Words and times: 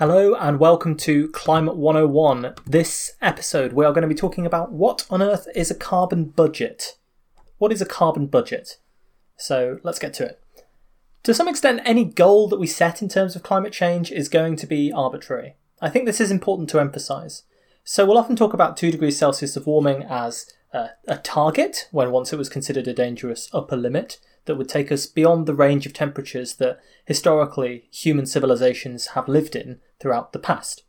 Hello 0.00 0.34
and 0.34 0.58
welcome 0.58 0.96
to 0.96 1.28
Climate 1.28 1.76
101. 1.76 2.54
This 2.66 3.12
episode, 3.20 3.74
we 3.74 3.84
are 3.84 3.92
going 3.92 4.00
to 4.00 4.08
be 4.08 4.14
talking 4.14 4.46
about 4.46 4.72
what 4.72 5.06
on 5.10 5.20
earth 5.20 5.46
is 5.54 5.70
a 5.70 5.74
carbon 5.74 6.24
budget. 6.24 6.96
What 7.58 7.70
is 7.70 7.82
a 7.82 7.84
carbon 7.84 8.26
budget? 8.26 8.78
So 9.36 9.78
let's 9.82 9.98
get 9.98 10.14
to 10.14 10.24
it. 10.24 10.42
To 11.24 11.34
some 11.34 11.48
extent, 11.48 11.82
any 11.84 12.06
goal 12.06 12.48
that 12.48 12.58
we 12.58 12.66
set 12.66 13.02
in 13.02 13.10
terms 13.10 13.36
of 13.36 13.42
climate 13.42 13.74
change 13.74 14.10
is 14.10 14.30
going 14.30 14.56
to 14.56 14.66
be 14.66 14.90
arbitrary. 14.90 15.56
I 15.82 15.90
think 15.90 16.06
this 16.06 16.18
is 16.18 16.30
important 16.30 16.70
to 16.70 16.80
emphasise. 16.80 17.42
So 17.84 18.06
we'll 18.06 18.16
often 18.16 18.36
talk 18.36 18.54
about 18.54 18.78
2 18.78 18.90
degrees 18.90 19.18
Celsius 19.18 19.54
of 19.54 19.66
warming 19.66 20.04
as 20.04 20.50
a, 20.72 20.92
a 21.08 21.18
target, 21.18 21.88
when 21.90 22.10
once 22.10 22.32
it 22.32 22.38
was 22.38 22.48
considered 22.48 22.88
a 22.88 22.94
dangerous 22.94 23.50
upper 23.52 23.76
limit 23.76 24.18
that 24.44 24.56
would 24.56 24.68
take 24.68 24.90
us 24.90 25.06
beyond 25.06 25.46
the 25.46 25.54
range 25.54 25.86
of 25.86 25.92
temperatures 25.92 26.54
that 26.56 26.80
historically 27.04 27.88
human 27.90 28.26
civilizations 28.26 29.08
have 29.08 29.28
lived 29.28 29.54
in 29.54 29.80
throughout 30.00 30.32
the 30.32 30.38
past. 30.38 30.82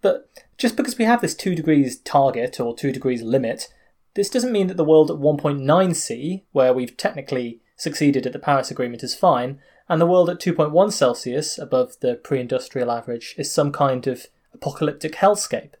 But 0.00 0.28
just 0.56 0.76
because 0.76 0.98
we 0.98 1.04
have 1.04 1.20
this 1.20 1.34
2 1.34 1.54
degrees 1.54 1.98
target 1.98 2.60
or 2.60 2.74
2 2.76 2.92
degrees 2.92 3.22
limit, 3.22 3.68
this 4.14 4.30
doesn't 4.30 4.52
mean 4.52 4.66
that 4.68 4.76
the 4.76 4.84
world 4.84 5.10
at 5.10 5.18
1.9 5.18 5.94
C, 5.94 6.44
where 6.52 6.72
we've 6.72 6.96
technically 6.96 7.60
succeeded 7.76 8.26
at 8.26 8.32
the 8.32 8.38
Paris 8.38 8.70
Agreement, 8.70 9.02
is 9.02 9.14
fine, 9.14 9.60
and 9.88 10.00
the 10.00 10.06
world 10.06 10.28
at 10.28 10.40
2.1 10.40 10.92
Celsius, 10.92 11.58
above 11.58 11.96
the 12.00 12.16
pre 12.16 12.40
industrial 12.40 12.90
average, 12.90 13.34
is 13.38 13.50
some 13.50 13.72
kind 13.72 14.06
of 14.06 14.26
apocalyptic 14.52 15.14
hellscape. 15.14 15.74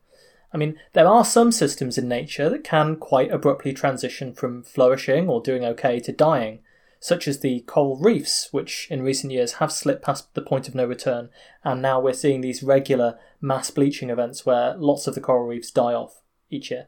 I 0.52 0.56
mean, 0.56 0.78
there 0.94 1.06
are 1.06 1.24
some 1.24 1.52
systems 1.52 1.98
in 1.98 2.08
nature 2.08 2.48
that 2.48 2.64
can 2.64 2.96
quite 2.96 3.30
abruptly 3.30 3.72
transition 3.72 4.32
from 4.32 4.62
flourishing 4.62 5.28
or 5.28 5.42
doing 5.42 5.64
okay 5.64 6.00
to 6.00 6.12
dying, 6.12 6.60
such 7.00 7.28
as 7.28 7.40
the 7.40 7.60
coral 7.60 7.96
reefs, 7.96 8.48
which 8.52 8.88
in 8.90 9.02
recent 9.02 9.32
years 9.32 9.54
have 9.54 9.72
slipped 9.72 10.02
past 10.02 10.32
the 10.34 10.42
point 10.42 10.68
of 10.68 10.74
no 10.74 10.84
return, 10.84 11.30
and 11.64 11.80
now 11.80 12.00
we're 12.00 12.12
seeing 12.12 12.40
these 12.40 12.62
regular 12.62 13.18
mass 13.40 13.70
bleaching 13.70 14.10
events 14.10 14.44
where 14.44 14.76
lots 14.76 15.06
of 15.06 15.14
the 15.14 15.20
coral 15.20 15.46
reefs 15.46 15.70
die 15.70 15.94
off 15.94 16.22
each 16.50 16.70
year. 16.70 16.86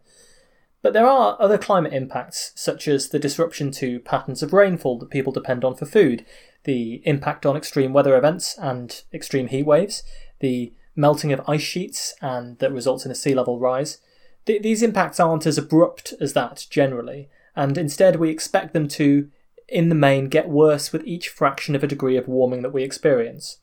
But 0.83 0.95
there 0.95 1.07
are 1.07 1.37
other 1.39 1.59
climate 1.59 1.93
impacts, 1.93 2.53
such 2.55 2.89
as 2.89 3.11
the 3.11 3.19
disruption 3.19 3.71
to 3.73 4.01
patterns 4.01 4.43
of 4.43 4.53
rainfall 4.53 4.99
that 4.99 5.11
people 5.11 5.33
depend 5.33 5.65
on 5.65 5.75
for 5.75 5.85
food, 5.85 6.25
the 6.65 7.03
impact 7.05 7.45
on 7.45 7.57
extreme 7.57 7.93
weather 7.93 8.17
events 8.17 8.57
and 8.59 9.03
extreme 9.13 9.49
heat 9.49 9.67
waves, 9.67 10.03
the 10.41 10.73
melting 10.97 11.33
of 11.33 11.43
ice 11.47 11.63
sheets, 11.63 12.15
and 12.21 12.59
that 12.59 12.73
results 12.73 13.05
in 13.05 13.11
a 13.11 13.15
sea 13.15 13.35
level 13.35 13.59
rise. 13.59 13.99
Th- 14.47 14.63
these 14.63 14.83
impacts 14.83 15.21
aren't 15.21 15.47
as 15.47 15.59
abrupt 15.59 16.15
as 16.21 16.33
that 16.33 16.67
generally, 16.71 17.29
and 17.55 17.77
instead 17.77 18.17
we 18.17 18.31
expect 18.31 18.73
them 18.73 18.89
to 18.89 19.29
in 19.71 19.89
the 19.89 19.95
main, 19.95 20.29
get 20.29 20.49
worse 20.49 20.93
with 20.93 21.07
each 21.07 21.29
fraction 21.29 21.75
of 21.75 21.85
a 21.85 21.89
degree 21.89 22.17
of 22.17 22.29
warming 22.29 22.63
that 22.63 22.73
we 22.73 22.83
experience. 22.83 23.59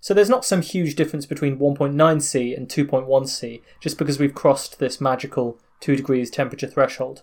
So 0.00 0.12
there's 0.12 0.28
not 0.28 0.44
some 0.44 0.62
huge 0.62 0.96
difference 0.96 1.26
between 1.26 1.58
1.9C 1.58 2.56
and 2.56 2.68
2.1C 2.68 3.62
just 3.80 3.98
because 3.98 4.18
we've 4.18 4.34
crossed 4.34 4.80
this 4.80 5.00
magical 5.00 5.60
2 5.80 5.94
degrees 5.94 6.30
temperature 6.30 6.66
threshold. 6.66 7.22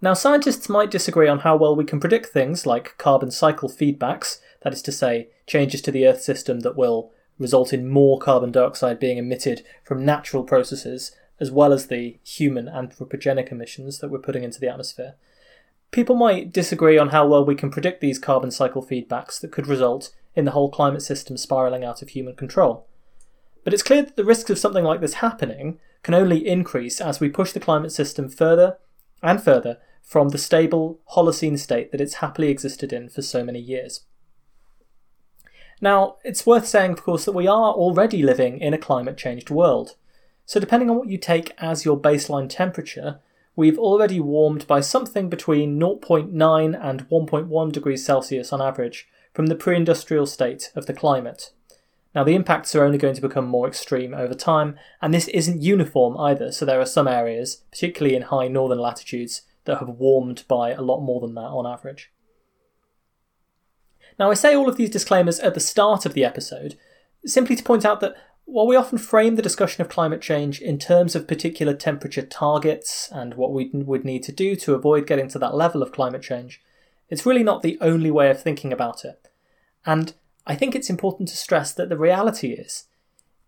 Now, 0.00 0.14
scientists 0.14 0.68
might 0.68 0.90
disagree 0.90 1.28
on 1.28 1.40
how 1.40 1.56
well 1.56 1.76
we 1.76 1.84
can 1.84 2.00
predict 2.00 2.26
things 2.26 2.66
like 2.66 2.96
carbon 2.98 3.30
cycle 3.30 3.68
feedbacks, 3.68 4.38
that 4.62 4.72
is 4.72 4.82
to 4.82 4.92
say, 4.92 5.28
changes 5.46 5.80
to 5.82 5.90
the 5.90 6.06
Earth 6.06 6.22
system 6.22 6.60
that 6.60 6.76
will 6.76 7.12
result 7.38 7.72
in 7.72 7.88
more 7.88 8.18
carbon 8.18 8.52
dioxide 8.52 8.98
being 8.98 9.18
emitted 9.18 9.62
from 9.82 10.04
natural 10.04 10.44
processes, 10.44 11.12
as 11.40 11.50
well 11.50 11.72
as 11.72 11.86
the 11.86 12.18
human 12.22 12.66
anthropogenic 12.66 13.50
emissions 13.50 13.98
that 13.98 14.10
we're 14.10 14.18
putting 14.18 14.44
into 14.44 14.60
the 14.60 14.68
atmosphere. 14.68 15.14
People 15.94 16.16
might 16.16 16.52
disagree 16.52 16.98
on 16.98 17.10
how 17.10 17.24
well 17.24 17.44
we 17.44 17.54
can 17.54 17.70
predict 17.70 18.00
these 18.00 18.18
carbon 18.18 18.50
cycle 18.50 18.84
feedbacks 18.84 19.40
that 19.40 19.52
could 19.52 19.68
result 19.68 20.10
in 20.34 20.44
the 20.44 20.50
whole 20.50 20.68
climate 20.68 21.02
system 21.02 21.36
spiralling 21.36 21.84
out 21.84 22.02
of 22.02 22.08
human 22.08 22.34
control. 22.34 22.88
But 23.62 23.72
it's 23.72 23.84
clear 23.84 24.02
that 24.02 24.16
the 24.16 24.24
risks 24.24 24.50
of 24.50 24.58
something 24.58 24.82
like 24.82 25.00
this 25.00 25.14
happening 25.14 25.78
can 26.02 26.12
only 26.12 26.48
increase 26.48 27.00
as 27.00 27.20
we 27.20 27.28
push 27.28 27.52
the 27.52 27.60
climate 27.60 27.92
system 27.92 28.28
further 28.28 28.78
and 29.22 29.40
further 29.40 29.78
from 30.02 30.30
the 30.30 30.36
stable 30.36 30.98
Holocene 31.14 31.60
state 31.60 31.92
that 31.92 32.00
it's 32.00 32.14
happily 32.14 32.48
existed 32.48 32.92
in 32.92 33.08
for 33.08 33.22
so 33.22 33.44
many 33.44 33.60
years. 33.60 34.00
Now, 35.80 36.16
it's 36.24 36.44
worth 36.44 36.66
saying, 36.66 36.90
of 36.90 37.04
course, 37.04 37.24
that 37.24 37.36
we 37.36 37.46
are 37.46 37.72
already 37.72 38.20
living 38.20 38.58
in 38.58 38.74
a 38.74 38.78
climate 38.78 39.16
changed 39.16 39.48
world. 39.48 39.94
So, 40.44 40.58
depending 40.58 40.90
on 40.90 40.96
what 40.96 41.08
you 41.08 41.18
take 41.18 41.52
as 41.58 41.84
your 41.84 41.96
baseline 41.96 42.48
temperature, 42.48 43.20
we've 43.56 43.78
already 43.78 44.20
warmed 44.20 44.66
by 44.66 44.80
something 44.80 45.28
between 45.28 45.78
0.9 45.78 46.80
and 46.82 47.08
1.1 47.08 47.72
degrees 47.72 48.04
Celsius 48.04 48.52
on 48.52 48.60
average 48.60 49.08
from 49.32 49.46
the 49.46 49.54
pre 49.54 49.76
industrial 49.76 50.26
state 50.26 50.70
of 50.74 50.86
the 50.86 50.94
climate. 50.94 51.52
Now, 52.14 52.22
the 52.22 52.34
impacts 52.36 52.74
are 52.74 52.84
only 52.84 52.98
going 52.98 53.14
to 53.14 53.20
become 53.20 53.46
more 53.46 53.66
extreme 53.66 54.14
over 54.14 54.34
time, 54.34 54.76
and 55.02 55.12
this 55.12 55.26
isn't 55.28 55.62
uniform 55.62 56.16
either, 56.18 56.52
so 56.52 56.64
there 56.64 56.80
are 56.80 56.86
some 56.86 57.08
areas, 57.08 57.62
particularly 57.72 58.14
in 58.14 58.22
high 58.22 58.46
northern 58.46 58.78
latitudes, 58.78 59.42
that 59.64 59.78
have 59.78 59.88
warmed 59.88 60.44
by 60.46 60.70
a 60.70 60.82
lot 60.82 61.00
more 61.00 61.20
than 61.20 61.34
that 61.34 61.40
on 61.40 61.66
average. 61.66 62.12
Now, 64.16 64.30
I 64.30 64.34
say 64.34 64.54
all 64.54 64.68
of 64.68 64.76
these 64.76 64.90
disclaimers 64.90 65.40
at 65.40 65.54
the 65.54 65.60
start 65.60 66.06
of 66.06 66.14
the 66.14 66.24
episode 66.24 66.76
simply 67.26 67.56
to 67.56 67.64
point 67.64 67.84
out 67.84 68.00
that 68.00 68.14
while 68.44 68.66
we 68.66 68.76
often 68.76 68.98
frame 68.98 69.36
the 69.36 69.42
discussion 69.42 69.82
of 69.82 69.88
climate 69.88 70.20
change 70.20 70.60
in 70.60 70.78
terms 70.78 71.14
of 71.14 71.28
particular 71.28 71.74
temperature 71.74 72.24
targets 72.24 73.08
and 73.12 73.34
what 73.34 73.52
we 73.52 73.70
would 73.72 74.04
need 74.04 74.22
to 74.24 74.32
do 74.32 74.54
to 74.56 74.74
avoid 74.74 75.06
getting 75.06 75.28
to 75.28 75.38
that 75.38 75.54
level 75.54 75.82
of 75.82 75.92
climate 75.92 76.22
change, 76.22 76.62
it's 77.08 77.26
really 77.26 77.42
not 77.42 77.62
the 77.62 77.78
only 77.80 78.10
way 78.10 78.30
of 78.30 78.42
thinking 78.42 78.72
about 78.72 79.04
it. 79.04 79.28
And 79.86 80.14
I 80.46 80.54
think 80.54 80.74
it's 80.74 80.90
important 80.90 81.28
to 81.30 81.36
stress 81.36 81.72
that 81.74 81.88
the 81.88 81.98
reality 81.98 82.52
is 82.52 82.84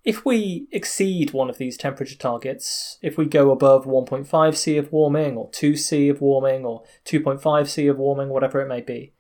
if 0.07 0.25
we 0.25 0.69
exceed 0.71 1.33
one 1.33 1.51
of 1.51 1.59
these 1.59 1.77
temperature 1.77 2.17
targets, 2.17 2.97
if 3.03 3.19
we 3.19 3.27
go 3.27 3.51
above 3.51 3.87
1.5 3.87 4.55
C 4.55 4.77
of 4.77 4.93
warming, 4.93 5.37
or 5.37 5.51
2 5.51 5.75
C 5.75 6.09
of 6.09 6.21
warming, 6.21 6.65
or 6.65 6.85
2.5 7.05 7.69
C 7.69 7.89
of 7.89 7.99
warming, 7.99 8.29
whatever 8.29 8.61
it 8.61 8.69
may 8.69 8.81
be, 8.81 9.13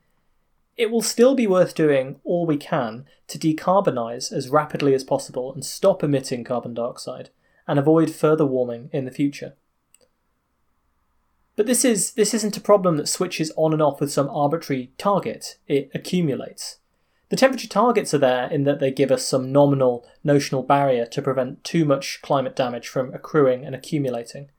it 0.76 0.90
will 0.90 1.02
still 1.02 1.34
be 1.34 1.46
worth 1.46 1.74
doing 1.74 2.20
all 2.24 2.46
we 2.46 2.56
can 2.56 3.06
to 3.28 3.38
decarbonise 3.38 4.32
as 4.32 4.50
rapidly 4.50 4.94
as 4.94 5.04
possible 5.04 5.52
and 5.52 5.64
stop 5.64 6.02
emitting 6.02 6.44
carbon 6.44 6.74
dioxide 6.74 7.30
and 7.66 7.78
avoid 7.78 8.10
further 8.10 8.46
warming 8.46 8.90
in 8.92 9.04
the 9.04 9.10
future. 9.10 9.54
But 11.56 11.66
this 11.66 11.84
is 11.84 12.12
this 12.12 12.34
isn't 12.34 12.56
a 12.56 12.60
problem 12.60 12.98
that 12.98 13.08
switches 13.08 13.50
on 13.56 13.72
and 13.72 13.80
off 13.80 14.00
with 14.00 14.12
some 14.12 14.28
arbitrary 14.28 14.92
target. 14.98 15.56
It 15.66 15.90
accumulates. 15.94 16.78
The 17.30 17.36
temperature 17.36 17.66
targets 17.66 18.12
are 18.14 18.18
there 18.18 18.46
in 18.48 18.64
that 18.64 18.78
they 18.78 18.92
give 18.92 19.10
us 19.10 19.26
some 19.26 19.50
nominal 19.50 20.06
notional 20.22 20.62
barrier 20.62 21.06
to 21.06 21.22
prevent 21.22 21.64
too 21.64 21.86
much 21.86 22.20
climate 22.20 22.54
damage 22.54 22.88
from 22.88 23.12
accruing 23.14 23.64
and 23.64 23.74
accumulating. 23.74 24.50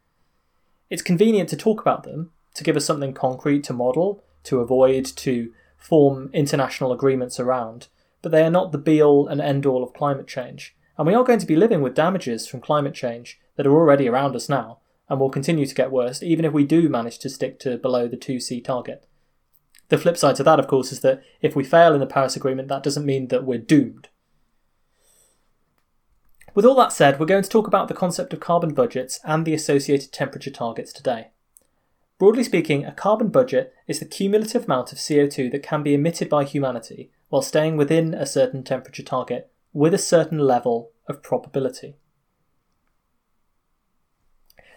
It's 0.89 1.03
convenient 1.03 1.49
to 1.49 1.57
talk 1.57 1.79
about 1.79 2.03
them, 2.03 2.31
to 2.55 2.63
give 2.63 2.75
us 2.75 2.85
something 2.85 3.13
concrete 3.13 3.63
to 3.65 3.73
model, 3.73 4.23
to 4.43 4.59
avoid, 4.59 5.05
to 5.17 5.53
form 5.77 6.29
international 6.33 6.91
agreements 6.91 7.39
around, 7.39 7.87
but 8.21 8.31
they 8.31 8.43
are 8.43 8.51
not 8.51 8.71
the 8.71 8.77
be 8.77 9.01
all 9.01 9.27
and 9.27 9.39
end 9.39 9.65
all 9.65 9.83
of 9.83 9.93
climate 9.93 10.27
change. 10.27 10.75
And 10.97 11.07
we 11.07 11.13
are 11.13 11.23
going 11.23 11.39
to 11.39 11.45
be 11.45 11.55
living 11.55 11.81
with 11.81 11.95
damages 11.95 12.47
from 12.47 12.61
climate 12.61 12.93
change 12.93 13.39
that 13.55 13.67
are 13.67 13.73
already 13.73 14.09
around 14.09 14.35
us 14.35 14.49
now 14.49 14.79
and 15.09 15.19
will 15.19 15.29
continue 15.29 15.65
to 15.65 15.75
get 15.75 15.91
worse 15.91 16.21
even 16.21 16.43
if 16.43 16.53
we 16.53 16.65
do 16.65 16.89
manage 16.89 17.19
to 17.19 17.29
stick 17.29 17.59
to 17.59 17.77
below 17.77 18.07
the 18.07 18.17
2C 18.17 18.63
target. 18.63 19.07
The 19.89 19.97
flip 19.97 20.17
side 20.17 20.35
to 20.37 20.43
that, 20.43 20.59
of 20.59 20.67
course, 20.67 20.91
is 20.91 20.99
that 21.01 21.23
if 21.41 21.55
we 21.55 21.63
fail 21.63 21.93
in 21.93 21.99
the 21.99 22.07
Paris 22.07 22.35
Agreement, 22.35 22.67
that 22.67 22.83
doesn't 22.83 23.05
mean 23.05 23.29
that 23.29 23.45
we're 23.45 23.57
doomed. 23.57 24.09
With 26.53 26.65
all 26.65 26.75
that 26.75 26.91
said, 26.91 27.19
we're 27.19 27.25
going 27.25 27.43
to 27.43 27.49
talk 27.49 27.67
about 27.67 27.87
the 27.87 27.93
concept 27.93 28.33
of 28.33 28.39
carbon 28.39 28.73
budgets 28.73 29.19
and 29.23 29.45
the 29.45 29.53
associated 29.53 30.11
temperature 30.11 30.51
targets 30.51 30.91
today. 30.91 31.29
Broadly 32.19 32.43
speaking, 32.43 32.83
a 32.83 32.91
carbon 32.91 33.29
budget 33.29 33.73
is 33.87 33.99
the 33.99 34.05
cumulative 34.05 34.65
amount 34.65 34.91
of 34.91 34.97
CO2 34.97 35.51
that 35.51 35.61
can 35.61 35.83
be 35.83 35.93
emitted 35.93 36.29
by 36.29 36.45
humanity 36.45 37.11
while 37.29 37.43
staying 37.43 37.77
within 37.77 38.15
a 38.15 38.25
certain 38.25 38.63
temperature 38.63 39.03
target 39.03 39.51
with 39.71 39.93
a 39.93 39.99
certain 39.99 40.39
level 40.39 40.91
of 41.07 41.21
probability. 41.21 41.95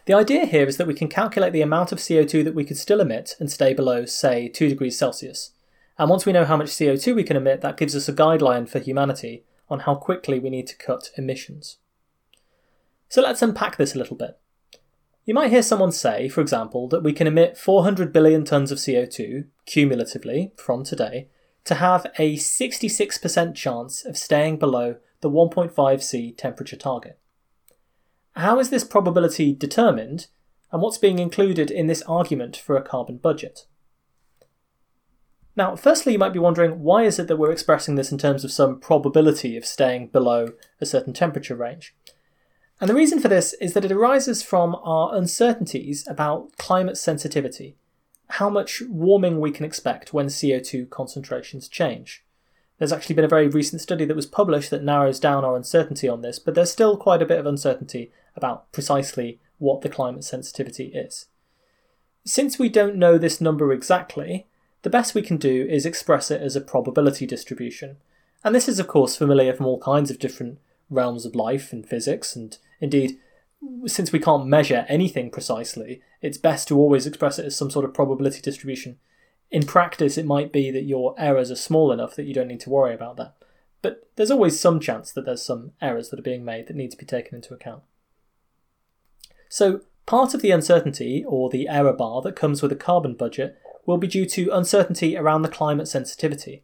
The 0.05 0.13
idea 0.13 0.45
here 0.45 0.67
is 0.67 0.77
that 0.77 0.87
we 0.87 0.95
can 0.95 1.09
calculate 1.09 1.53
the 1.53 1.63
amount 1.63 1.93
of 1.93 1.99
CO2 1.99 2.45
that 2.45 2.55
we 2.55 2.65
could 2.65 2.77
still 2.77 3.01
emit 3.01 3.37
and 3.39 3.51
stay 3.51 3.73
below, 3.73 4.05
say, 4.05 4.49
2 4.49 4.69
degrees 4.69 4.99
Celsius. 4.99 5.53
And 5.99 6.11
once 6.11 6.27
we 6.27 6.33
know 6.33 6.45
how 6.45 6.57
much 6.57 6.69
CO2 6.69 7.15
we 7.15 7.25
can 7.25 7.37
emit, 7.37 7.61
that 7.63 7.77
gives 7.77 7.95
us 7.95 8.09
a 8.09 8.13
guideline 8.13 8.69
for 8.69 8.81
humanity 8.81 9.45
on 9.69 9.81
how 9.81 9.95
quickly 9.95 10.39
we 10.39 10.51
need 10.51 10.67
to 10.67 10.77
cut 10.77 11.11
emissions. 11.17 11.79
So 13.09 13.23
let's 13.23 13.43
unpack 13.43 13.77
this 13.77 13.95
a 13.95 13.99
little 13.99 14.17
bit. 14.17 14.40
You 15.25 15.35
might 15.35 15.51
hear 15.51 15.63
someone 15.63 15.93
say, 15.93 16.29
for 16.29 16.41
example, 16.41 16.89
that 16.89 17.03
we 17.03 17.13
can 17.13 17.27
emit 17.27 17.59
400 17.59 18.13
billion 18.13 18.45
tonnes 18.45 18.73
of 18.73 18.79
CO2 18.79 19.47
cumulatively 19.67 20.53
from 20.57 20.83
today 20.83 21.29
to 21.65 21.75
have 21.75 22.07
a 22.19 22.37
66% 22.37 23.55
chance 23.55 24.05
of 24.05 24.17
staying 24.17 24.59
below 24.59 24.97
the 25.21 25.31
1.5C 25.31 26.37
temperature 26.37 26.77
target. 26.77 27.19
How 28.35 28.59
is 28.59 28.71
this 28.71 28.85
probability 28.85 29.53
determined, 29.53 30.29
and 30.73 30.81
what's 30.81 30.99
being 30.99 31.19
included 31.19 31.71
in 31.71 31.87
this 31.87 32.03
argument 32.03 32.57
for 32.57 32.77
a 32.77 32.83
carbon 32.83 33.19
budget? 33.19 33.67
Now, 35.57 35.77
firstly, 35.77 36.13
you 36.13 36.19
might 36.19 36.33
be 36.33 36.39
wondering 36.39 36.81
why 36.81 37.03
is 37.03 37.19
it 37.19 37.29
that 37.29 37.37
we're 37.37 37.53
expressing 37.53 37.97
this 37.97 38.11
in 38.11 38.19
terms 38.19 38.45
of 38.45 38.53
some 38.53 38.81
probability 38.81 39.57
of 39.57 39.67
staying 39.67 40.09
below 40.09 40.53
a 40.81 40.87
certain 40.87 41.13
temperature 41.13 41.57
range? 41.57 41.95
And 42.81 42.89
the 42.89 42.95
reason 42.95 43.21
for 43.21 43.29
this 43.29 43.53
is 43.55 43.75
that 43.75 43.85
it 43.85 43.93
arises 43.93 44.43
from 44.43 44.75
our 44.83 45.15
uncertainties 45.15 46.07
about 46.09 46.57
climate 46.57 46.97
sensitivity, 46.97 47.77
how 48.31 48.49
much 48.49 48.83
warming 48.89 49.39
we 49.39 49.51
can 49.51 49.67
expect 49.67 50.15
when 50.15 50.27
CO2 50.27 50.89
concentrations 50.89 51.69
change. 51.69 52.25
There's 52.79 52.93
actually 52.93 53.17
been 53.17 53.27
a 53.27 53.29
very 53.29 53.49
recent 53.49 53.83
study 53.83 54.07
that 54.07 54.17
was 54.17 54.25
published 54.25 54.71
that 54.71 54.83
narrows 54.83 55.21
down 55.21 55.45
our 55.45 55.55
uncertainty 55.55 56.09
on 56.09 56.23
this, 56.23 56.39
but 56.39 56.55
there's 56.55 56.73
still 56.73 56.97
quite 56.97 57.21
a 57.21 57.27
bit 57.27 57.39
of 57.39 57.45
uncertainty 57.45 58.11
about 58.35 58.73
precisely 58.73 59.39
what 59.59 59.83
the 59.83 59.91
climate 59.91 60.25
sensitivity 60.25 60.87
is. 60.87 61.27
Since 62.25 62.59
we 62.59 62.71
don't 62.71 62.97
know 62.97 63.19
this 63.19 63.43
number 63.43 63.73
exactly, 63.73 64.47
the 64.81 64.89
best 64.89 65.15
we 65.15 65.21
can 65.21 65.37
do 65.37 65.67
is 65.69 65.85
express 65.85 66.31
it 66.31 66.41
as 66.41 66.57
a 66.57 66.63
probability 66.63 67.27
distribution. 67.27 67.99
And 68.43 68.55
this 68.55 68.69
is, 68.69 68.79
of 68.79 68.89
course, 68.89 69.17
familiar 69.17 69.53
from 69.53 69.67
all 69.67 69.81
kinds 69.81 70.11
of 70.11 70.19
different 70.19 70.59
realms 70.91 71.25
of 71.25 71.35
life 71.35 71.73
and 71.73 71.89
physics, 71.89 72.37
and 72.37 72.59
indeed, 72.81 73.19
since 73.87 74.13
we 74.13 74.19
can't 74.19 74.47
measure 74.47 74.85
anything 74.89 75.31
precisely, 75.31 76.03
it's 76.21 76.39
best 76.39 76.69
to 76.69 76.77
always 76.77 77.07
express 77.07 77.39
it 77.39 77.47
as 77.47 77.57
some 77.57 77.71
sort 77.71 77.85
of 77.85 77.95
probability 77.95 78.41
distribution. 78.41 78.99
In 79.51 79.65
practice, 79.65 80.17
it 80.17 80.27
might 80.27 80.53
be 80.53 80.71
that 80.71 80.83
your 80.83 81.15
errors 81.19 81.51
are 81.51 81.57
small 81.57 81.93
enough 81.93 82.15
that 82.17 82.27
you 82.27 82.35
don't 82.35 82.49
need 82.49 82.61
to 82.61 82.71
worry 82.71 82.95
about 82.95 83.17
that. 83.17 83.35
But 83.83 84.09
there's 84.17 84.31
always 84.31 84.61
some 84.61 84.81
chance 84.81 85.13
that 85.13 85.25
there's 85.25 85.43
some 85.43 85.73
errors 85.81 86.11
that 86.11 86.19
are 86.19 86.23
being 86.23 86.45
made 86.45 86.69
that 86.69 86.77
need 86.77 86.91
to 86.91 86.97
be 86.97 87.07
taken 87.07 87.35
into 87.35 87.55
account. 87.55 87.83
So, 89.49 89.81
part 90.07 90.35
of 90.35 90.43
the 90.43 90.51
uncertainty, 90.51 91.25
or 91.27 91.51
the 91.51 91.69
error 91.69 91.93
bar, 91.93 92.23
that 92.23 92.37
comes 92.37 92.63
with 92.63 92.73
a 92.73 92.77
carbon 92.77 93.15
budget 93.15 93.59
will 93.87 93.99
be 93.99 94.07
due 94.07 94.27
to 94.27 94.51
uncertainty 94.51 95.17
around 95.17 95.43
the 95.43 95.49
climate 95.49 95.89
sensitivity. 95.89 96.63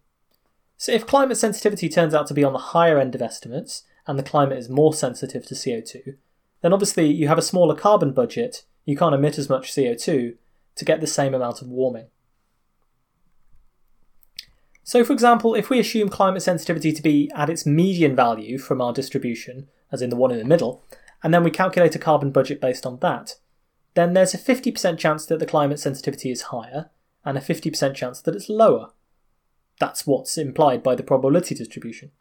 So, 0.76 0.92
if 0.92 1.06
climate 1.06 1.38
sensitivity 1.38 1.88
turns 1.88 2.14
out 2.14 2.26
to 2.28 2.34
be 2.34 2.44
on 2.44 2.52
the 2.52 2.58
higher 2.58 2.98
end 2.98 3.14
of 3.14 3.22
estimates, 3.22 3.82
and 4.06 4.18
the 4.18 4.22
climate 4.22 4.58
is 4.58 4.68
more 4.68 4.94
sensitive 4.94 5.46
to 5.46 5.54
CO2, 5.54 6.16
then 6.62 6.72
obviously 6.72 7.06
you 7.06 7.28
have 7.28 7.38
a 7.38 7.42
smaller 7.42 7.74
carbon 7.74 8.12
budget, 8.12 8.64
you 8.84 8.96
can't 8.96 9.14
emit 9.14 9.38
as 9.38 9.48
much 9.48 9.72
CO2 9.72 10.34
to 10.76 10.84
get 10.84 11.00
the 11.00 11.06
same 11.06 11.34
amount 11.34 11.62
of 11.62 11.68
warming. 11.68 12.06
So, 14.82 15.04
for 15.04 15.12
example, 15.12 15.54
if 15.54 15.68
we 15.68 15.80
assume 15.80 16.08
climate 16.08 16.42
sensitivity 16.42 16.92
to 16.92 17.02
be 17.02 17.28
at 17.34 17.50
its 17.50 17.66
median 17.66 18.14
value 18.14 18.56
from 18.56 18.80
our 18.80 18.92
distribution, 18.92 19.66
as 19.90 20.00
in 20.00 20.10
the 20.10 20.16
one 20.16 20.30
in 20.30 20.38
the 20.38 20.44
middle, 20.44 20.84
and 21.24 21.34
then 21.34 21.42
we 21.42 21.50
calculate 21.50 21.96
a 21.96 21.98
carbon 21.98 22.30
budget 22.30 22.60
based 22.60 22.86
on 22.86 22.98
that, 23.00 23.34
then 23.94 24.12
there's 24.12 24.34
a 24.34 24.38
50% 24.38 24.96
chance 24.98 25.26
that 25.26 25.40
the 25.40 25.46
climate 25.46 25.80
sensitivity 25.80 26.30
is 26.30 26.42
higher, 26.42 26.90
and 27.24 27.36
a 27.36 27.40
50% 27.40 27.94
chance 27.96 28.20
that 28.20 28.36
it's 28.36 28.48
lower. 28.48 28.90
That's 29.80 30.06
what's 30.06 30.38
implied 30.38 30.84
by 30.84 30.94
the 30.94 31.02
probability 31.02 31.56
distribution. 31.56 32.12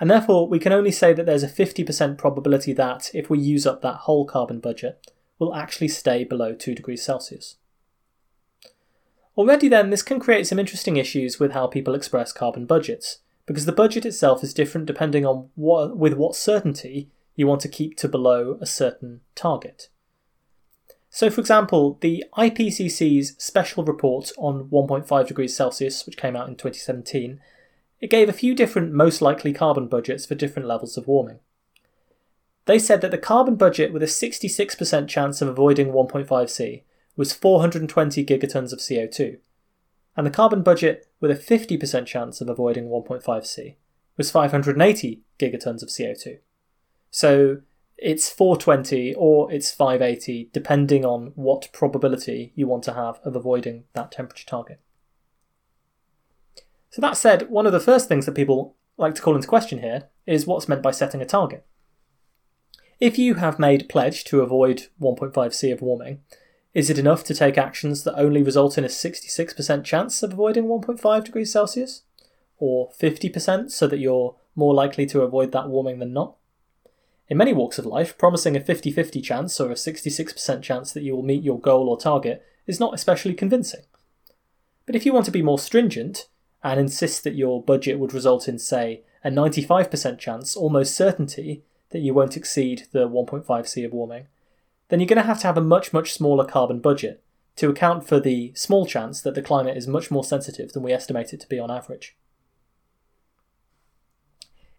And 0.00 0.10
therefore, 0.10 0.48
we 0.48 0.58
can 0.58 0.72
only 0.72 0.90
say 0.90 1.12
that 1.12 1.26
there's 1.26 1.42
a 1.42 1.48
50% 1.48 2.16
probability 2.16 2.72
that, 2.72 3.10
if 3.12 3.28
we 3.28 3.38
use 3.38 3.66
up 3.66 3.82
that 3.82 3.96
whole 3.96 4.24
carbon 4.24 4.58
budget, 4.58 5.12
we'll 5.38 5.54
actually 5.54 5.88
stay 5.88 6.24
below 6.24 6.54
2 6.54 6.74
degrees 6.74 7.02
Celsius. 7.02 7.56
Already, 9.36 9.68
then, 9.68 9.90
this 9.90 10.02
can 10.02 10.18
create 10.18 10.46
some 10.46 10.58
interesting 10.58 10.96
issues 10.96 11.38
with 11.38 11.52
how 11.52 11.66
people 11.66 11.94
express 11.94 12.32
carbon 12.32 12.64
budgets, 12.64 13.18
because 13.44 13.66
the 13.66 13.72
budget 13.72 14.06
itself 14.06 14.42
is 14.42 14.54
different 14.54 14.86
depending 14.86 15.26
on 15.26 15.50
what, 15.54 15.96
with 15.96 16.14
what 16.14 16.34
certainty 16.34 17.10
you 17.36 17.46
want 17.46 17.60
to 17.60 17.68
keep 17.68 17.96
to 17.98 18.08
below 18.08 18.58
a 18.60 18.66
certain 18.66 19.20
target. 19.34 19.88
So, 21.10 21.28
for 21.28 21.40
example, 21.40 21.98
the 22.00 22.24
IPCC's 22.38 23.34
special 23.36 23.84
report 23.84 24.32
on 24.38 24.68
1.5 24.68 25.26
degrees 25.26 25.54
Celsius, 25.54 26.06
which 26.06 26.16
came 26.16 26.36
out 26.36 26.48
in 26.48 26.54
2017, 26.54 27.40
it 28.00 28.10
gave 28.10 28.28
a 28.28 28.32
few 28.32 28.54
different 28.54 28.92
most 28.92 29.20
likely 29.20 29.52
carbon 29.52 29.86
budgets 29.86 30.26
for 30.26 30.34
different 30.34 30.68
levels 30.68 30.96
of 30.96 31.06
warming. 31.06 31.38
They 32.66 32.78
said 32.78 33.00
that 33.00 33.10
the 33.10 33.18
carbon 33.18 33.56
budget 33.56 33.92
with 33.92 34.02
a 34.02 34.06
66% 34.06 35.08
chance 35.08 35.42
of 35.42 35.48
avoiding 35.48 35.88
1.5C 35.88 36.82
was 37.16 37.32
420 37.32 38.24
gigatons 38.24 38.72
of 38.72 38.78
CO2, 38.78 39.38
and 40.16 40.26
the 40.26 40.30
carbon 40.30 40.62
budget 40.62 41.06
with 41.20 41.30
a 41.30 41.34
50% 41.34 42.06
chance 42.06 42.40
of 42.40 42.48
avoiding 42.48 42.88
1.5C 42.88 43.76
was 44.16 44.30
580 44.30 45.22
gigatons 45.38 45.82
of 45.82 45.88
CO2. 45.88 46.38
So 47.10 47.62
it's 47.96 48.30
420 48.30 49.14
or 49.14 49.52
it's 49.52 49.70
580, 49.70 50.50
depending 50.52 51.04
on 51.04 51.32
what 51.34 51.68
probability 51.72 52.52
you 52.54 52.66
want 52.66 52.84
to 52.84 52.94
have 52.94 53.20
of 53.24 53.36
avoiding 53.36 53.84
that 53.94 54.12
temperature 54.12 54.46
target. 54.46 54.80
So, 56.90 57.00
that 57.00 57.16
said, 57.16 57.48
one 57.48 57.66
of 57.66 57.72
the 57.72 57.80
first 57.80 58.08
things 58.08 58.26
that 58.26 58.34
people 58.34 58.76
like 58.96 59.14
to 59.14 59.22
call 59.22 59.36
into 59.36 59.48
question 59.48 59.78
here 59.78 60.08
is 60.26 60.46
what's 60.46 60.68
meant 60.68 60.82
by 60.82 60.90
setting 60.90 61.22
a 61.22 61.26
target. 61.26 61.64
If 62.98 63.16
you 63.16 63.36
have 63.36 63.58
made 63.58 63.82
a 63.82 63.86
pledge 63.86 64.24
to 64.24 64.42
avoid 64.42 64.88
1.5 65.00 65.54
C 65.54 65.70
of 65.70 65.80
warming, 65.80 66.20
is 66.74 66.90
it 66.90 66.98
enough 66.98 67.24
to 67.24 67.34
take 67.34 67.56
actions 67.56 68.04
that 68.04 68.18
only 68.18 68.42
result 68.42 68.76
in 68.76 68.84
a 68.84 68.88
66% 68.88 69.84
chance 69.84 70.22
of 70.22 70.32
avoiding 70.32 70.64
1.5 70.64 71.24
degrees 71.24 71.52
Celsius? 71.52 72.02
Or 72.58 72.90
50% 73.00 73.70
so 73.70 73.86
that 73.86 73.98
you're 73.98 74.36
more 74.54 74.74
likely 74.74 75.06
to 75.06 75.22
avoid 75.22 75.52
that 75.52 75.68
warming 75.68 75.98
than 75.98 76.12
not? 76.12 76.36
In 77.28 77.38
many 77.38 77.52
walks 77.52 77.78
of 77.78 77.86
life, 77.86 78.18
promising 78.18 78.56
a 78.56 78.60
50 78.60 78.90
50 78.90 79.20
chance 79.22 79.58
or 79.60 79.70
a 79.70 79.74
66% 79.74 80.62
chance 80.62 80.92
that 80.92 81.02
you 81.02 81.16
will 81.16 81.22
meet 81.22 81.42
your 81.42 81.60
goal 81.60 81.88
or 81.88 81.96
target 81.96 82.44
is 82.66 82.80
not 82.80 82.92
especially 82.92 83.34
convincing. 83.34 83.82
But 84.84 84.94
if 84.94 85.06
you 85.06 85.12
want 85.12 85.24
to 85.26 85.32
be 85.32 85.42
more 85.42 85.58
stringent 85.58 86.26
and 86.62 86.78
insist 86.78 87.24
that 87.24 87.34
your 87.34 87.62
budget 87.62 87.98
would 87.98 88.12
result 88.12 88.48
in, 88.48 88.58
say, 88.58 89.02
a 89.24 89.30
95% 89.30 90.18
chance, 90.18 90.56
almost 90.56 90.94
certainty, 90.94 91.62
that 91.90 92.00
you 92.00 92.14
won't 92.14 92.36
exceed 92.36 92.86
the 92.92 93.08
1.5 93.08 93.66
C 93.66 93.84
of 93.84 93.92
warming, 93.92 94.26
then 94.88 95.00
you're 95.00 95.06
going 95.06 95.16
to 95.16 95.22
have 95.22 95.40
to 95.40 95.46
have 95.46 95.56
a 95.56 95.62
much, 95.62 95.92
much 95.92 96.12
smaller 96.12 96.44
carbon 96.44 96.80
budget 96.80 97.22
to 97.56 97.68
account 97.68 98.06
for 98.06 98.20
the 98.20 98.52
small 98.54 98.86
chance 98.86 99.20
that 99.20 99.34
the 99.34 99.42
climate 99.42 99.76
is 99.76 99.86
much 99.86 100.10
more 100.10 100.24
sensitive 100.24 100.72
than 100.72 100.82
we 100.82 100.92
estimate 100.92 101.32
it 101.32 101.40
to 101.40 101.48
be 101.48 101.58
on 101.58 101.70
average. 101.70 102.16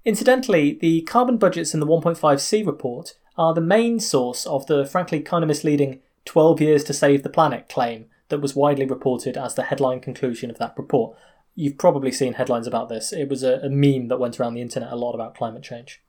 Incidentally, 0.04 0.74
the 0.74 1.02
carbon 1.02 1.38
budgets 1.38 1.74
in 1.74 1.80
the 1.80 1.86
1.5C 1.86 2.66
report 2.66 3.16
are 3.38 3.54
the 3.54 3.62
main 3.62 4.00
source 4.00 4.46
of 4.48 4.66
the 4.66 4.86
frankly 4.86 5.20
kind 5.20 5.44
of 5.44 5.48
misleading 5.48 6.00
12 6.26 6.62
years 6.62 6.84
to 6.86 6.94
save 6.94 7.24
the 7.24 7.30
planet 7.30 7.70
claim 7.70 8.06
that 8.30 8.42
was 8.42 8.56
widely 8.56 8.86
reported 8.86 9.38
as 9.38 9.56
the 9.56 9.64
headline 9.64 10.00
conclusion 10.00 10.50
of 10.50 10.58
that 10.58 10.74
report. 10.78 11.16
You've 11.56 11.78
probably 11.78 12.12
seen 12.12 12.34
headlines 12.34 12.68
about 12.68 12.90
this. 12.90 13.12
It 13.12 13.30
was 13.30 13.44
a, 13.44 13.60
a 13.64 13.70
meme 13.70 14.08
that 14.08 14.20
went 14.20 14.40
around 14.40 14.54
the 14.54 14.62
internet 14.62 14.92
a 14.92 14.96
lot 14.96 15.14
about 15.14 15.36
climate 15.36 15.64
change. 15.64 16.02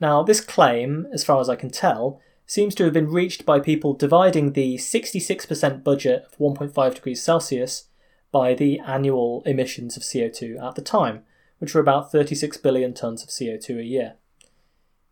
Now, 0.00 0.22
this 0.22 0.40
claim, 0.40 1.06
as 1.12 1.24
far 1.24 1.40
as 1.40 1.48
I 1.48 1.56
can 1.56 1.70
tell, 1.70 2.20
seems 2.46 2.74
to 2.74 2.84
have 2.84 2.92
been 2.92 3.08
reached 3.08 3.46
by 3.46 3.60
people 3.60 3.94
dividing 3.94 4.52
the 4.52 4.76
66% 4.76 5.84
budget 5.84 6.26
of 6.26 6.38
1.5 6.38 6.94
degrees 6.94 7.22
Celsius 7.22 7.88
by 8.32 8.54
the 8.54 8.80
annual 8.80 9.42
emissions 9.46 9.96
of 9.96 10.02
CO2 10.02 10.62
at 10.62 10.74
the 10.74 10.82
time, 10.82 11.22
which 11.58 11.74
were 11.74 11.80
about 11.80 12.10
36 12.10 12.56
billion 12.58 12.92
tonnes 12.92 13.22
of 13.22 13.30
CO2 13.30 13.78
a 13.78 13.84
year. 13.84 14.14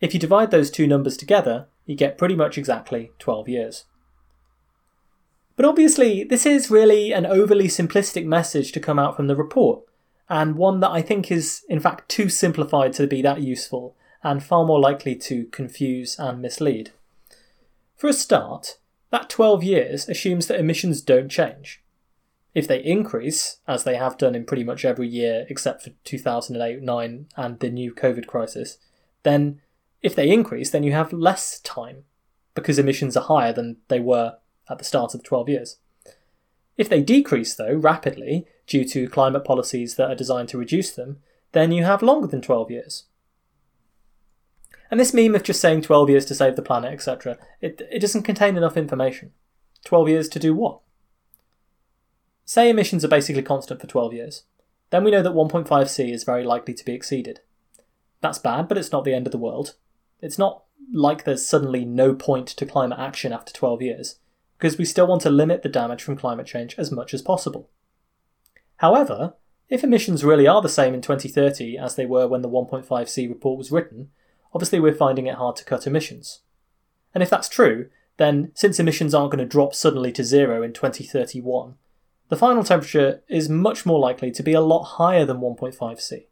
If 0.01 0.13
you 0.13 0.21
divide 0.21 0.51
those 0.51 0.71
two 0.71 0.89
numbers 0.89 1.17
together, 1.17 1.69
you 1.87 1.95
get 1.95 2.19
pretty 2.19 2.35
much 2.35 2.59
exactly 2.59 3.13
12 3.21 3.49
years. 3.49 3.85
But 5.57 5.67
obviously, 5.67 6.25
this 6.25 6.47
is 6.47 6.71
really 6.71 7.13
an 7.13 7.27
overly 7.27 7.69
simplistic 7.69 8.25
message 8.25 8.73
to 8.73 8.81
come 8.81 8.99
out 8.99 9.17
from 9.17 9.27
the 9.27 9.37
report, 9.37 9.83
and 10.29 10.57
one 10.57 10.81
that 10.81 10.91
I 10.91 11.03
think 11.03 11.31
is, 11.31 11.63
in 11.69 11.81
fact, 11.81 12.09
too 12.09 12.29
simplified 12.29 12.93
to 12.95 13.07
be 13.07 13.21
that 13.23 13.43
useful, 13.43 13.95
and 14.23 14.43
far 14.43 14.65
more 14.65 14.81
likely 14.81 15.15
to 15.17 15.45
confuse 15.47 16.19
and 16.19 16.41
mislead. 16.41 16.93
For 17.97 18.09
a 18.09 18.13
start, 18.13 18.79
that 19.11 19.29
12 19.29 19.63
years 19.63 20.09
assumes 20.09 20.47
that 20.47 20.59
emissions 20.59 21.03
don't 21.03 21.29
change. 21.29 21.83
If 22.55 22.67
they 22.67 22.83
increase, 22.83 23.59
as 23.67 23.85
they 23.85 23.97
have 23.97 24.19
done 24.19 24.35
in 24.35 24.45
pretty 24.45 24.65
much 24.65 24.85
every 24.85 25.09
year 25.09 25.47
except 25.49 25.83
for 25.83 25.91
2008 26.05 26.83
9 26.83 27.27
and 27.37 27.61
the 27.61 27.71
new 27.71 27.95
COVID 27.95 28.27
crisis, 28.27 28.79
then 29.23 29.61
if 30.03 30.15
they 30.15 30.31
increase, 30.31 30.71
then 30.71 30.83
you 30.83 30.93
have 30.93 31.13
less 31.13 31.61
time 31.61 32.05
because 32.55 32.79
emissions 32.79 33.17
are 33.17 33.25
higher 33.25 33.53
than 33.53 33.79
they 33.89 34.01
were 34.01 34.37
at 34.69 34.79
the 34.79 34.85
start 34.85 35.15
of 35.15 35.23
the 35.23 35.29
12 35.29 35.49
years. 35.49 35.77
If 36.77 36.89
they 36.89 37.03
decrease, 37.03 37.55
though, 37.55 37.75
rapidly 37.75 38.47
due 38.67 38.85
to 38.87 39.09
climate 39.09 39.45
policies 39.45 39.97
that 39.97 40.11
are 40.11 40.15
designed 40.15 40.49
to 40.51 40.59
reduce 40.59 40.91
them, 40.91 41.19
then 41.53 41.73
you 41.73 41.85
have 41.85 42.03
longer 42.03 42.27
than 42.27 42.41
12 42.41 42.71
years. 42.71 43.05
And 44.91 44.99
this 44.99 45.15
meme 45.15 45.35
of 45.35 45.43
just 45.43 45.61
saying 45.61 45.83
12 45.83 46.11
years 46.11 46.25
to 46.27 46.35
save 46.35 46.57
the 46.57 46.63
planet, 46.63 46.93
etc., 46.93 47.39
it, 47.61 47.81
it 47.91 48.01
doesn't 48.01 48.25
contain 48.25 48.57
enough 48.57 48.77
information. 48.77 49.33
12 49.85 50.09
years 50.09 50.29
to 50.31 50.39
do 50.39 50.55
what? 50.55 50.81
Say 52.45 52.69
emissions 52.69 53.05
are 53.05 53.09
basically 53.09 53.43
constant 53.43 53.81
for 53.81 53.87
12 53.87 54.13
years. 54.13 54.43
Then 54.91 55.05
we 55.05 55.11
know 55.11 55.23
that 55.23 55.33
1.5C 55.33 56.13
is 56.13 56.25
very 56.25 56.45
likely 56.45 56.75
to 56.75 56.85
be 56.85 56.93
exceeded. 56.93 57.41
That's 58.21 58.39
bad, 58.39 58.69
but 58.69 58.77
it's 58.77 58.93
not 58.93 59.05
the 59.05 59.15
end 59.15 59.27
of 59.27 59.33
the 59.33 59.39
world. 59.39 59.75
It's 60.21 60.39
not 60.39 60.65
like 60.93 61.25
there's 61.25 61.47
suddenly 61.47 61.85
no 61.85 62.15
point 62.15 62.49
to 62.49 62.67
climate 62.67 62.99
action 62.99 63.33
after 63.33 63.53
12 63.53 63.83
years, 63.83 64.17
because 64.63 64.79
we 64.79 64.85
still 64.85 65.09
want 65.09 65.21
to 65.21 65.29
limit 65.29 65.65
the 65.65 65.69
damage 65.69 66.05
from 66.05 66.17
climate 66.17 66.47
change 66.47 66.77
as 66.79 66.93
much 66.93 67.13
as 67.13 67.21
possible. 67.21 67.69
However, 68.77 69.35
if 69.69 69.83
emissions 69.83 70.23
really 70.23 70.47
are 70.47 70.63
the 70.63 70.69
same 70.69 70.95
in 70.95 71.03
2030 71.03 71.77
as 71.77 71.97
they 71.97 72.07
were 72.07 72.29
when 72.29 72.43
the 72.43 72.49
1.5C 72.49 73.29
report 73.29 73.59
was 73.59 73.73
written, 73.73 74.11
obviously 74.55 74.79
we're 74.79 74.95
finding 74.95 75.27
it 75.27 75.35
hard 75.35 75.57
to 75.57 75.65
cut 75.65 75.89
emissions. 75.89 76.43
And 77.13 77.25
if 77.25 77.29
that's 77.29 77.49
true, 77.49 77.89
then 78.19 78.53
since 78.55 78.79
emissions 78.79 79.17
aren't 79.17 79.33
going 79.33 79.45
to 79.45 79.51
drop 79.51 79.75
suddenly 79.75 80.13
to 80.13 80.23
zero 80.23 80.63
in 80.63 80.73
2031, 80.73 81.75
the 82.29 82.37
final 82.37 82.63
temperature 82.63 83.21
is 83.29 83.49
much 83.49 83.85
more 83.85 83.99
likely 83.99 84.31
to 84.31 84.45
be 84.45 84.53
a 84.53 84.61
lot 84.61 84.85
higher 84.85 85.25
than 85.25 85.39
1.5C. 85.39 86.27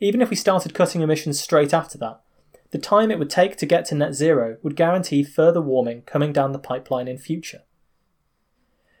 Even 0.00 0.22
if 0.22 0.30
we 0.30 0.36
started 0.36 0.72
cutting 0.72 1.02
emissions 1.02 1.38
straight 1.38 1.74
after 1.74 1.98
that, 1.98 2.22
the 2.70 2.78
time 2.78 3.10
it 3.10 3.18
would 3.18 3.30
take 3.30 3.56
to 3.56 3.66
get 3.66 3.84
to 3.86 3.94
net 3.94 4.14
zero 4.14 4.56
would 4.62 4.76
guarantee 4.76 5.22
further 5.22 5.60
warming 5.60 6.02
coming 6.02 6.32
down 6.32 6.52
the 6.52 6.58
pipeline 6.58 7.08
in 7.08 7.18
future. 7.18 7.62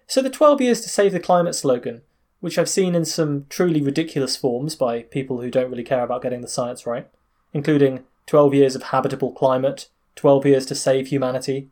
So 0.06 0.20
the 0.22 0.30
12 0.30 0.60
years 0.60 0.80
to 0.80 0.88
save 0.88 1.12
the 1.12 1.20
climate 1.20 1.54
slogan, 1.54 2.02
which 2.40 2.58
I've 2.58 2.68
seen 2.68 2.94
in 2.94 3.04
some 3.04 3.46
truly 3.48 3.80
ridiculous 3.80 4.36
forms 4.36 4.74
by 4.74 5.02
people 5.02 5.40
who 5.40 5.50
don't 5.50 5.70
really 5.70 5.84
care 5.84 6.02
about 6.02 6.22
getting 6.22 6.40
the 6.40 6.48
science 6.48 6.86
right, 6.86 7.08
including 7.52 8.04
12 8.26 8.54
years 8.54 8.74
of 8.74 8.84
habitable 8.84 9.32
climate, 9.32 9.88
12 10.16 10.46
years 10.46 10.66
to 10.66 10.74
save 10.74 11.08
humanity, 11.08 11.68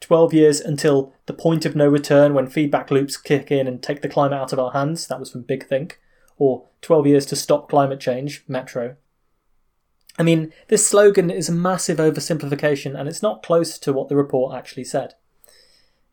12 0.00 0.32
years 0.32 0.60
until 0.60 1.12
the 1.26 1.32
point 1.32 1.66
of 1.66 1.74
no 1.74 1.86
return 1.86 2.32
when 2.32 2.46
feedback 2.46 2.90
loops 2.90 3.16
kick 3.16 3.50
in 3.50 3.66
and 3.66 3.82
take 3.82 4.00
the 4.00 4.08
climate 4.08 4.38
out 4.38 4.52
of 4.52 4.58
our 4.58 4.70
hands, 4.70 5.06
that 5.08 5.20
was 5.20 5.30
from 5.30 5.42
Big 5.42 5.66
Think, 5.66 6.00
or 6.38 6.64
12 6.82 7.06
years 7.06 7.26
to 7.26 7.36
stop 7.36 7.68
climate 7.68 8.00
change, 8.00 8.44
Metro. 8.46 8.96
I 10.18 10.24
mean, 10.24 10.52
this 10.66 10.86
slogan 10.86 11.30
is 11.30 11.48
a 11.48 11.52
massive 11.52 11.98
oversimplification 11.98 12.98
and 12.98 13.08
it's 13.08 13.22
not 13.22 13.42
close 13.42 13.78
to 13.78 13.92
what 13.92 14.08
the 14.08 14.16
report 14.16 14.54
actually 14.54 14.84
said. 14.84 15.14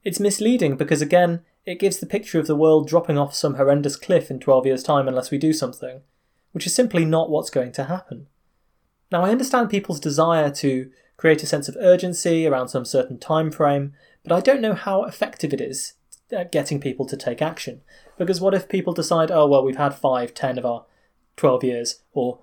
It's 0.04 0.20
misleading 0.20 0.78
because, 0.78 1.02
again, 1.02 1.42
it 1.66 1.80
gives 1.80 1.98
the 1.98 2.06
picture 2.06 2.40
of 2.40 2.46
the 2.46 2.56
world 2.56 2.88
dropping 2.88 3.18
off 3.18 3.34
some 3.34 3.56
horrendous 3.56 3.96
cliff 3.96 4.30
in 4.30 4.40
12 4.40 4.68
years' 4.68 4.84
time 4.84 5.08
unless 5.08 5.32
we 5.32 5.40
do 5.40 5.52
something, 5.52 6.02
which 6.52 6.68
is 6.68 6.76
simply 6.76 7.04
not 7.04 7.32
what's 7.32 7.50
going 7.50 7.72
to 7.74 7.86
happen. 7.86 8.28
Now, 9.12 9.24
I 9.24 9.32
understand 9.32 9.72
people's 9.72 10.00
desire 10.00 10.52
to 10.52 10.92
create 11.18 11.42
a 11.42 11.48
sense 11.48 11.68
of 11.68 11.78
urgency 11.80 12.46
around 12.46 12.68
some 12.68 12.86
certain 12.86 13.18
time 13.18 13.50
frame, 13.50 13.94
but 14.24 14.32
I 14.32 14.42
don't 14.42 14.62
know 14.62 14.76
how 14.76 15.04
effective 15.06 15.54
it 15.54 15.62
is 15.62 15.94
at 16.32 16.52
getting 16.52 16.80
people 16.80 17.08
to 17.08 17.18
take 17.18 17.42
action. 17.42 17.82
Because 18.18 18.40
what 18.40 18.54
if 18.54 18.70
people 18.70 18.94
decide, 18.94 19.32
oh, 19.32 19.48
well, 19.48 19.64
we've 19.64 19.78
had 19.78 19.96
five, 19.96 20.36
ten 20.36 20.60
of 20.60 20.66
our 20.66 20.86
12 21.38 21.64
years, 21.64 22.04
or 22.14 22.40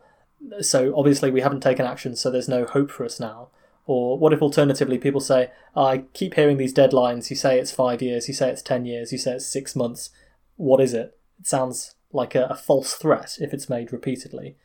so 0.60 0.94
obviously 0.96 1.30
we 1.30 1.40
haven't 1.40 1.62
taken 1.62 1.86
action, 1.86 2.16
so 2.16 2.30
there's 2.30 2.48
no 2.48 2.64
hope 2.64 2.90
for 2.90 3.04
us 3.04 3.20
now. 3.20 3.48
Or 3.86 4.18
what 4.18 4.32
if 4.32 4.42
alternatively 4.42 4.98
people 4.98 5.20
say, 5.20 5.50
I 5.74 6.04
keep 6.12 6.34
hearing 6.34 6.56
these 6.56 6.74
deadlines, 6.74 7.30
you 7.30 7.36
say 7.36 7.58
it's 7.58 7.72
five 7.72 8.00
years, 8.00 8.28
you 8.28 8.34
say 8.34 8.50
it's 8.50 8.62
10 8.62 8.84
years, 8.86 9.12
you 9.12 9.18
say 9.18 9.32
it's 9.32 9.46
six 9.46 9.74
months. 9.74 10.10
What 10.56 10.80
is 10.80 10.94
it? 10.94 11.18
It 11.40 11.46
sounds 11.46 11.94
like 12.12 12.34
a, 12.34 12.44
a 12.46 12.54
false 12.54 12.94
threat 12.94 13.38
if 13.40 13.52
it's 13.52 13.68
made 13.68 13.92
repeatedly. 13.92 14.56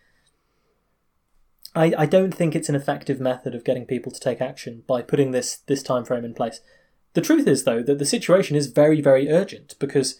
I, 1.75 1.93
I 1.97 2.05
don't 2.05 2.33
think 2.33 2.55
it's 2.55 2.69
an 2.69 2.75
effective 2.75 3.19
method 3.19 3.55
of 3.55 3.63
getting 3.63 3.85
people 3.85 4.11
to 4.11 4.19
take 4.19 4.41
action 4.41 4.83
by 4.87 5.01
putting 5.01 5.31
this 5.31 5.57
this 5.67 5.83
time 5.83 6.05
frame 6.05 6.25
in 6.25 6.33
place. 6.33 6.61
The 7.13 7.21
truth 7.21 7.47
is, 7.47 7.63
though, 7.63 7.81
that 7.83 7.99
the 7.99 8.05
situation 8.05 8.55
is 8.55 8.67
very, 8.67 9.01
very 9.01 9.29
urgent 9.29 9.75
because 9.79 10.19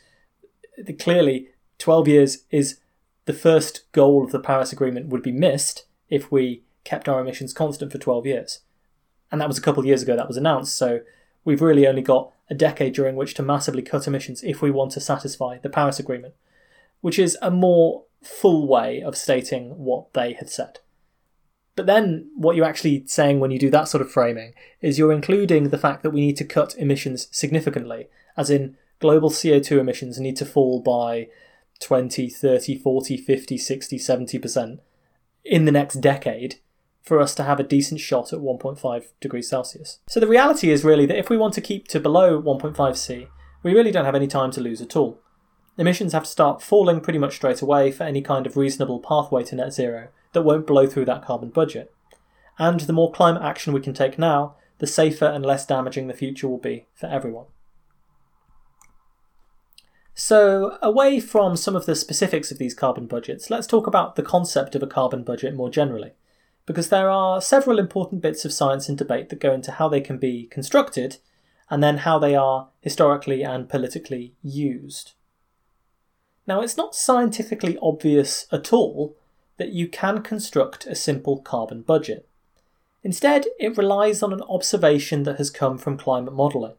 clearly 1.00 1.50
12 1.80 2.08
years 2.08 2.38
is 2.52 2.80
the 3.28 3.34
first 3.34 3.84
goal 3.92 4.24
of 4.24 4.32
the 4.32 4.40
Paris 4.40 4.72
Agreement 4.72 5.10
would 5.10 5.22
be 5.22 5.34
missed 5.34 5.86
if 6.10 6.32
we 6.32 6.64
kept 6.86 7.10
our 7.10 7.20
emissions 7.20 7.54
constant 7.54 7.92
for 7.92 7.98
12 7.98 8.26
years. 8.26 8.62
And 9.30 9.42
that 9.42 9.50
was 9.50 9.58
a 9.58 9.62
couple 9.62 9.82
of 9.82 9.86
years 9.86 10.02
ago 10.02 10.16
that 10.16 10.30
was 10.30 10.38
announced, 10.38 10.76
so 10.76 11.02
we've 11.44 11.62
really 11.62 11.86
only 11.86 12.02
got 12.02 12.32
a 12.50 12.56
decade 12.56 12.94
during 12.94 13.18
which 13.18 13.34
to 13.34 13.44
massively 13.44 13.82
cut 13.82 14.08
emissions 14.08 14.44
if 14.44 14.62
we 14.62 14.72
want 14.72 14.94
to 14.94 15.02
satisfy 15.02 15.58
the 15.58 15.70
Paris 15.70 16.00
Agreement, 16.00 16.36
which 17.02 17.20
is 17.20 17.38
a 17.42 17.52
more 17.52 18.06
full 18.24 18.66
way 18.66 19.02
of 19.02 19.18
stating 19.18 19.72
what 19.72 20.14
they 20.14 20.32
had 20.32 20.50
said. 20.50 20.80
But 21.76 21.86
then 21.86 22.32
what 22.34 22.56
you're 22.56 22.66
actually 22.66 23.06
saying 23.08 23.42
when 23.42 23.52
you 23.52 23.60
do 23.60 23.70
that 23.72 23.90
sort 23.90 24.02
of 24.02 24.10
framing 24.10 24.54
is 24.80 24.98
you're 24.98 25.12
including 25.12 25.70
the 25.70 25.78
fact 25.78 26.02
that 26.04 26.12
we 26.12 26.22
need 26.22 26.38
to 26.38 26.46
cut 26.46 26.78
emissions 26.78 27.28
significantly, 27.32 28.08
as 28.38 28.50
in 28.50 28.78
global 29.00 29.30
CO2 29.30 29.80
emissions 29.80 30.18
need 30.18 30.38
to 30.38 30.46
fall 30.46 30.80
by 30.80 31.28
20, 31.82 32.30
30, 32.30 32.78
40, 32.80 33.18
50, 33.18 33.58
60, 33.58 33.98
70% 33.98 34.80
in 35.46 35.66
the 35.66 35.72
next 35.72 35.96
decade 35.96 36.56
for 37.02 37.22
us 37.22 37.34
to 37.36 37.44
have 37.44 37.60
a 37.60 37.64
decent 37.64 38.00
shot 38.02 38.34
at 38.34 38.40
1.5 38.40 39.06
degrees 39.22 39.50
Celsius. 39.50 40.00
So 40.10 40.20
the 40.20 40.28
reality 40.28 40.72
is 40.72 40.84
really 40.84 41.06
that 41.06 41.18
if 41.18 41.30
we 41.30 41.38
want 41.38 41.54
to 41.54 41.62
keep 41.62 41.88
to 41.90 42.00
below 42.00 42.42
1.5 42.42 42.98
C, 42.98 43.28
we 43.64 43.74
really 43.74 43.92
don't 43.92 44.06
have 44.06 44.16
any 44.16 44.28
time 44.28 44.52
to 44.52 44.62
lose 44.62 44.82
at 44.82 44.96
all. 44.96 45.20
Emissions 45.78 46.14
have 46.14 46.24
to 46.24 46.30
start 46.30 46.62
falling 46.62 47.00
pretty 47.00 47.20
much 47.20 47.36
straight 47.36 47.62
away 47.62 47.92
for 47.92 48.04
any 48.04 48.22
kind 48.22 48.46
of 48.46 48.58
reasonable 48.58 49.00
pathway 49.00 49.44
to 49.44 49.56
net 49.56 49.72
zero, 49.74 50.10
that 50.34 50.42
won't 50.42 50.68
blow 50.68 50.88
through 50.88 51.06
that 51.06 51.24
carbon 51.24 51.50
budget. 51.50 51.94
And 52.60 52.82
the 52.82 52.94
more 52.94 53.12
climate 53.12 53.44
action 53.44 53.74
we 53.74 53.82
can 53.82 53.94
take 53.94 54.18
now, 54.18 54.56
the 54.80 54.88
safer 54.88 55.26
and 55.26 55.46
less 55.46 55.66
damaging 55.66 56.08
the 56.08 56.14
future 56.14 56.48
will 56.48 56.58
be 56.58 56.88
for 56.96 57.06
everyone. 57.08 57.46
So, 60.20 60.80
away 60.82 61.20
from 61.20 61.56
some 61.56 61.76
of 61.76 61.86
the 61.86 61.96
specifics 61.96 62.52
of 62.52 62.58
these 62.58 62.74
carbon 62.74 63.06
budgets, 63.06 63.52
let's 63.52 63.68
talk 63.68 63.86
about 63.86 64.16
the 64.16 64.24
concept 64.24 64.74
of 64.74 64.82
a 64.82 64.88
carbon 64.88 65.22
budget 65.24 65.54
more 65.54 65.70
generally, 65.70 66.14
because 66.66 66.90
there 66.90 67.08
are 67.08 67.40
several 67.40 67.78
important 67.78 68.24
bits 68.24 68.44
of 68.44 68.52
science 68.52 68.90
and 68.90 68.98
debate 68.98 69.30
that 69.30 69.40
go 69.40 69.54
into 69.54 69.74
how 69.74 69.88
they 69.88 70.02
can 70.02 70.18
be 70.18 70.48
constructed 70.48 71.18
and 71.70 71.84
then 71.84 71.98
how 71.98 72.18
they 72.18 72.34
are 72.34 72.70
historically 72.82 73.44
and 73.44 73.70
politically 73.70 74.34
used. 74.42 75.14
Now, 76.48 76.62
it's 76.62 76.78
not 76.78 76.96
scientifically 76.96 77.78
obvious 77.80 78.48
at 78.52 78.74
all 78.74 79.16
that 79.58 79.70
you 79.70 79.88
can 79.88 80.24
construct 80.24 80.88
a 80.88 80.96
simple 80.96 81.42
carbon 81.42 81.84
budget. 81.84 82.28
Instead, 83.04 83.46
it 83.60 83.78
relies 83.78 84.24
on 84.24 84.34
an 84.34 84.42
observation 84.50 85.22
that 85.24 85.38
has 85.38 85.52
come 85.52 85.78
from 85.78 85.96
climate 85.96 86.34
modelling. 86.34 86.74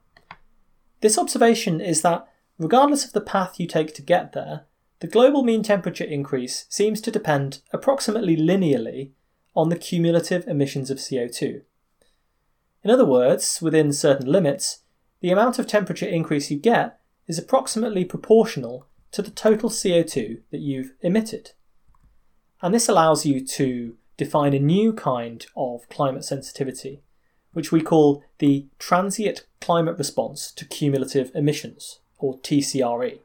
This 1.02 1.16
observation 1.16 1.80
is 1.80 2.02
that, 2.02 2.26
regardless 2.58 3.04
of 3.04 3.12
the 3.12 3.20
path 3.20 3.58
you 3.58 3.66
take 3.66 3.94
to 3.94 4.02
get 4.02 4.32
there, 4.32 4.66
the 5.00 5.06
global 5.06 5.44
mean 5.44 5.62
temperature 5.62 6.04
increase 6.04 6.66
seems 6.68 7.00
to 7.00 7.10
depend 7.10 7.60
approximately 7.72 8.36
linearly 8.36 9.10
on 9.54 9.68
the 9.68 9.76
cumulative 9.76 10.46
emissions 10.46 10.90
of 10.90 10.98
CO2. 10.98 11.62
In 12.82 12.90
other 12.90 13.04
words, 13.04 13.60
within 13.62 13.92
certain 13.92 14.30
limits, 14.30 14.80
the 15.20 15.30
amount 15.30 15.58
of 15.58 15.66
temperature 15.66 16.06
increase 16.06 16.50
you 16.50 16.58
get 16.58 17.00
is 17.26 17.38
approximately 17.38 18.04
proportional 18.04 18.86
to 19.12 19.22
the 19.22 19.30
total 19.30 19.70
CO2 19.70 20.42
that 20.50 20.60
you've 20.60 20.92
emitted. 21.00 21.52
And 22.60 22.74
this 22.74 22.88
allows 22.88 23.24
you 23.24 23.44
to 23.46 23.96
define 24.16 24.54
a 24.54 24.58
new 24.58 24.92
kind 24.92 25.46
of 25.56 25.88
climate 25.88 26.24
sensitivity, 26.24 27.02
which 27.52 27.72
we 27.72 27.80
call 27.80 28.22
the 28.38 28.66
Transient 28.78 29.46
Climate 29.60 29.96
Response 29.96 30.50
to 30.52 30.64
Cumulative 30.64 31.30
Emissions, 31.34 32.00
or 32.18 32.38
TCRE. 32.38 33.20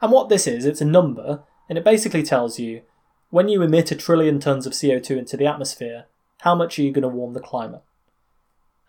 And 0.00 0.12
what 0.12 0.28
this 0.28 0.46
is, 0.46 0.64
it's 0.64 0.80
a 0.80 0.86
number, 0.86 1.42
and 1.68 1.78
it 1.78 1.84
basically 1.84 2.22
tells 2.22 2.58
you 2.58 2.82
when 3.30 3.48
you 3.48 3.62
emit 3.62 3.90
a 3.90 3.96
trillion 3.96 4.38
tons 4.38 4.66
of 4.66 4.72
CO2 4.72 5.18
into 5.18 5.36
the 5.36 5.46
atmosphere, 5.46 6.06
how 6.42 6.54
much 6.54 6.78
are 6.78 6.82
you 6.82 6.92
going 6.92 7.02
to 7.02 7.08
warm 7.08 7.32
the 7.32 7.40
climate? 7.40 7.82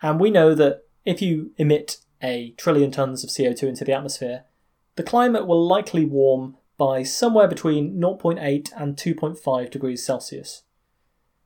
And 0.02 0.20
we 0.20 0.30
know 0.30 0.54
that 0.54 0.84
if 1.04 1.22
you 1.22 1.52
emit 1.56 1.98
a 2.22 2.50
trillion 2.56 2.90
tons 2.90 3.24
of 3.24 3.30
CO2 3.30 3.62
into 3.64 3.84
the 3.84 3.92
atmosphere, 3.92 4.44
the 4.96 5.02
climate 5.02 5.46
will 5.46 5.66
likely 5.66 6.04
warm 6.04 6.56
by 6.78 7.02
somewhere 7.02 7.48
between 7.48 7.94
0.8 7.94 8.70
and 8.76 8.96
2.5 8.96 9.70
degrees 9.70 10.04
Celsius, 10.04 10.62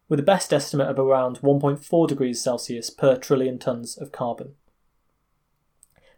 with 0.08 0.18
a 0.18 0.24
best 0.24 0.52
estimate 0.52 0.88
of 0.88 0.98
around 0.98 1.38
1.4 1.40 2.08
degrees 2.08 2.42
Celsius 2.42 2.90
per 2.90 3.16
trillion 3.16 3.58
tonnes 3.58 4.00
of 4.00 4.12
carbon. 4.12 4.54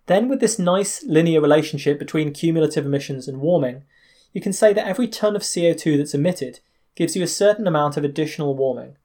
Then, 0.06 0.28
with 0.28 0.40
this 0.40 0.58
nice 0.58 1.04
linear 1.04 1.40
relationship 1.40 1.98
between 1.98 2.32
cumulative 2.32 2.84
emissions 2.84 3.28
and 3.28 3.40
warming, 3.40 3.84
you 4.32 4.40
can 4.40 4.52
say 4.52 4.72
that 4.72 4.86
every 4.86 5.06
tonne 5.06 5.36
of 5.36 5.42
CO2 5.42 5.96
that's 5.96 6.14
emitted 6.14 6.60
gives 6.94 7.14
you 7.14 7.22
a 7.22 7.28
certain 7.28 7.66
amount 7.66 7.96
of 7.96 8.04
additional 8.04 8.56
warming, 8.56 8.96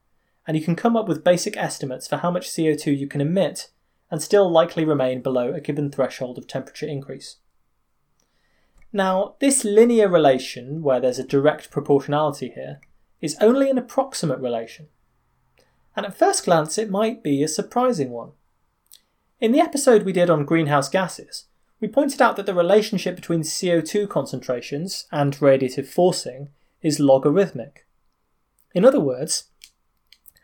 and 0.47 0.57
you 0.57 0.63
can 0.63 0.75
come 0.75 0.95
up 0.95 1.07
with 1.07 1.23
basic 1.23 1.55
estimates 1.57 2.07
for 2.07 2.17
how 2.17 2.31
much 2.31 2.49
CO2 2.49 2.97
you 2.97 3.07
can 3.07 3.21
emit 3.21 3.69
and 4.09 4.21
still 4.21 4.49
likely 4.49 4.85
remain 4.85 5.21
below 5.21 5.53
a 5.53 5.61
given 5.61 5.91
threshold 5.91 6.37
of 6.37 6.47
temperature 6.47 6.87
increase. 6.87 7.37
Now, 8.93 9.35
this 9.39 9.65
linear 9.65 10.07
relation, 10.07 10.81
where 10.81 10.99
there's 10.99 11.19
a 11.19 11.23
direct 11.23 11.69
proportionality 11.69 12.49
here, 12.49 12.79
is 13.21 13.37
only 13.41 13.69
an 13.69 13.77
approximate 13.77 14.39
relation. 14.39 14.87
And 15.95 16.05
at 16.05 16.17
first 16.17 16.45
glance, 16.45 16.77
it 16.77 16.89
might 16.89 17.21
be 17.21 17.43
a 17.43 17.47
surprising 17.47 18.11
one. 18.11 18.31
In 19.39 19.51
the 19.51 19.59
episode 19.59 20.01
we 20.01 20.13
did 20.13 20.31
on 20.31 20.45
greenhouse 20.45 20.89
gases, 20.89 21.45
we 21.79 21.87
pointed 21.87 22.23
out 22.23 22.37
that 22.37 22.47
the 22.47 22.55
relationship 22.55 23.15
between 23.15 23.41
CO2 23.41 24.09
concentrations 24.09 25.05
and 25.11 25.37
radiative 25.37 25.85
forcing 25.85 26.49
is 26.81 26.99
logarithmic. 26.99 27.85
In 28.73 28.83
other 28.83 28.99
words, 28.99 29.43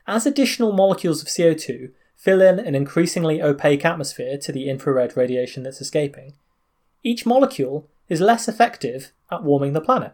as 0.06 0.28
additional 0.28 0.74
molecules 0.74 1.24
of 1.24 1.28
CO2 1.28 1.90
fill 2.16 2.40
in 2.40 2.60
an 2.60 2.76
increasingly 2.76 3.42
opaque 3.42 3.84
atmosphere 3.84 4.38
to 4.38 4.52
the 4.52 4.70
infrared 4.70 5.18
radiation 5.18 5.64
that's 5.64 5.82
escaping, 5.82 6.36
each 7.02 7.26
molecule 7.26 7.90
is 8.10 8.22
less 8.22 8.48
effective 8.48 9.12
at 9.32 9.44
warming 9.44 9.74
the 9.74 9.82
planet, 9.82 10.14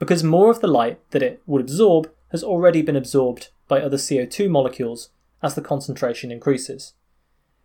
because 0.00 0.24
more 0.24 0.50
of 0.50 0.60
the 0.60 0.66
light 0.66 0.98
that 1.12 1.22
it 1.22 1.42
would 1.46 1.60
absorb 1.60 2.10
has 2.32 2.42
already 2.42 2.82
been 2.82 2.96
absorbed 2.96 3.50
by 3.68 3.80
other 3.80 3.96
CO2 3.96 4.50
molecules 4.50 5.10
as 5.44 5.54
the 5.54 5.62
concentration 5.62 6.32
increases. 6.32 6.94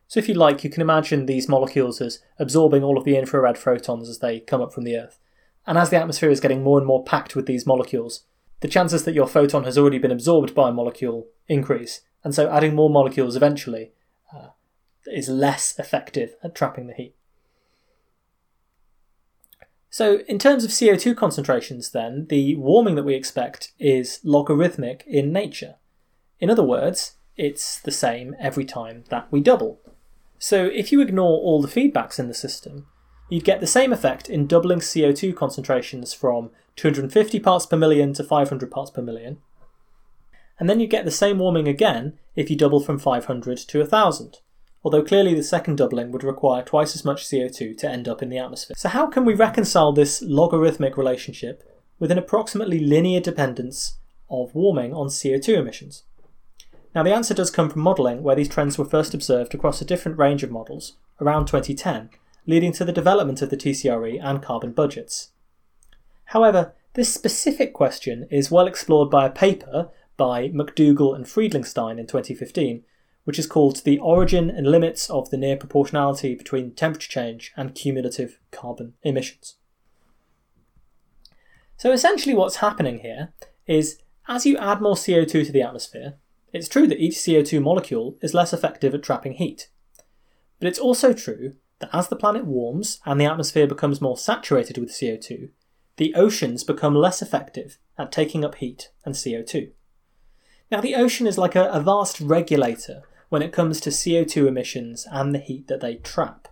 So, 0.08 0.20
if 0.20 0.30
you 0.30 0.36
like, 0.36 0.64
you 0.64 0.70
can 0.70 0.82
imagine 0.82 1.26
these 1.26 1.50
molecules 1.50 2.00
as 2.00 2.20
absorbing 2.38 2.84
all 2.84 2.98
of 2.98 3.06
the 3.06 3.18
infrared 3.18 3.58
photons 3.58 4.08
as 4.08 4.20
they 4.20 4.40
come 4.40 4.62
up 4.62 4.74
from 4.74 4.84
the 4.84 4.98
Earth. 4.98 5.20
And 5.66 5.78
as 5.78 5.90
the 5.90 5.98
atmosphere 5.98 6.30
is 6.30 6.40
getting 6.40 6.64
more 6.64 6.78
and 6.78 6.86
more 6.86 7.04
packed 7.04 7.36
with 7.36 7.48
these 7.48 7.66
molecules, 7.66 8.24
the 8.60 8.68
chances 8.68 9.04
that 9.04 9.16
your 9.16 9.28
photon 9.28 9.64
has 9.64 9.78
already 9.78 9.98
been 9.98 10.12
absorbed 10.12 10.54
by 10.54 10.70
a 10.70 10.74
molecule 10.74 11.28
increase. 11.48 12.02
And 12.24 12.36
so, 12.36 12.50
adding 12.50 12.76
more 12.76 12.90
molecules 12.90 13.36
eventually 13.36 13.92
uh, 14.34 14.50
is 15.08 15.28
less 15.28 15.78
effective 15.80 16.36
at 16.44 16.56
trapping 16.56 16.88
the 16.88 16.94
heat. 16.94 17.16
So, 19.90 20.20
in 20.28 20.40
terms 20.40 20.64
of 20.64 20.72
CO2 20.72 21.16
concentrations, 21.16 21.92
then, 21.92 22.28
the 22.30 22.56
warming 22.58 22.96
that 22.96 23.06
we 23.06 23.16
expect 23.16 23.72
is 23.80 24.20
logarithmic 24.24 25.04
in 25.08 25.32
nature. 25.32 25.76
In 26.40 26.50
other 26.50 26.64
words, 26.64 27.16
it's 27.38 27.80
the 27.80 27.92
same 27.92 28.36
every 28.40 28.66
time 28.66 29.06
that 29.10 29.32
we 29.32 29.40
double. 29.40 29.80
So 30.48 30.66
if 30.66 30.92
you 30.92 31.02
ignore 31.02 31.40
all 31.40 31.60
the 31.60 31.68
feedbacks 31.68 32.20
in 32.20 32.28
the 32.28 32.36
system, 32.36 32.86
you'd 33.30 33.44
get 33.44 33.62
the 33.62 33.66
same 33.66 33.92
effect 33.92 34.30
in 34.30 34.46
doubling 34.46 34.78
CO2 34.78 35.36
concentrations 35.36 36.14
from 36.14 36.52
250 36.76 37.40
parts 37.40 37.66
per 37.66 37.76
million 37.76 38.14
to 38.14 38.24
500 38.24 38.70
parts 38.70 38.92
per 38.92 39.02
million. 39.02 39.40
And 40.60 40.70
then 40.70 40.80
you 40.80 40.86
get 40.86 41.04
the 41.04 41.10
same 41.10 41.40
warming 41.40 41.68
again 41.68 42.20
if 42.36 42.52
you 42.52 42.56
double 42.56 42.80
from 42.80 43.00
500 43.00 43.58
to 43.58 43.80
1000, 43.80 44.38
although 44.84 45.02
clearly 45.02 45.34
the 45.34 45.42
second 45.42 45.78
doubling 45.80 46.12
would 46.12 46.24
require 46.24 46.62
twice 46.62 46.94
as 46.94 47.04
much 47.04 47.26
CO2 47.26 47.76
to 47.80 47.90
end 47.90 48.08
up 48.08 48.22
in 48.22 48.30
the 48.30 48.38
atmosphere. 48.38 48.76
So, 48.78 48.90
how 48.90 49.08
can 49.08 49.26
we 49.26 49.34
reconcile 49.34 49.94
this 49.94 50.22
logarithmic 50.22 50.96
relationship 50.96 51.64
with 51.98 52.12
an 52.12 52.20
approximately 52.20 52.78
linear 52.78 53.20
dependence 53.20 53.98
of 54.30 54.54
warming 54.54 54.94
on 54.94 55.08
CO2 55.08 55.58
emissions? 55.58 56.04
Now, 56.96 57.04
the 57.04 57.14
answer 57.14 57.34
does 57.34 57.52
come 57.52 57.70
from 57.70 57.82
modelling, 57.82 58.24
where 58.24 58.38
these 58.38 58.48
trends 58.48 58.78
were 58.78 58.86
first 58.86 59.14
observed 59.14 59.54
across 59.54 59.82
a 59.82 59.86
different 59.86 60.18
range 60.18 60.44
of 60.44 60.50
models 60.50 60.94
around 61.20 61.46
2010, 61.46 62.10
leading 62.48 62.72
to 62.72 62.86
the 62.86 62.94
development 62.94 63.42
of 63.42 63.50
the 63.50 63.58
TCRE 63.58 64.18
and 64.24 64.42
carbon 64.42 64.72
budgets. 64.72 65.32
However, 66.26 66.74
this 66.94 67.14
specific 67.14 67.74
question 67.74 68.28
is 68.32 68.50
well 68.50 68.66
explored 68.66 69.10
by 69.10 69.26
a 69.26 69.30
paper 69.30 69.90
by 70.16 70.48
MacDougall 70.54 71.14
and 71.14 71.26
Friedlingstein 71.26 72.00
in 72.00 72.08
2015, 72.08 72.86
which 73.26 73.38
is 73.38 73.46
called 73.46 73.84
The 73.84 74.00
Origin 74.00 74.50
and 74.50 74.66
Limits 74.66 75.10
of 75.10 75.30
the 75.30 75.38
Near 75.38 75.58
Proportionality 75.58 76.34
Between 76.34 76.72
Temperature 76.72 77.10
Change 77.10 77.52
and 77.58 77.76
Cumulative 77.76 78.40
Carbon 78.52 78.94
Emissions. 79.04 79.56
So 81.76 81.92
essentially, 81.92 82.34
what's 82.34 82.58
happening 82.58 83.00
here 83.00 83.34
is 83.68 84.00
as 84.30 84.46
you 84.46 84.58
add 84.58 84.82
more 84.82 84.96
CO2 84.96 85.46
to 85.46 85.52
the 85.52 85.62
atmosphere, 85.62 86.16
it's 86.56 86.70
true 86.70 86.88
that 86.88 87.02
each 87.02 87.16
CO2 87.16 87.62
molecule 87.62 88.18
is 88.22 88.34
less 88.34 88.54
effective 88.54 88.94
at 88.94 89.04
trapping 89.04 89.34
heat. 89.34 89.70
But 90.60 90.70
it's 90.70 90.80
also 90.80 91.12
true 91.12 91.56
that 91.80 91.90
as 91.92 92.08
the 92.08 92.16
planet 92.16 92.46
warms 92.46 93.02
and 93.06 93.20
the 93.20 93.26
atmosphere 93.26 93.68
becomes 93.68 94.00
more 94.00 94.18
saturated 94.18 94.78
with 94.78 94.90
CO2, 94.90 95.50
the 95.98 96.16
oceans 96.16 96.64
become 96.64 96.96
less 96.96 97.22
effective 97.22 97.78
at 97.98 98.12
taking 98.12 98.46
up 98.46 98.56
heat 98.56 98.90
and 99.04 99.16
CO2. 99.16 99.72
Now, 100.72 100.80
the 100.80 100.96
ocean 100.96 101.28
is 101.28 101.38
like 101.38 101.56
a, 101.56 101.66
a 101.66 101.82
vast 101.82 102.22
regulator 102.22 103.04
when 103.28 103.42
it 103.42 103.52
comes 103.52 103.82
to 103.82 103.90
CO2 103.90 104.48
emissions 104.48 105.06
and 105.12 105.36
the 105.36 105.40
heat 105.40 105.68
that 105.68 105.82
they 105.82 105.96
trap. 105.96 106.48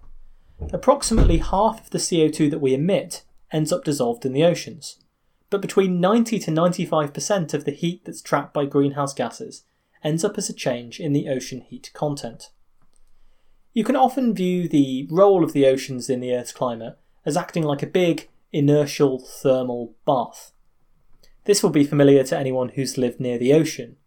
Approximately 0.74 1.38
half 1.38 1.80
of 1.80 1.90
the 1.92 1.98
CO2 1.98 2.52
that 2.52 2.60
we 2.60 2.74
emit 2.74 3.24
ends 3.54 3.72
up 3.72 3.86
dissolved 3.86 4.26
in 4.26 4.34
the 4.34 4.44
oceans, 4.44 5.00
but 5.50 5.62
between 5.62 6.02
90 6.02 6.40
to 6.40 6.52
95% 6.52 7.54
of 7.54 7.64
the 7.64 7.72
heat 7.72 8.04
that's 8.04 8.22
trapped 8.22 8.54
by 8.54 8.66
greenhouse 8.66 9.14
gases 9.14 9.64
ends 10.04 10.24
up 10.24 10.38
as 10.38 10.50
a 10.50 10.54
change 10.54 11.00
in 11.00 11.14
the 11.14 11.28
ocean 11.28 11.62
heat 11.62 11.92
content. 11.94 12.50
You 13.74 13.84
can 13.84 13.96
often 13.96 14.36
view 14.36 14.68
the 14.68 15.08
role 15.10 15.44
of 15.44 15.54
the 15.54 15.66
oceans 15.66 16.10
in 16.10 16.20
the 16.20 16.34
Earth's 16.34 16.52
climate 16.52 16.98
as 17.26 17.38
acting 17.38 17.64
like 17.64 17.82
a 17.82 17.88
big, 17.88 18.30
inertial 18.52 19.20
thermal 19.20 19.96
bath. 20.06 20.52
This 21.46 21.64
will 21.64 21.72
be 21.72 21.84
familiar 21.84 22.24
to 22.26 22.38
anyone 22.38 22.70
who's 22.70 22.98
lived 22.98 23.20
near 23.20 23.38
the 23.38 23.54
ocean. 23.54 23.98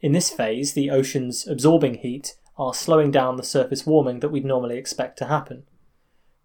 In 0.00 0.12
this 0.12 0.28
phase, 0.28 0.74
the 0.74 0.90
oceans 0.90 1.46
absorbing 1.46 1.94
heat 1.94 2.34
are 2.58 2.74
slowing 2.74 3.10
down 3.10 3.36
the 3.36 3.42
surface 3.42 3.86
warming 3.86 4.20
that 4.20 4.28
we'd 4.28 4.44
normally 4.44 4.76
expect 4.76 5.18
to 5.18 5.26
happen. 5.26 5.64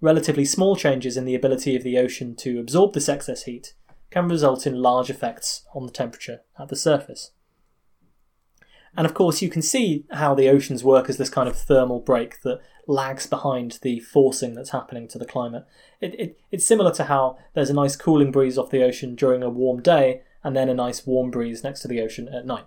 Relatively 0.02 0.46
small 0.46 0.76
changes 0.76 1.18
in 1.18 1.26
the 1.26 1.36
ability 1.36 1.76
of 1.76 1.84
the 1.84 1.98
ocean 1.98 2.36
to 2.38 2.60
absorb 2.60 2.94
this 2.94 3.10
excess 3.10 3.44
heat 3.44 3.74
can 4.12 4.28
result 4.28 4.66
in 4.66 4.82
large 4.82 5.10
effects 5.10 5.66
on 5.74 5.86
the 5.86 5.92
temperature 5.92 6.42
at 6.58 6.70
the 6.70 6.76
surface. 6.76 7.32
And 8.98 9.06
of 9.06 9.14
course, 9.14 9.42
you 9.42 9.50
can 9.50 9.62
see 9.62 10.06
how 10.12 10.34
the 10.34 10.50
oceans 10.50 10.84
work 10.84 11.10
as 11.10 11.18
this 11.18 11.30
kind 11.30 11.48
of 11.48 11.56
thermal 11.56 12.00
break 12.00 12.42
that 12.42 12.60
lags 12.88 13.28
behind 13.28 13.80
the 13.82 14.00
forcing 14.00 14.56
that's 14.56 14.72
happening 14.72 15.08
to 15.10 15.18
the 15.18 15.26
climate. 15.26 15.66
It, 16.02 16.20
it, 16.20 16.40
it's 16.52 16.66
similar 16.66 16.92
to 16.94 17.06
how 17.06 17.38
there's 17.54 17.70
a 17.70 17.76
nice 17.76 17.96
cooling 17.96 18.32
breeze 18.32 18.58
off 18.58 18.72
the 18.72 18.84
ocean 18.84 19.16
during 19.16 19.44
a 19.44 19.50
warm 19.50 19.82
day 19.82 20.24
and 20.44 20.56
then 20.56 20.70
a 20.70 20.74
nice 20.74 21.06
warm 21.06 21.30
breeze 21.30 21.64
next 21.64 21.82
to 21.82 21.88
the 21.88 22.02
ocean 22.02 22.28
at 22.30 22.46
night. 22.46 22.66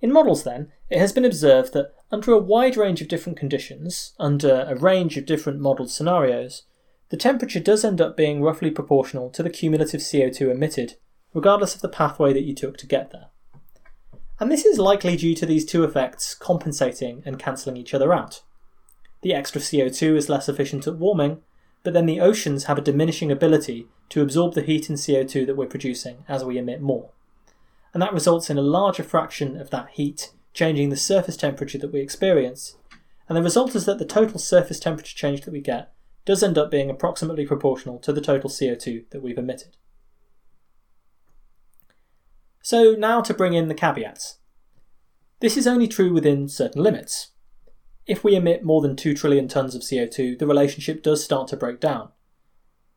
In 0.00 0.12
models, 0.12 0.44
then, 0.44 0.70
it 0.88 0.98
has 0.98 1.12
been 1.12 1.24
observed 1.24 1.72
that 1.72 1.94
under 2.12 2.32
a 2.32 2.38
wide 2.38 2.76
range 2.76 3.00
of 3.00 3.08
different 3.08 3.38
conditions, 3.38 4.14
under 4.20 4.60
a 4.68 4.76
range 4.76 5.16
of 5.16 5.26
different 5.26 5.58
modelled 5.58 5.90
scenarios, 5.90 6.62
the 7.08 7.16
temperature 7.16 7.60
does 7.60 7.84
end 7.84 8.00
up 8.00 8.16
being 8.16 8.42
roughly 8.42 8.70
proportional 8.70 9.30
to 9.30 9.42
the 9.42 9.50
cumulative 9.50 10.00
CO2 10.00 10.50
emitted, 10.50 10.96
regardless 11.32 11.74
of 11.74 11.80
the 11.80 11.88
pathway 11.88 12.32
that 12.32 12.44
you 12.44 12.54
took 12.54 12.76
to 12.76 12.86
get 12.86 13.10
there 13.10 13.30
and 14.38 14.50
this 14.50 14.64
is 14.64 14.78
likely 14.78 15.16
due 15.16 15.34
to 15.34 15.46
these 15.46 15.64
two 15.64 15.84
effects 15.84 16.34
compensating 16.34 17.22
and 17.24 17.38
cancelling 17.38 17.76
each 17.76 17.94
other 17.94 18.12
out. 18.12 18.42
The 19.22 19.34
extra 19.34 19.60
CO2 19.60 20.16
is 20.16 20.28
less 20.28 20.48
efficient 20.48 20.86
at 20.86 20.96
warming, 20.96 21.42
but 21.82 21.94
then 21.94 22.06
the 22.06 22.20
oceans 22.20 22.64
have 22.64 22.78
a 22.78 22.82
diminishing 22.82 23.30
ability 23.30 23.86
to 24.10 24.22
absorb 24.22 24.54
the 24.54 24.62
heat 24.62 24.88
and 24.88 24.98
CO2 24.98 25.46
that 25.46 25.56
we're 25.56 25.66
producing 25.66 26.24
as 26.28 26.44
we 26.44 26.58
emit 26.58 26.82
more. 26.82 27.10
And 27.94 28.02
that 28.02 28.12
results 28.12 28.50
in 28.50 28.58
a 28.58 28.62
larger 28.62 29.02
fraction 29.02 29.58
of 29.58 29.70
that 29.70 29.90
heat 29.90 30.32
changing 30.52 30.90
the 30.90 30.96
surface 30.96 31.36
temperature 31.36 31.78
that 31.78 31.92
we 31.92 32.00
experience. 32.00 32.76
And 33.28 33.36
the 33.36 33.42
result 33.42 33.74
is 33.74 33.86
that 33.86 33.98
the 33.98 34.04
total 34.04 34.38
surface 34.38 34.78
temperature 34.78 35.16
change 35.16 35.42
that 35.42 35.52
we 35.52 35.60
get 35.60 35.92
does 36.24 36.42
end 36.42 36.58
up 36.58 36.70
being 36.70 36.90
approximately 36.90 37.46
proportional 37.46 37.98
to 38.00 38.12
the 38.12 38.20
total 38.20 38.50
CO2 38.50 39.08
that 39.10 39.22
we've 39.22 39.38
emitted. 39.38 39.76
So 42.66 42.96
now 42.98 43.20
to 43.20 43.32
bring 43.32 43.52
in 43.52 43.68
the 43.68 43.76
caveats. 43.76 44.38
This 45.38 45.56
is 45.56 45.68
only 45.68 45.86
true 45.86 46.12
within 46.12 46.48
certain 46.48 46.82
limits. 46.82 47.28
If 48.08 48.24
we 48.24 48.34
emit 48.34 48.64
more 48.64 48.82
than 48.82 48.96
2 48.96 49.14
trillion 49.14 49.46
tonnes 49.46 49.76
of 49.76 49.82
CO2, 49.82 50.36
the 50.36 50.48
relationship 50.48 51.00
does 51.00 51.22
start 51.22 51.46
to 51.46 51.56
break 51.56 51.78
down. 51.78 52.08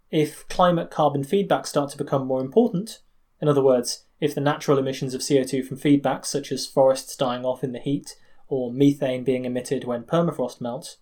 If 0.10 0.48
climate 0.48 0.90
carbon 0.90 1.24
feedbacks 1.24 1.68
start 1.68 1.92
to 1.92 2.00
become 2.00 2.26
more 2.26 2.42
important, 2.42 3.02
in 3.40 3.48
other 3.48 3.62
words, 3.62 4.06
if 4.20 4.34
the 4.34 4.42
natural 4.42 4.80
emissions 4.80 5.14
of 5.14 5.22
CO2 5.22 5.64
from 5.64 5.78
feedbacks 5.78 6.26
such 6.26 6.52
as 6.52 6.66
forests 6.66 7.16
dying 7.16 7.46
off 7.46 7.64
in 7.64 7.72
the 7.72 7.78
heat 7.78 8.16
or 8.48 8.74
methane 8.74 9.24
being 9.24 9.46
emitted 9.46 9.84
when 9.84 10.02
permafrost 10.02 10.60
melts, 10.60 10.98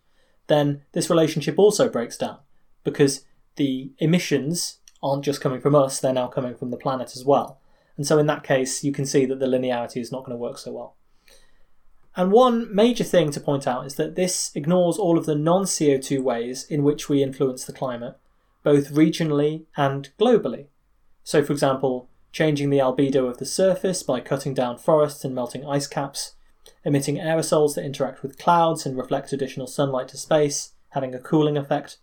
then 0.47 0.81
this 0.91 1.09
relationship 1.09 1.57
also 1.57 1.87
breaks 1.87 2.17
down 2.17 2.39
because 2.83 3.23
the 3.55 3.93
emissions 3.99 4.79
aren't 5.01 5.23
just 5.23 5.39
coming 5.39 5.61
from 5.61 5.73
us, 5.73 6.01
they're 6.01 6.11
now 6.11 6.27
coming 6.27 6.53
from 6.53 6.69
the 6.69 6.75
planet 6.75 7.15
as 7.15 7.23
well. 7.23 7.61
And 7.97 8.05
so 8.05 8.19
in 8.19 8.27
that 8.27 8.43
case, 8.43 8.83
you 8.83 8.91
can 8.91 9.05
see 9.05 9.25
that 9.25 9.39
the 9.39 9.47
linearity 9.47 9.99
is 9.99 10.11
not 10.11 10.23
going 10.23 10.37
to 10.37 10.41
work 10.41 10.57
so 10.59 10.71
well. 10.71 10.95
And 12.15 12.31
one 12.31 12.73
major 12.73 13.03
thing 13.03 13.31
to 13.31 13.39
point 13.39 13.67
out 13.67 13.85
is 13.85 13.95
that 13.95 14.15
this 14.15 14.51
ignores 14.55 14.97
all 14.97 15.17
of 15.17 15.25
the 15.25 15.35
non 15.35 15.65
CO2 15.65 16.21
ways 16.21 16.63
in 16.63 16.83
which 16.83 17.09
we 17.09 17.21
influence 17.21 17.65
the 17.65 17.73
climate, 17.73 18.17
both 18.63 18.91
regionally 18.91 19.65
and 19.75 20.09
globally. 20.19 20.67
So, 21.23 21.43
for 21.43 21.53
example, 21.53 22.09
changing 22.31 22.69
the 22.69 22.79
albedo 22.79 23.29
of 23.29 23.37
the 23.37 23.45
surface 23.45 24.01
by 24.01 24.19
cutting 24.19 24.53
down 24.53 24.77
forests 24.77 25.23
and 25.23 25.35
melting 25.35 25.65
ice 25.65 25.87
caps, 25.87 26.33
emitting 26.83 27.17
aerosols 27.17 27.75
that 27.75 27.85
interact 27.85 28.23
with 28.23 28.39
clouds 28.39 28.85
and 28.85 28.97
reflect 28.97 29.31
additional 29.31 29.67
sunlight 29.67 30.07
to 30.09 30.17
space, 30.17 30.73
having 30.89 31.13
a 31.13 31.19
cooling 31.19 31.57
effect, 31.57 31.97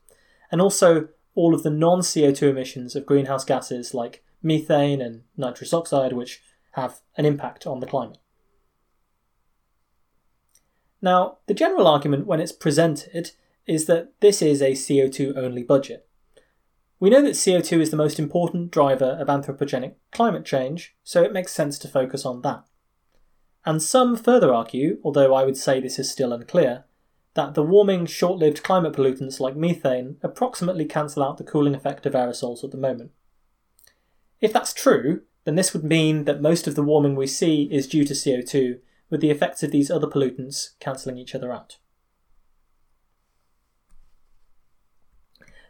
and 0.50 0.61
also 0.61 1.09
all 1.35 1.54
of 1.54 1.64
the 1.64 1.70
non 1.70 2.00
CO2 2.00 2.50
emissions 2.50 2.94
of 2.94 3.07
greenhouse 3.07 3.44
gases 3.44 3.94
like 3.94 4.22
methane 4.44 5.00
and 5.00 5.22
nitrous 5.37 5.72
oxide, 5.72 6.12
which 6.12 6.42
have 6.72 7.00
an 7.16 7.24
impact 7.24 7.66
on 7.66 7.80
the 7.80 7.87
climate. 7.87 8.18
Now, 11.00 11.38
the 11.46 11.54
general 11.54 11.87
argument 11.87 12.26
when 12.26 12.40
it's 12.40 12.52
presented 12.52 13.33
is 13.66 13.87
that 13.87 14.12
this 14.20 14.40
is 14.40 14.62
a 14.62 14.72
CO2 14.72 15.37
only 15.37 15.62
budget. 15.62 16.09
We 17.00 17.11
know 17.11 17.22
that 17.22 17.33
CO2 17.33 17.80
is 17.80 17.90
the 17.90 17.96
most 17.96 18.18
important 18.18 18.70
driver 18.70 19.16
of 19.20 19.28
anthropogenic 19.28 19.94
climate 20.12 20.44
change, 20.44 20.96
so 21.02 21.22
it 21.22 21.33
makes 21.33 21.52
sense 21.52 21.78
to 21.80 21.88
focus 21.88 22.24
on 22.24 22.42
that. 22.42 22.64
And 23.66 23.83
some 23.83 24.16
further 24.16 24.52
argue, 24.52 24.98
although 25.02 25.35
I 25.35 25.44
would 25.44 25.57
say 25.57 25.80
this 25.80 25.98
is 25.98 26.11
still 26.11 26.33
unclear, 26.33 26.85
that 27.35 27.54
the 27.54 27.62
warming, 27.62 28.07
short 28.07 28.38
lived 28.38 28.62
climate 28.62 28.94
pollutants 28.94 29.40
like 29.40 29.57
methane 29.57 30.16
approximately 30.22 30.85
cancel 30.85 31.22
out 31.22 31.37
the 31.37 31.44
cooling 31.44 31.74
effect 31.74 32.07
of 32.07 32.12
aerosols 32.12 32.62
at 32.62 32.70
the 32.70 32.76
moment. 32.76 33.11
If 34.40 34.52
that's 34.52 34.72
true, 34.72 35.22
then 35.44 35.54
this 35.54 35.72
would 35.72 35.84
mean 35.84 36.24
that 36.24 36.40
most 36.40 36.66
of 36.66 36.74
the 36.74 36.82
warming 36.82 37.16
we 37.16 37.26
see 37.26 37.68
is 37.70 37.86
due 37.86 38.04
to 38.04 38.14
CO2, 38.14 38.80
with 39.10 39.20
the 39.20 39.30
effects 39.30 39.62
of 39.62 39.70
these 39.70 39.90
other 39.90 40.06
pollutants 40.06 40.70
cancelling 40.80 41.18
each 41.18 41.34
other 41.34 41.52
out. 41.52 41.78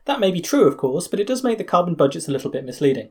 That 0.04 0.20
may 0.20 0.30
be 0.30 0.40
true, 0.40 0.66
of 0.66 0.76
course, 0.76 1.08
but 1.08 1.18
it 1.20 1.26
does 1.26 1.42
make 1.42 1.58
the 1.58 1.64
carbon 1.64 1.94
budgets 1.94 2.28
a 2.28 2.30
little 2.30 2.50
bit 2.50 2.64
misleading. 2.64 3.10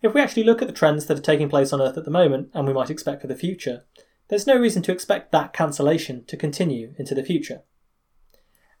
If 0.00 0.14
we 0.14 0.20
actually 0.20 0.44
look 0.44 0.62
at 0.62 0.68
the 0.68 0.74
trends 0.74 1.06
that 1.06 1.18
are 1.18 1.22
taking 1.22 1.48
place 1.48 1.72
on 1.72 1.82
Earth 1.82 1.98
at 1.98 2.04
the 2.04 2.10
moment, 2.10 2.50
and 2.54 2.66
we 2.66 2.72
might 2.72 2.90
expect 2.90 3.20
for 3.20 3.26
the 3.26 3.34
future, 3.34 3.84
there's 4.28 4.46
no 4.46 4.56
reason 4.56 4.82
to 4.82 4.92
expect 4.92 5.32
that 5.32 5.52
cancellation 5.52 6.24
to 6.26 6.36
continue 6.36 6.94
into 6.98 7.14
the 7.14 7.24
future. 7.24 7.62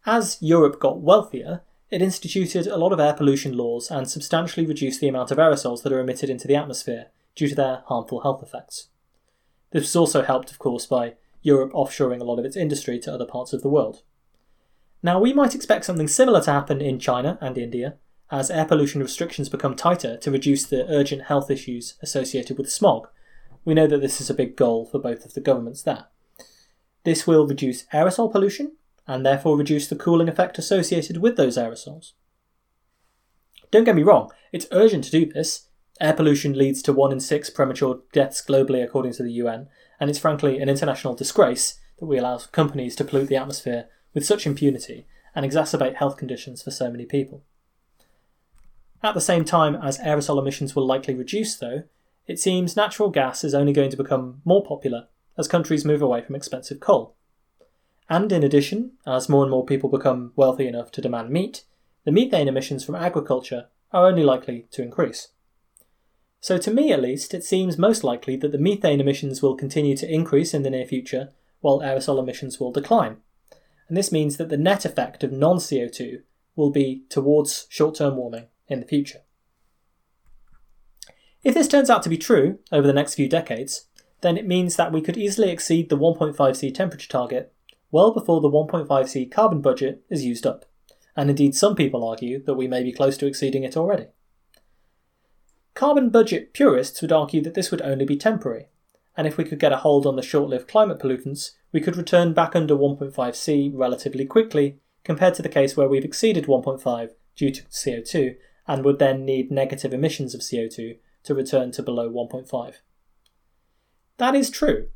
As 0.06 0.38
Europe 0.40 0.80
got 0.80 1.00
wealthier, 1.00 1.62
it 1.90 2.02
instituted 2.02 2.66
a 2.66 2.76
lot 2.76 2.92
of 2.92 3.00
air 3.00 3.14
pollution 3.14 3.56
laws 3.56 3.90
and 3.90 4.10
substantially 4.10 4.66
reduced 4.66 5.00
the 5.00 5.08
amount 5.08 5.30
of 5.30 5.38
aerosols 5.38 5.82
that 5.82 5.92
are 5.92 6.00
emitted 6.00 6.28
into 6.28 6.46
the 6.46 6.56
atmosphere 6.56 7.06
due 7.34 7.48
to 7.48 7.54
their 7.54 7.82
harmful 7.86 8.20
health 8.20 8.42
effects. 8.42 8.88
This 9.70 9.82
was 9.82 9.96
also 9.96 10.22
helped, 10.22 10.50
of 10.50 10.58
course, 10.58 10.86
by 10.86 11.14
Europe 11.42 11.72
offshoring 11.72 12.20
a 12.20 12.24
lot 12.24 12.38
of 12.38 12.44
its 12.44 12.56
industry 12.56 12.98
to 13.00 13.12
other 13.12 13.26
parts 13.26 13.52
of 13.52 13.62
the 13.62 13.68
world. 13.68 14.02
Now, 15.02 15.20
we 15.20 15.32
might 15.32 15.54
expect 15.54 15.84
something 15.84 16.08
similar 16.08 16.42
to 16.42 16.52
happen 16.52 16.80
in 16.80 16.98
China 16.98 17.38
and 17.40 17.56
India, 17.56 17.96
as 18.30 18.50
air 18.50 18.64
pollution 18.64 19.00
restrictions 19.00 19.48
become 19.48 19.74
tighter 19.74 20.16
to 20.18 20.30
reduce 20.30 20.66
the 20.66 20.86
urgent 20.90 21.24
health 21.24 21.50
issues 21.50 21.94
associated 22.02 22.58
with 22.58 22.70
smog. 22.70 23.08
We 23.64 23.74
know 23.74 23.86
that 23.86 24.00
this 24.00 24.20
is 24.20 24.28
a 24.28 24.34
big 24.34 24.56
goal 24.56 24.84
for 24.84 24.98
both 24.98 25.24
of 25.24 25.34
the 25.34 25.40
governments 25.40 25.82
there. 25.82 26.06
This 27.04 27.26
will 27.26 27.46
reduce 27.46 27.84
aerosol 27.94 28.30
pollution 28.30 28.72
and 29.08 29.24
therefore 29.24 29.56
reduce 29.56 29.88
the 29.88 29.96
cooling 29.96 30.28
effect 30.28 30.58
associated 30.58 31.16
with 31.16 31.36
those 31.36 31.56
aerosols. 31.56 32.12
Don't 33.70 33.84
get 33.84 33.96
me 33.96 34.02
wrong, 34.02 34.30
it's 34.52 34.66
urgent 34.70 35.04
to 35.04 35.10
do 35.10 35.26
this. 35.26 35.68
Air 36.00 36.12
pollution 36.12 36.56
leads 36.56 36.80
to 36.82 36.92
one 36.92 37.10
in 37.10 37.18
six 37.18 37.50
premature 37.50 38.02
deaths 38.12 38.44
globally, 38.46 38.84
according 38.84 39.14
to 39.14 39.22
the 39.24 39.32
UN, 39.32 39.68
and 39.98 40.08
it's 40.08 40.18
frankly 40.18 40.60
an 40.60 40.68
international 40.68 41.14
disgrace 41.14 41.80
that 41.98 42.06
we 42.06 42.18
allow 42.18 42.38
companies 42.38 42.94
to 42.96 43.04
pollute 43.04 43.28
the 43.28 43.36
atmosphere 43.36 43.88
with 44.14 44.24
such 44.24 44.46
impunity 44.46 45.06
and 45.34 45.44
exacerbate 45.44 45.96
health 45.96 46.16
conditions 46.16 46.62
for 46.62 46.70
so 46.70 46.90
many 46.90 47.04
people. 47.04 47.42
At 49.02 49.14
the 49.14 49.20
same 49.20 49.44
time 49.44 49.74
as 49.74 49.98
aerosol 49.98 50.40
emissions 50.40 50.76
will 50.76 50.86
likely 50.86 51.14
reduce, 51.14 51.56
though, 51.56 51.84
it 52.26 52.38
seems 52.38 52.76
natural 52.76 53.10
gas 53.10 53.42
is 53.42 53.54
only 53.54 53.72
going 53.72 53.90
to 53.90 53.96
become 53.96 54.42
more 54.44 54.64
popular 54.64 55.08
as 55.36 55.48
countries 55.48 55.84
move 55.84 56.02
away 56.02 56.20
from 56.20 56.34
expensive 56.34 56.78
coal. 56.78 57.16
And 58.08 58.32
in 58.32 58.42
addition, 58.42 58.92
as 59.06 59.28
more 59.28 59.42
and 59.42 59.50
more 59.50 59.66
people 59.66 59.90
become 59.90 60.32
wealthy 60.34 60.66
enough 60.66 60.90
to 60.92 61.02
demand 61.02 61.30
meat, 61.30 61.64
the 62.04 62.12
methane 62.12 62.48
emissions 62.48 62.84
from 62.84 62.94
agriculture 62.94 63.66
are 63.92 64.06
only 64.06 64.22
likely 64.22 64.66
to 64.70 64.82
increase. 64.82 65.28
So, 66.40 66.56
to 66.56 66.70
me 66.70 66.92
at 66.92 67.02
least, 67.02 67.34
it 67.34 67.44
seems 67.44 67.76
most 67.76 68.04
likely 68.04 68.36
that 68.36 68.52
the 68.52 68.58
methane 68.58 69.00
emissions 69.00 69.42
will 69.42 69.56
continue 69.56 69.96
to 69.96 70.10
increase 70.10 70.54
in 70.54 70.62
the 70.62 70.70
near 70.70 70.86
future, 70.86 71.32
while 71.60 71.80
aerosol 71.80 72.18
emissions 72.18 72.60
will 72.60 72.70
decline, 72.70 73.18
and 73.88 73.96
this 73.96 74.12
means 74.12 74.36
that 74.36 74.48
the 74.48 74.56
net 74.56 74.84
effect 74.84 75.24
of 75.24 75.32
non 75.32 75.56
CO2 75.56 76.22
will 76.54 76.70
be 76.70 77.04
towards 77.08 77.66
short 77.68 77.96
term 77.96 78.16
warming 78.16 78.46
in 78.68 78.80
the 78.80 78.86
future. 78.86 79.20
If 81.42 81.54
this 81.54 81.68
turns 81.68 81.90
out 81.90 82.02
to 82.02 82.08
be 82.08 82.18
true 82.18 82.58
over 82.70 82.86
the 82.86 82.92
next 82.92 83.14
few 83.14 83.28
decades, 83.28 83.86
then 84.20 84.36
it 84.36 84.46
means 84.46 84.76
that 84.76 84.92
we 84.92 85.00
could 85.00 85.16
easily 85.16 85.50
exceed 85.50 85.88
the 85.88 85.96
1.5C 85.96 86.74
temperature 86.74 87.08
target 87.08 87.52
well 87.90 88.12
before 88.12 88.40
the 88.40 88.50
1.5C 88.50 89.30
carbon 89.30 89.60
budget 89.60 90.04
is 90.10 90.24
used 90.24 90.46
up, 90.46 90.64
and 91.16 91.30
indeed 91.30 91.54
some 91.54 91.74
people 91.74 92.06
argue 92.06 92.42
that 92.44 92.54
we 92.54 92.68
may 92.68 92.82
be 92.82 92.92
close 92.92 93.16
to 93.16 93.26
exceeding 93.26 93.64
it 93.64 93.76
already. 93.76 94.06
Carbon 95.74 96.10
budget 96.10 96.52
purists 96.52 97.00
would 97.02 97.12
argue 97.12 97.40
that 97.42 97.54
this 97.54 97.70
would 97.70 97.82
only 97.82 98.04
be 98.04 98.16
temporary, 98.16 98.68
and 99.16 99.26
if 99.26 99.36
we 99.36 99.44
could 99.44 99.60
get 99.60 99.72
a 99.72 99.78
hold 99.78 100.06
on 100.06 100.16
the 100.16 100.22
short 100.22 100.48
lived 100.48 100.68
climate 100.68 100.98
pollutants, 100.98 101.52
we 101.72 101.80
could 101.80 101.96
return 101.96 102.32
back 102.32 102.54
under 102.54 102.74
1.5C 102.74 103.72
relatively 103.74 104.24
quickly, 104.24 104.78
compared 105.04 105.34
to 105.34 105.42
the 105.42 105.48
case 105.48 105.76
where 105.76 105.88
we've 105.88 106.04
exceeded 106.04 106.46
1.5 106.46 107.10
due 107.34 107.50
to 107.50 107.62
CO2 107.64 108.36
and 108.66 108.84
would 108.84 108.98
then 108.98 109.24
need 109.24 109.50
negative 109.50 109.94
emissions 109.94 110.34
of 110.34 110.40
CO2 110.42 110.98
to 111.24 111.34
return 111.34 111.72
to 111.72 111.82
below 111.82 112.10
1.5. 112.10 112.74
That 114.18 114.34
is 114.34 114.50
true, 114.50 114.88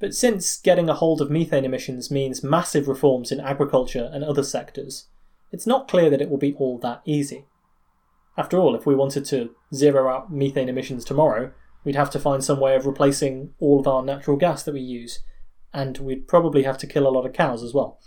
but 0.00 0.14
since 0.14 0.58
getting 0.58 0.88
a 0.88 0.94
hold 0.94 1.20
of 1.20 1.30
methane 1.30 1.64
emissions 1.64 2.10
means 2.10 2.42
massive 2.42 2.88
reforms 2.88 3.32
in 3.32 3.40
agriculture 3.40 4.10
and 4.12 4.22
other 4.22 4.42
sectors, 4.42 5.08
it's 5.50 5.66
not 5.66 5.88
clear 5.88 6.10
that 6.10 6.20
it 6.20 6.30
will 6.30 6.38
be 6.38 6.54
all 6.54 6.78
that 6.78 7.02
easy. 7.04 7.46
After 8.36 8.58
all, 8.58 8.76
if 8.76 8.86
we 8.86 8.94
wanted 8.94 9.24
to 9.26 9.50
zero 9.74 10.08
out 10.08 10.32
methane 10.32 10.68
emissions 10.68 11.04
tomorrow, 11.04 11.52
we'd 11.84 11.96
have 11.96 12.10
to 12.10 12.20
find 12.20 12.44
some 12.44 12.60
way 12.60 12.76
of 12.76 12.86
replacing 12.86 13.54
all 13.58 13.80
of 13.80 13.88
our 13.88 14.02
natural 14.02 14.36
gas 14.36 14.62
that 14.62 14.74
we 14.74 14.80
use, 14.80 15.20
and 15.72 15.98
we'd 15.98 16.28
probably 16.28 16.62
have 16.62 16.78
to 16.78 16.86
kill 16.86 17.06
a 17.06 17.10
lot 17.10 17.26
of 17.26 17.32
cows 17.32 17.62
as 17.62 17.74
well. 17.74 17.98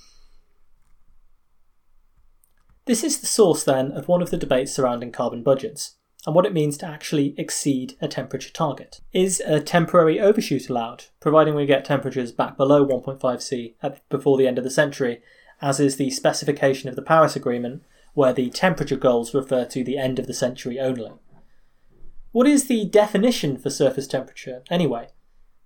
This 2.86 3.04
is 3.04 3.20
the 3.20 3.28
source 3.28 3.64
then 3.64 3.92
of 3.92 4.08
one 4.08 4.22
of 4.22 4.32
the 4.32 4.38
debates 4.38 4.74
surrounding 4.74 5.12
carbon 5.12 5.44
budgets, 5.44 5.98
and 6.26 6.36
what 6.36 6.46
it 6.46 6.54
means 6.54 6.78
to 6.78 6.86
actually 6.86 7.34
exceed 7.38 7.96
a 8.00 8.08
temperature 8.08 8.52
target. 8.52 9.02
Is 9.12 9.42
a 9.42 9.60
temporary 9.60 10.20
overshoot 10.20 10.70
allowed, 10.70 11.06
providing 11.20 11.56
we 11.56 11.66
get 11.66 11.84
temperatures 11.84 12.32
back 12.32 12.58
below 12.58 12.86
1.5 12.86 13.42
C 13.42 13.76
at, 13.82 14.08
before 14.10 14.38
the 14.38 14.48
end 14.48 14.58
of 14.58 14.64
the 14.64 14.70
century, 14.70 15.22
as 15.62 15.80
is 15.80 15.98
the 15.98 16.10
specification 16.12 16.90
of 16.90 16.96
the 16.96 17.02
Paris 17.02 17.36
Agreement, 17.36 17.84
where 18.14 18.34
the 18.34 18.50
temperature 18.50 18.96
goals 18.96 19.34
refer 19.34 19.66
to 19.66 19.84
the 19.84 19.98
end 19.98 20.20
of 20.20 20.28
the 20.28 20.34
century 20.34 20.80
only? 20.80 21.12
What 22.32 22.48
is 22.48 22.68
the 22.68 22.86
definition 22.86 23.58
for 23.58 23.70
surface 23.70 24.08
temperature, 24.08 24.64
anyway? 24.70 25.10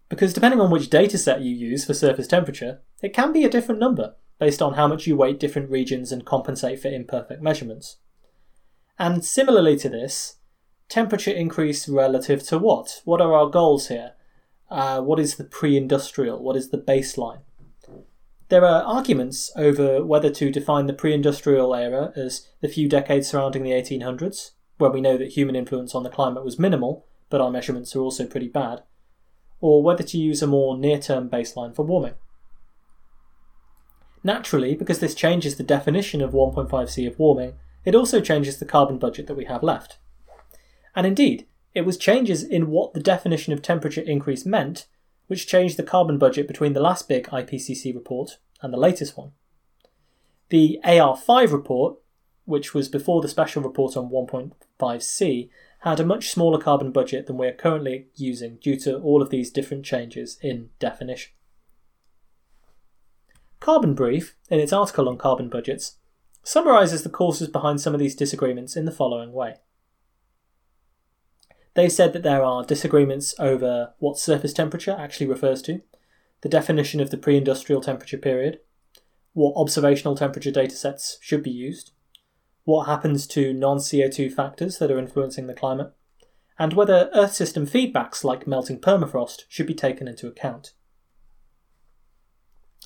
Because 0.09 0.33
depending 0.33 0.61
on 0.61 0.71
which 0.71 0.89
dataset 0.89 1.43
you 1.43 1.51
use 1.51 1.85
for 1.85 1.93
surface 1.93 2.27
temperature, 2.27 2.81
it 3.01 3.13
can 3.13 3.33
be 3.33 3.43
a 3.43 3.49
different 3.49 3.79
number 3.79 4.15
based 4.39 4.61
on 4.61 4.73
how 4.73 4.87
much 4.87 5.07
you 5.07 5.15
weight 5.15 5.39
different 5.39 5.69
regions 5.69 6.11
and 6.11 6.25
compensate 6.25 6.79
for 6.79 6.87
imperfect 6.87 7.41
measurements. 7.41 7.97
And 8.97 9.23
similarly 9.23 9.77
to 9.77 9.89
this, 9.89 10.37
temperature 10.89 11.31
increase 11.31 11.87
relative 11.89 12.43
to 12.47 12.59
what? 12.59 13.01
What 13.05 13.21
are 13.21 13.33
our 13.33 13.49
goals 13.49 13.87
here? 13.87 14.13
Uh, 14.69 15.01
what 15.01 15.19
is 15.19 15.35
the 15.35 15.43
pre 15.43 15.77
industrial? 15.77 16.41
What 16.41 16.55
is 16.55 16.69
the 16.69 16.77
baseline? 16.77 17.41
There 18.49 18.65
are 18.65 18.83
arguments 18.83 19.51
over 19.55 20.05
whether 20.05 20.29
to 20.29 20.51
define 20.51 20.85
the 20.85 20.93
pre 20.93 21.13
industrial 21.13 21.73
era 21.73 22.11
as 22.15 22.47
the 22.61 22.67
few 22.67 22.87
decades 22.87 23.27
surrounding 23.27 23.63
the 23.63 23.71
1800s, 23.71 24.51
when 24.77 24.91
we 24.91 25.01
know 25.01 25.17
that 25.17 25.33
human 25.33 25.55
influence 25.55 25.95
on 25.95 26.03
the 26.03 26.09
climate 26.09 26.43
was 26.43 26.59
minimal, 26.59 27.05
but 27.29 27.41
our 27.41 27.49
measurements 27.49 27.95
are 27.95 28.01
also 28.01 28.25
pretty 28.25 28.47
bad, 28.47 28.83
or 29.61 29.81
whether 29.81 30.03
to 30.03 30.17
use 30.17 30.41
a 30.41 30.47
more 30.47 30.77
near 30.77 30.99
term 30.99 31.29
baseline 31.29 31.75
for 31.75 31.85
warming. 31.85 32.13
Naturally, 34.23 34.75
because 34.75 34.99
this 34.99 35.15
changes 35.15 35.55
the 35.55 35.63
definition 35.63 36.21
of 36.21 36.31
1.5C 36.31 37.07
of 37.07 37.19
warming, 37.19 37.53
it 37.83 37.95
also 37.95 38.19
changes 38.19 38.57
the 38.57 38.65
carbon 38.65 38.97
budget 38.97 39.27
that 39.27 39.37
we 39.37 39.45
have 39.45 39.63
left. 39.63 39.99
And 40.95 41.05
indeed, 41.05 41.45
it 41.73 41.85
was 41.85 41.97
changes 41.97 42.43
in 42.43 42.69
what 42.69 42.93
the 42.93 42.99
definition 42.99 43.51
of 43.53 43.61
temperature 43.61 44.01
increase 44.01 44.45
meant 44.45 44.87
which 45.27 45.47
changed 45.47 45.77
the 45.77 45.83
carbon 45.83 46.17
budget 46.17 46.47
between 46.47 46.73
the 46.73 46.79
last 46.79 47.07
big 47.07 47.27
IPCC 47.27 47.93
report 47.93 48.37
and 48.61 48.71
the 48.71 48.77
latest 48.77 49.17
one. 49.17 49.31
The 50.49 50.79
AR5 50.85 51.51
report 51.51 51.97
which 52.45 52.73
was 52.73 52.87
before 52.87 53.21
the 53.21 53.27
special 53.27 53.61
report 53.61 53.97
on 53.97 54.09
1.5C, 54.09 55.49
had 55.79 55.99
a 55.99 56.05
much 56.05 56.29
smaller 56.29 56.59
carbon 56.59 56.91
budget 56.91 57.27
than 57.27 57.37
we 57.37 57.47
are 57.47 57.53
currently 57.53 58.07
using 58.15 58.57
due 58.57 58.79
to 58.79 58.97
all 58.99 59.21
of 59.21 59.29
these 59.29 59.51
different 59.51 59.83
changes 59.83 60.37
in 60.41 60.69
definition. 60.79 61.31
Carbon 63.59 63.95
Brief, 63.95 64.35
in 64.49 64.59
its 64.59 64.73
article 64.73 65.09
on 65.09 65.17
carbon 65.17 65.49
budgets, 65.49 65.97
summarises 66.43 67.01
the 67.01 67.09
causes 67.09 67.47
behind 67.47 67.81
some 67.81 67.93
of 67.95 67.99
these 67.99 68.15
disagreements 68.15 68.75
in 68.75 68.85
the 68.85 68.91
following 68.91 69.33
way. 69.33 69.55
They 71.75 71.89
said 71.89 72.13
that 72.13 72.23
there 72.23 72.43
are 72.43 72.63
disagreements 72.63 73.35
over 73.37 73.93
what 73.99 74.17
surface 74.17 74.53
temperature 74.53 74.95
actually 74.97 75.27
refers 75.27 75.61
to, 75.63 75.81
the 76.41 76.49
definition 76.49 77.01
of 77.01 77.11
the 77.11 77.17
pre 77.17 77.37
industrial 77.37 77.81
temperature 77.81 78.17
period, 78.17 78.59
what 79.33 79.53
observational 79.55 80.15
temperature 80.15 80.51
datasets 80.51 81.17
should 81.21 81.43
be 81.43 81.51
used, 81.51 81.91
what 82.63 82.85
happens 82.85 83.27
to 83.27 83.53
non 83.53 83.77
CO2 83.77 84.31
factors 84.31 84.77
that 84.77 84.89
are 84.89 84.97
influencing 84.97 85.47
the 85.47 85.53
climate, 85.53 85.91
and 86.57 86.73
whether 86.73 87.09
Earth 87.13 87.33
system 87.33 87.67
feedbacks 87.67 88.23
like 88.23 88.47
melting 88.47 88.79
permafrost 88.79 89.43
should 89.49 89.67
be 89.67 89.73
taken 89.73 90.07
into 90.07 90.27
account. 90.27 90.73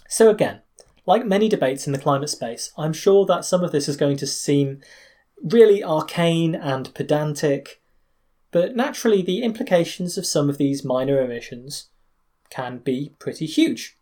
So, 0.08 0.32
again, 0.32 0.62
like 1.06 1.26
many 1.26 1.48
debates 1.48 1.86
in 1.86 1.94
the 1.94 2.00
climate 2.00 2.30
space, 2.30 2.72
I'm 2.76 2.94
sure 2.94 3.26
that 3.28 3.46
some 3.46 3.64
of 3.64 3.72
this 3.72 3.88
is 3.88 3.98
going 3.98 4.18
to 4.18 4.28
seem 4.28 4.82
really 5.44 5.84
arcane 5.84 6.56
and 6.56 6.94
pedantic, 6.96 7.79
but 8.52 8.76
naturally, 8.76 9.22
the 9.22 9.44
implications 9.44 10.18
of 10.18 10.26
some 10.26 10.50
of 10.50 10.58
these 10.58 10.84
minor 10.84 11.22
emissions 11.22 11.90
can 12.50 12.80
be 12.80 13.14
pretty 13.20 13.46
huge. 13.46 13.98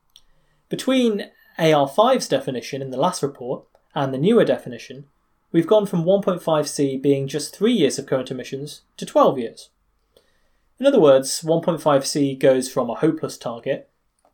Between 0.69 1.29
AR5's 1.59 2.27
definition 2.27 2.81
in 2.81 2.91
the 2.91 2.97
last 2.97 3.21
report 3.21 3.65
and 3.93 4.13
the 4.13 4.17
newer 4.17 4.45
definition, 4.45 5.05
we've 5.51 5.67
gone 5.67 5.85
from 5.85 6.03
1.5C 6.03 7.01
being 7.01 7.27
just 7.27 7.55
3 7.55 7.73
years 7.73 7.97
of 7.97 8.05
current 8.05 8.31
emissions 8.31 8.81
to 8.97 9.05
12 9.05 9.39
years. 9.39 9.69
In 10.79 10.85
other 10.85 10.99
words, 10.99 11.41
1.5C 11.41 12.37
goes 12.39 12.71
from 12.71 12.89
a 12.89 12.95
hopeless 12.95 13.37
target 13.37 13.89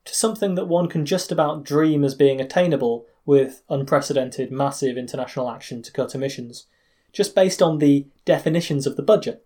to 0.06 0.14
something 0.14 0.56
that 0.56 0.68
one 0.68 0.90
can 0.90 1.06
just 1.06 1.32
about 1.32 1.64
dream 1.64 2.04
as 2.04 2.14
being 2.14 2.42
attainable 2.42 3.06
with 3.26 3.62
unprecedented 3.70 4.52
massive 4.52 4.98
international 4.98 5.50
action 5.50 5.82
to 5.82 5.92
cut 5.94 6.14
emissions, 6.14 6.66
just 7.14 7.34
based 7.34 7.62
on 7.62 7.78
the 7.78 8.06
definitions 8.26 8.86
of 8.86 8.98
the 8.98 9.02
budget. 9.02 9.46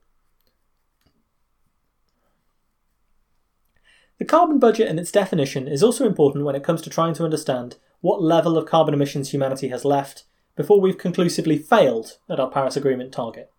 The 4.19 4.25
carbon 4.25 4.57
budget 4.57 4.87
and 4.87 4.99
its 4.99 5.11
definition 5.11 5.67
is 5.67 5.83
also 5.83 6.07
important 6.07 6.43
when 6.43 6.55
it 6.55 6.63
comes 6.63 6.81
to 6.81 6.89
trying 6.89 7.13
to 7.15 7.23
understand 7.23 7.77
what 8.01 8.21
level 8.21 8.57
of 8.57 8.65
carbon 8.65 8.93
emissions 8.93 9.31
humanity 9.31 9.67
has 9.67 9.85
left 9.85 10.23
before 10.55 10.81
we've 10.81 10.97
conclusively 10.97 11.57
failed 11.57 12.17
at 12.27 12.39
our 12.39 12.49
Paris 12.49 12.75
Agreement 12.75 13.11
target. 13.11 13.51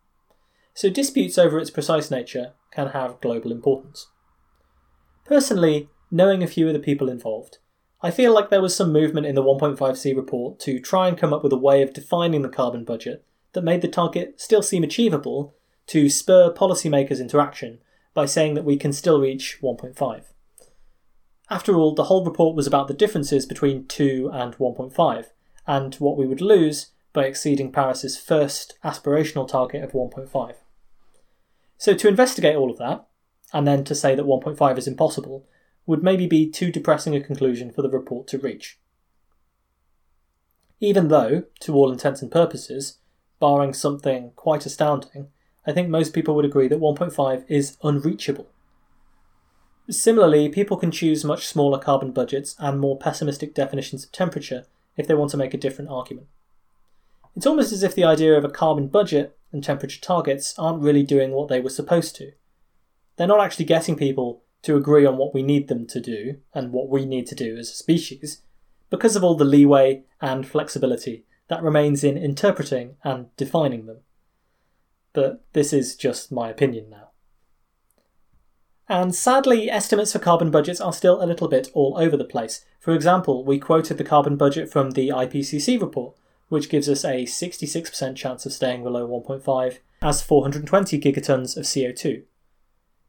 So 0.74 0.90
disputes 0.90 1.38
over 1.38 1.58
its 1.58 1.70
precise 1.70 2.10
nature 2.10 2.54
can 2.72 2.88
have 2.88 3.20
global 3.20 3.52
importance. 3.52 4.08
Personally, 5.24 5.88
knowing 6.10 6.42
a 6.42 6.48
few 6.48 6.66
of 6.66 6.72
the 6.72 6.80
people 6.80 7.08
involved, 7.08 7.58
I 8.00 8.10
feel 8.10 8.32
like 8.32 8.50
there 8.50 8.62
was 8.62 8.74
some 8.74 8.92
movement 8.92 9.26
in 9.26 9.34
the 9.34 9.42
1.5C 9.42 10.16
report 10.16 10.58
to 10.60 10.80
try 10.80 11.08
and 11.08 11.18
come 11.18 11.32
up 11.32 11.42
with 11.42 11.52
a 11.52 11.56
way 11.56 11.82
of 11.82 11.92
defining 11.92 12.42
the 12.42 12.48
carbon 12.48 12.84
budget 12.84 13.24
that 13.52 13.64
made 13.64 13.82
the 13.82 13.88
target 13.88 14.40
still 14.40 14.62
seem 14.62 14.82
achievable 14.82 15.54
to 15.88 16.08
spur 16.08 16.52
policymakers 16.52 17.20
into 17.20 17.40
action 17.40 17.78
by 18.14 18.26
saying 18.26 18.54
that 18.54 18.64
we 18.64 18.76
can 18.76 18.92
still 18.92 19.20
reach 19.20 19.58
1.5. 19.62 20.24
After 21.50 21.76
all, 21.76 21.94
the 21.94 22.04
whole 22.04 22.24
report 22.24 22.54
was 22.54 22.66
about 22.66 22.88
the 22.88 22.94
differences 22.94 23.46
between 23.46 23.86
2 23.86 24.30
and 24.32 24.56
1.5, 24.56 25.26
and 25.66 25.94
what 25.94 26.16
we 26.16 26.26
would 26.26 26.40
lose 26.40 26.90
by 27.12 27.24
exceeding 27.24 27.72
Paris's 27.72 28.18
first 28.18 28.78
aspirational 28.84 29.48
target 29.48 29.82
of 29.82 29.92
1.5. 29.92 30.54
So, 31.78 31.94
to 31.94 32.08
investigate 32.08 32.56
all 32.56 32.70
of 32.70 32.78
that, 32.78 33.06
and 33.52 33.66
then 33.66 33.82
to 33.84 33.94
say 33.94 34.14
that 34.14 34.26
1.5 34.26 34.78
is 34.78 34.86
impossible, 34.86 35.46
would 35.86 36.02
maybe 36.02 36.26
be 36.26 36.50
too 36.50 36.70
depressing 36.70 37.16
a 37.16 37.20
conclusion 37.20 37.72
for 37.72 37.80
the 37.80 37.88
report 37.88 38.26
to 38.28 38.38
reach. 38.38 38.78
Even 40.80 41.08
though, 41.08 41.44
to 41.60 41.74
all 41.74 41.90
intents 41.90 42.20
and 42.20 42.30
purposes, 42.30 42.98
barring 43.40 43.72
something 43.72 44.32
quite 44.36 44.66
astounding, 44.66 45.28
I 45.66 45.72
think 45.72 45.88
most 45.88 46.12
people 46.12 46.34
would 46.34 46.44
agree 46.44 46.68
that 46.68 46.80
1.5 46.80 47.44
is 47.48 47.78
unreachable. 47.82 48.48
Similarly, 49.90 50.50
people 50.50 50.76
can 50.76 50.90
choose 50.90 51.24
much 51.24 51.46
smaller 51.46 51.78
carbon 51.78 52.12
budgets 52.12 52.54
and 52.58 52.78
more 52.78 52.98
pessimistic 52.98 53.54
definitions 53.54 54.04
of 54.04 54.12
temperature 54.12 54.66
if 54.96 55.06
they 55.06 55.14
want 55.14 55.30
to 55.30 55.38
make 55.38 55.54
a 55.54 55.58
different 55.58 55.90
argument. 55.90 56.26
It's 57.34 57.46
almost 57.46 57.72
as 57.72 57.82
if 57.82 57.94
the 57.94 58.04
idea 58.04 58.36
of 58.36 58.44
a 58.44 58.50
carbon 58.50 58.88
budget 58.88 59.38
and 59.52 59.64
temperature 59.64 60.00
targets 60.00 60.54
aren't 60.58 60.82
really 60.82 61.04
doing 61.04 61.30
what 61.30 61.48
they 61.48 61.60
were 61.60 61.70
supposed 61.70 62.16
to. 62.16 62.32
They're 63.16 63.26
not 63.26 63.40
actually 63.40 63.64
getting 63.64 63.96
people 63.96 64.42
to 64.62 64.76
agree 64.76 65.06
on 65.06 65.16
what 65.16 65.32
we 65.32 65.42
need 65.42 65.68
them 65.68 65.86
to 65.86 66.00
do 66.00 66.38
and 66.52 66.72
what 66.72 66.88
we 66.88 67.06
need 67.06 67.26
to 67.28 67.34
do 67.34 67.56
as 67.56 67.70
a 67.70 67.74
species 67.74 68.42
because 68.90 69.16
of 69.16 69.24
all 69.24 69.36
the 69.36 69.44
leeway 69.44 70.02
and 70.20 70.46
flexibility 70.46 71.24
that 71.48 71.62
remains 71.62 72.04
in 72.04 72.18
interpreting 72.18 72.96
and 73.04 73.34
defining 73.36 73.86
them. 73.86 73.98
But 75.12 75.44
this 75.52 75.72
is 75.72 75.96
just 75.96 76.30
my 76.30 76.50
opinion 76.50 76.90
now. 76.90 77.07
And 78.88 79.14
sadly, 79.14 79.70
estimates 79.70 80.12
for 80.12 80.18
carbon 80.18 80.50
budgets 80.50 80.80
are 80.80 80.94
still 80.94 81.22
a 81.22 81.26
little 81.26 81.48
bit 81.48 81.68
all 81.74 81.96
over 81.98 82.16
the 82.16 82.24
place. 82.24 82.64
For 82.80 82.94
example, 82.94 83.44
we 83.44 83.58
quoted 83.58 83.98
the 83.98 84.04
carbon 84.04 84.36
budget 84.36 84.70
from 84.70 84.92
the 84.92 85.08
IPCC 85.08 85.78
report, 85.78 86.16
which 86.48 86.70
gives 86.70 86.88
us 86.88 87.04
a 87.04 87.24
66% 87.24 88.16
chance 88.16 88.46
of 88.46 88.52
staying 88.52 88.82
below 88.82 89.06
1.5 89.06 89.78
as 90.00 90.22
420 90.22 90.98
gigatons 90.98 91.56
of 91.56 91.64
CO2. 91.64 92.22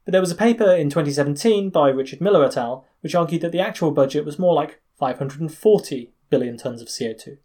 But 0.04 0.12
there 0.12 0.20
was 0.20 0.30
a 0.30 0.36
paper 0.36 0.70
in 0.70 0.90
2017 0.90 1.70
by 1.70 1.88
Richard 1.88 2.20
Millar 2.20 2.44
et 2.44 2.58
al., 2.58 2.84
which 3.00 3.14
argued 3.14 3.40
that 3.40 3.52
the 3.52 3.60
actual 3.60 3.90
budget 3.90 4.26
was 4.26 4.38
more 4.38 4.54
like 4.54 4.80
540 4.98 6.12
billion 6.28 6.58
tons 6.58 6.82
of 6.82 6.88
CO2, 6.88 7.38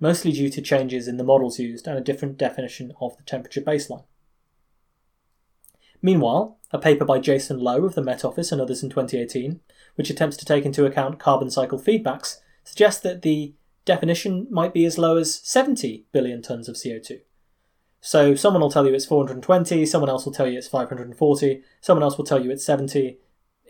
mostly 0.00 0.32
due 0.32 0.48
to 0.48 0.62
changes 0.62 1.08
in 1.08 1.18
the 1.18 1.24
models 1.24 1.58
used 1.58 1.86
and 1.86 1.98
a 1.98 2.02
different 2.02 2.38
definition 2.38 2.92
of 3.02 3.16
the 3.18 3.22
temperature 3.24 3.60
baseline. 3.60 4.04
Meanwhile, 6.02 6.58
a 6.72 6.78
paper 6.78 7.04
by 7.04 7.18
Jason 7.18 7.58
Lowe 7.58 7.84
of 7.84 7.94
the 7.94 8.02
Met 8.02 8.24
Office 8.24 8.52
and 8.52 8.60
others 8.60 8.82
in 8.82 8.90
2018, 8.90 9.60
which 9.94 10.10
attempts 10.10 10.36
to 10.38 10.44
take 10.44 10.64
into 10.64 10.84
account 10.84 11.18
carbon 11.18 11.50
cycle 11.50 11.78
feedbacks, 11.78 12.38
suggests 12.64 13.00
that 13.02 13.22
the 13.22 13.54
definition 13.84 14.46
might 14.50 14.74
be 14.74 14.84
as 14.84 14.98
low 14.98 15.16
as 15.16 15.40
70 15.42 16.06
billion 16.12 16.42
tonnes 16.42 16.68
of 16.68 16.74
CO2. 16.74 17.20
So 18.00 18.34
someone 18.34 18.60
will 18.60 18.70
tell 18.70 18.86
you 18.86 18.94
it's 18.94 19.06
420, 19.06 19.86
someone 19.86 20.10
else 20.10 20.24
will 20.24 20.32
tell 20.32 20.46
you 20.46 20.58
it's 20.58 20.68
540, 20.68 21.62
someone 21.80 22.02
else 22.02 22.18
will 22.18 22.24
tell 22.24 22.44
you 22.44 22.50
it's 22.50 22.64
70. 22.64 23.18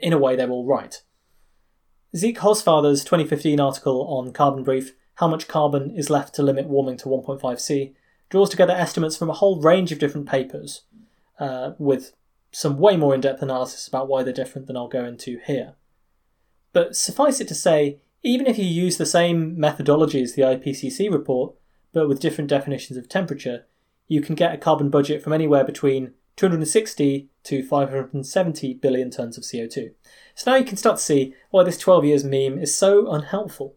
In 0.03 0.13
a 0.13 0.19
way, 0.19 0.37
they're 0.37 0.51
all 0.51 0.67
right. 0.67 1.01
Zeke 2.15 2.39
Hausfather's 2.39 3.05
2015 3.05 3.61
article 3.61 4.07
on 4.09 4.33
Carbon 4.33 4.65
Brief, 4.65 4.93
How 5.17 5.29
Much 5.29 5.49
Carbon 5.49 5.91
is 5.91 6.11
Left 6.11 6.35
to 6.35 6.43
Limit 6.43 6.67
Warming 6.67 6.97
to 6.99 7.09
1.5C, 7.09 7.95
draws 8.29 8.51
together 8.51 8.73
estimates 8.73 9.17
from 9.17 9.31
a 9.31 9.35
whole 9.35 9.61
range 9.61 9.93
of 9.93 9.99
different 9.99 10.29
papers, 10.29 10.83
uh, 11.39 11.73
with 11.79 12.13
some 12.51 12.79
way 12.79 12.97
more 12.97 13.15
in 13.15 13.21
depth 13.21 13.43
analysis 13.43 13.87
about 13.87 14.09
why 14.09 14.23
they're 14.23 14.33
different 14.33 14.67
than 14.67 14.77
I'll 14.77 14.89
go 14.89 15.05
into 15.05 15.39
here. 15.47 15.75
But 16.73 16.97
suffice 16.97 17.41
it 17.41 17.49
to 17.49 17.55
say, 17.55 18.01
even 18.23 18.47
if 18.47 18.59
you 18.59 18.65
use 18.65 18.97
the 18.97 19.07
same 19.07 19.59
methodology 19.59 20.23
as 20.23 20.35
the 20.35 20.43
IPCC 20.43 21.11
report, 21.11 21.55
but 21.93 22.09
with 22.09 22.21
different 22.21 22.51
definitions 22.51 22.97
of 22.99 23.09
temperature, 23.09 23.67
you 24.09 24.21
can 24.21 24.35
get 24.35 24.55
a 24.55 24.59
carbon 24.59 24.91
budget 24.91 25.23
from 25.23 25.33
anywhere 25.33 25.65
between 25.65 26.13
260 26.37 27.29
to 27.45 27.63
570 27.63 28.75
billion 28.75 29.11
tonnes 29.11 29.39
of 29.39 29.45
CO2. 29.45 29.93
So 30.35 30.51
now 30.51 30.57
you 30.57 30.65
can 30.65 30.77
start 30.77 30.99
to 30.99 31.03
see 31.03 31.35
why 31.51 31.65
this 31.65 31.79
12 31.79 32.05
years 32.05 32.25
meme 32.25 32.59
is 32.59 32.75
so 32.75 33.11
unhelpful. 33.11 33.75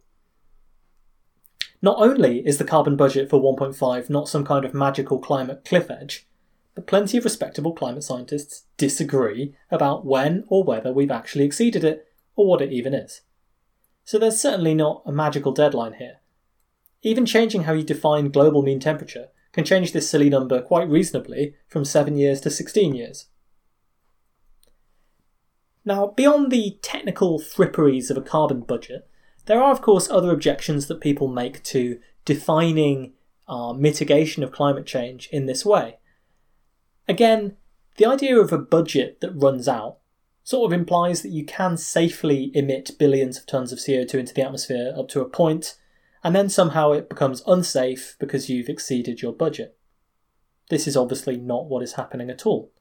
Not 1.82 1.98
only 2.00 2.46
is 2.46 2.58
the 2.58 2.66
carbon 2.66 2.98
budget 2.98 3.30
for 3.30 3.40
1.5 3.42 4.10
not 4.10 4.28
some 4.28 4.44
kind 4.44 4.66
of 4.66 4.74
magical 4.74 5.20
climate 5.20 5.64
cliff 5.64 5.90
edge, 5.90 6.28
but 6.76 6.88
plenty 6.88 7.18
of 7.18 7.24
respectable 7.24 7.74
climate 7.74 8.04
scientists 8.04 8.66
disagree 8.78 9.56
about 9.70 10.06
when 10.06 10.44
or 10.48 10.64
whether 10.64 10.94
we've 10.94 11.12
actually 11.12 11.46
exceeded 11.46 11.84
it, 11.84 12.08
or 12.36 12.48
what 12.48 12.62
it 12.62 12.72
even 12.72 12.94
is. 12.94 13.22
So 14.06 14.18
there's 14.18 14.42
certainly 14.42 14.74
not 14.74 15.04
a 15.06 15.12
magical 15.12 15.52
deadline 15.52 15.94
here. 15.94 16.20
Even 17.02 17.26
changing 17.26 17.64
how 17.64 17.74
you 17.74 17.84
define 17.84 18.30
global 18.30 18.62
mean 18.62 18.80
temperature 18.80 19.28
can 19.52 19.66
change 19.66 19.92
this 19.92 20.10
silly 20.10 20.30
number 20.30 20.62
quite 20.62 20.88
reasonably 20.88 21.56
from 21.68 21.84
7 21.86 22.16
years 22.18 22.42
to 22.42 22.50
16 22.50 22.96
years. 22.96 23.26
Now, 25.86 26.08
beyond 26.08 26.52
the 26.52 26.78
technical 26.82 27.40
fripperies 27.40 28.10
of 28.10 28.18
a 28.18 28.22
carbon 28.22 28.62
budget, 28.62 29.08
there 29.46 29.62
are, 29.62 29.72
of 29.72 29.82
course, 29.82 30.10
other 30.10 30.32
objections 30.32 30.88
that 30.88 31.02
people 31.02 31.28
make 31.28 31.64
to 31.64 32.00
defining 32.26 33.14
our 33.48 33.74
mitigation 33.74 34.44
of 34.44 34.52
climate 34.52 34.86
change 34.86 35.28
in 35.32 35.48
this 35.48 35.66
way. 35.66 35.98
Again, 37.10 37.58
the 37.98 38.06
idea 38.06 38.40
of 38.40 38.54
a 38.54 38.58
budget 38.60 39.20
that 39.22 39.32
runs 39.32 39.68
out 39.68 39.98
sort 40.44 40.72
of 40.72 40.80
implies 40.80 41.24
that 41.24 41.32
you 41.32 41.44
can 41.44 41.76
safely 41.76 42.52
emit 42.54 42.92
billions 43.00 43.38
of 43.38 43.48
tons 43.48 43.74
of 43.74 43.80
CO2 43.80 44.14
into 44.14 44.34
the 44.34 44.44
atmosphere 44.44 44.94
up 44.96 45.10
to 45.10 45.22
a 45.22 45.28
point, 45.28 45.76
and 46.24 46.36
then 46.36 46.50
somehow 46.50 46.92
it 46.92 47.10
becomes 47.10 47.42
unsafe 47.48 48.16
because 48.20 48.48
you've 48.48 48.70
exceeded 48.70 49.24
your 49.24 49.34
budget. 49.34 49.76
This 50.70 50.88
is 50.88 50.96
obviously 50.96 51.36
not 51.36 51.66
what 51.66 51.82
is 51.82 51.94
happening 51.94 52.30
at 52.30 52.46
all. 52.46 52.72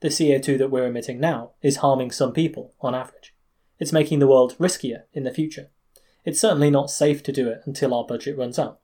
The 0.00 0.08
CO2 0.08 0.56
that 0.58 0.70
we're 0.70 0.86
emitting 0.86 1.18
now 1.18 1.50
is 1.60 1.78
harming 1.78 2.12
some 2.12 2.32
people, 2.32 2.74
on 2.80 2.94
average. 2.94 3.34
It's 3.80 3.92
making 3.92 4.20
the 4.20 4.28
world 4.28 4.56
riskier 4.58 5.02
in 5.12 5.24
the 5.24 5.34
future. 5.34 5.70
It's 6.24 6.40
certainly 6.40 6.70
not 6.70 6.90
safe 6.90 7.24
to 7.24 7.32
do 7.32 7.48
it 7.48 7.62
until 7.66 7.92
our 7.92 8.04
budget 8.06 8.38
runs 8.38 8.56
out. 8.56 8.78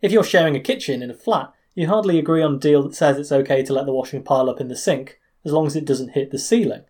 If 0.00 0.12
you're 0.12 0.22
sharing 0.22 0.54
a 0.54 0.60
kitchen 0.60 1.02
in 1.02 1.10
a 1.10 1.14
flat, 1.14 1.52
you 1.80 1.88
hardly 1.88 2.18
agree 2.18 2.42
on 2.42 2.56
a 2.56 2.58
deal 2.58 2.82
that 2.82 2.94
says 2.94 3.16
it's 3.16 3.32
okay 3.32 3.62
to 3.62 3.72
let 3.72 3.86
the 3.86 3.92
washing 3.94 4.22
pile 4.22 4.50
up 4.50 4.60
in 4.60 4.68
the 4.68 4.76
sink 4.76 5.18
as 5.46 5.52
long 5.52 5.66
as 5.66 5.74
it 5.74 5.86
doesn't 5.86 6.10
hit 6.10 6.30
the 6.30 6.38
ceiling. 6.38 6.82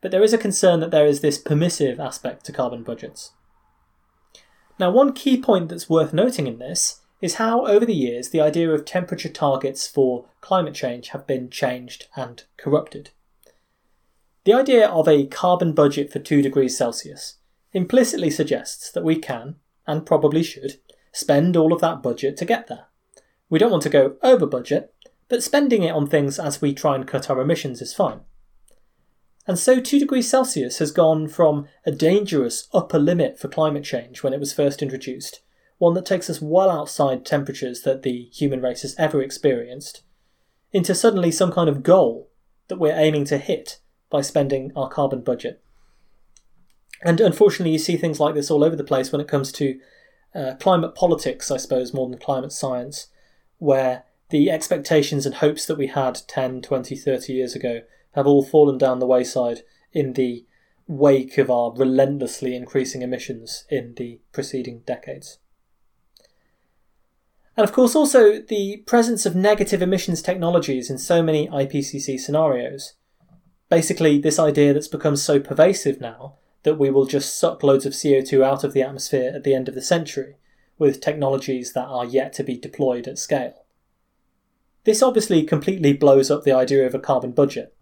But 0.00 0.10
there 0.10 0.24
is 0.24 0.32
a 0.32 0.38
concern 0.38 0.80
that 0.80 0.90
there 0.90 1.06
is 1.06 1.20
this 1.20 1.38
permissive 1.38 2.00
aspect 2.00 2.44
to 2.46 2.52
carbon 2.52 2.82
budgets. 2.82 3.30
Now, 4.76 4.90
one 4.90 5.12
key 5.12 5.40
point 5.40 5.68
that's 5.68 5.88
worth 5.88 6.12
noting 6.12 6.48
in 6.48 6.58
this 6.58 7.02
is 7.20 7.36
how, 7.36 7.64
over 7.64 7.86
the 7.86 7.94
years, 7.94 8.30
the 8.30 8.40
idea 8.40 8.68
of 8.72 8.84
temperature 8.84 9.28
targets 9.28 9.86
for 9.86 10.26
climate 10.40 10.74
change 10.74 11.10
have 11.10 11.24
been 11.24 11.48
changed 11.48 12.08
and 12.16 12.42
corrupted. 12.56 13.10
The 14.42 14.54
idea 14.54 14.88
of 14.88 15.06
a 15.06 15.28
carbon 15.28 15.74
budget 15.74 16.12
for 16.12 16.18
2 16.18 16.42
degrees 16.42 16.76
Celsius 16.76 17.36
implicitly 17.72 18.30
suggests 18.30 18.90
that 18.90 19.04
we 19.04 19.14
can, 19.14 19.54
and 19.86 20.04
probably 20.04 20.42
should, 20.42 20.80
spend 21.12 21.56
all 21.56 21.72
of 21.72 21.80
that 21.82 22.02
budget 22.02 22.36
to 22.38 22.44
get 22.44 22.66
there. 22.66 22.86
We 23.52 23.58
don't 23.58 23.70
want 23.70 23.82
to 23.82 23.90
go 23.90 24.16
over 24.22 24.46
budget, 24.46 24.94
but 25.28 25.42
spending 25.42 25.82
it 25.82 25.90
on 25.90 26.06
things 26.06 26.38
as 26.38 26.62
we 26.62 26.72
try 26.72 26.94
and 26.94 27.06
cut 27.06 27.28
our 27.28 27.38
emissions 27.38 27.82
is 27.82 27.92
fine. 27.92 28.20
And 29.46 29.58
so 29.58 29.78
2 29.78 29.98
degrees 29.98 30.30
Celsius 30.30 30.78
has 30.78 30.90
gone 30.90 31.28
from 31.28 31.68
a 31.84 31.92
dangerous 31.92 32.66
upper 32.72 32.98
limit 32.98 33.38
for 33.38 33.48
climate 33.48 33.84
change 33.84 34.22
when 34.22 34.32
it 34.32 34.40
was 34.40 34.54
first 34.54 34.80
introduced, 34.80 35.42
one 35.76 35.92
that 35.92 36.06
takes 36.06 36.30
us 36.30 36.40
well 36.40 36.70
outside 36.70 37.26
temperatures 37.26 37.82
that 37.82 38.04
the 38.04 38.30
human 38.32 38.62
race 38.62 38.80
has 38.80 38.94
ever 38.96 39.20
experienced, 39.20 40.02
into 40.72 40.94
suddenly 40.94 41.30
some 41.30 41.52
kind 41.52 41.68
of 41.68 41.82
goal 41.82 42.30
that 42.68 42.78
we're 42.78 42.96
aiming 42.96 43.26
to 43.26 43.36
hit 43.36 43.80
by 44.08 44.22
spending 44.22 44.72
our 44.74 44.88
carbon 44.88 45.20
budget. 45.20 45.62
And 47.02 47.20
unfortunately, 47.20 47.72
you 47.72 47.78
see 47.78 47.98
things 47.98 48.18
like 48.18 48.34
this 48.34 48.50
all 48.50 48.64
over 48.64 48.76
the 48.76 48.82
place 48.82 49.12
when 49.12 49.20
it 49.20 49.28
comes 49.28 49.52
to 49.52 49.78
uh, 50.34 50.54
climate 50.58 50.94
politics, 50.94 51.50
I 51.50 51.58
suppose, 51.58 51.92
more 51.92 52.08
than 52.08 52.18
climate 52.18 52.52
science, 52.52 53.08
where 53.62 54.02
the 54.30 54.50
expectations 54.50 55.24
and 55.24 55.36
hopes 55.36 55.66
that 55.66 55.78
we 55.78 55.86
had 55.86 56.18
10, 56.26 56.62
20, 56.62 56.96
30 56.96 57.32
years 57.32 57.54
ago 57.54 57.82
have 58.10 58.26
all 58.26 58.44
fallen 58.44 58.76
down 58.76 58.98
the 58.98 59.06
wayside 59.06 59.60
in 59.92 60.14
the 60.14 60.44
wake 60.88 61.38
of 61.38 61.48
our 61.48 61.72
relentlessly 61.72 62.56
increasing 62.56 63.02
emissions 63.02 63.64
in 63.70 63.94
the 63.94 64.18
preceding 64.32 64.80
decades. 64.80 65.38
And 67.56 67.62
of 67.62 67.72
course, 67.72 67.94
also 67.94 68.40
the 68.40 68.78
presence 68.78 69.26
of 69.26 69.36
negative 69.36 69.80
emissions 69.80 70.22
technologies 70.22 70.90
in 70.90 70.98
so 70.98 71.22
many 71.22 71.46
IPCC 71.46 72.18
scenarios. 72.18 72.94
Basically, 73.68 74.18
this 74.18 74.40
idea 74.40 74.74
that's 74.74 74.88
become 74.88 75.14
so 75.14 75.38
pervasive 75.38 76.00
now 76.00 76.34
that 76.64 76.80
we 76.80 76.90
will 76.90 77.06
just 77.06 77.38
suck 77.38 77.62
loads 77.62 77.86
of 77.86 77.92
CO2 77.92 78.42
out 78.42 78.64
of 78.64 78.72
the 78.72 78.82
atmosphere 78.82 79.30
at 79.32 79.44
the 79.44 79.54
end 79.54 79.68
of 79.68 79.76
the 79.76 79.82
century 79.82 80.34
with 80.82 81.00
technologies 81.00 81.74
that 81.74 81.86
are 81.86 82.04
yet 82.04 82.32
to 82.32 82.42
be 82.42 82.58
deployed 82.58 83.06
at 83.06 83.16
scale. 83.16 83.64
This 84.82 85.00
obviously 85.00 85.44
completely 85.44 85.92
blows 85.92 86.28
up 86.28 86.42
the 86.42 86.50
idea 86.50 86.84
of 86.84 86.92
a 86.92 86.98
carbon 86.98 87.30
budget. 87.30 87.72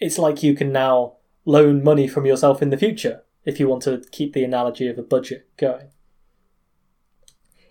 It's 0.00 0.18
like 0.18 0.42
you 0.42 0.56
can 0.56 0.72
now 0.72 1.16
loan 1.44 1.84
money 1.84 2.08
from 2.08 2.24
yourself 2.24 2.62
in 2.62 2.70
the 2.70 2.78
future, 2.78 3.22
if 3.44 3.60
you 3.60 3.68
want 3.68 3.82
to 3.82 4.02
keep 4.10 4.32
the 4.32 4.44
analogy 4.44 4.88
of 4.88 4.96
a 4.96 5.02
budget 5.02 5.46
going. 5.58 5.88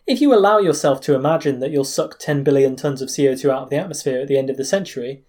If 0.06 0.22
you 0.22 0.32
allow 0.32 0.60
yourself 0.60 1.02
to 1.02 1.16
imagine 1.16 1.60
that 1.60 1.72
you'll 1.72 1.84
suck 1.84 2.20
10 2.20 2.44
billion 2.44 2.76
tonnes 2.76 3.02
of 3.02 3.10
CO2 3.10 3.50
out 3.50 3.64
of 3.64 3.70
the 3.72 3.78
atmosphere 3.78 4.22
at 4.22 4.28
the 4.28 4.38
end 4.38 4.52
of 4.52 4.58
the 4.58 4.66
century, 4.66 5.24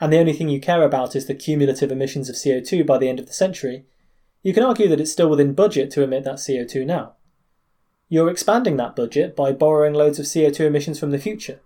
and 0.00 0.12
the 0.12 0.18
only 0.18 0.32
thing 0.32 0.48
you 0.48 0.60
care 0.60 0.84
about 0.84 1.16
is 1.16 1.26
the 1.26 1.34
cumulative 1.34 1.90
emissions 1.90 2.28
of 2.28 2.36
CO2 2.36 2.86
by 2.86 2.98
the 2.98 3.08
end 3.08 3.18
of 3.18 3.26
the 3.26 3.32
century, 3.32 3.84
you 4.44 4.54
can 4.54 4.62
argue 4.62 4.86
that 4.86 5.00
it's 5.00 5.10
still 5.10 5.28
within 5.28 5.54
budget 5.54 5.90
to 5.90 6.04
emit 6.04 6.22
that 6.22 6.36
CO2 6.36 6.86
now. 6.86 7.15
You're 8.08 8.30
expanding 8.30 8.76
that 8.76 8.94
budget 8.94 9.34
by 9.34 9.50
borrowing 9.50 9.92
loads 9.92 10.20
of 10.20 10.26
CO2 10.26 10.60
emissions 10.60 11.00
from 11.00 11.10
the 11.10 11.18
future, 11.18 11.60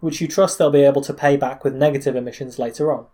which 0.00 0.22
you 0.22 0.28
trust 0.28 0.56
they'll 0.56 0.70
be 0.70 0.84
able 0.84 1.02
to 1.02 1.12
pay 1.12 1.36
back 1.36 1.64
with 1.64 1.74
negative 1.74 2.16
emissions 2.16 2.58
later 2.58 2.90
on. 2.90 3.06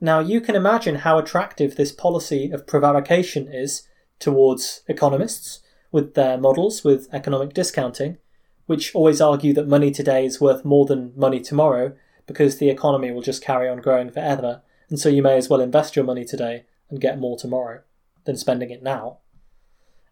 Now, 0.00 0.20
you 0.20 0.40
can 0.40 0.54
imagine 0.54 0.96
how 0.96 1.18
attractive 1.18 1.76
this 1.76 1.92
policy 1.92 2.50
of 2.50 2.66
prevarication 2.66 3.52
is 3.52 3.86
towards 4.18 4.82
economists 4.88 5.60
with 5.92 6.14
their 6.14 6.38
models 6.38 6.82
with 6.82 7.06
economic 7.12 7.52
discounting, 7.52 8.16
which 8.64 8.94
always 8.94 9.20
argue 9.20 9.52
that 9.54 9.68
money 9.68 9.90
today 9.90 10.24
is 10.24 10.40
worth 10.40 10.64
more 10.64 10.86
than 10.86 11.12
money 11.16 11.40
tomorrow 11.40 11.94
because 12.26 12.56
the 12.56 12.70
economy 12.70 13.10
will 13.10 13.22
just 13.22 13.44
carry 13.44 13.68
on 13.68 13.82
growing 13.82 14.10
forever, 14.10 14.62
and 14.88 14.98
so 14.98 15.10
you 15.10 15.22
may 15.22 15.36
as 15.36 15.50
well 15.50 15.60
invest 15.60 15.96
your 15.96 16.04
money 16.04 16.24
today 16.24 16.64
and 16.88 17.00
get 17.00 17.18
more 17.18 17.38
tomorrow 17.38 17.82
than 18.24 18.36
spending 18.36 18.70
it 18.70 18.82
now. 18.82 19.18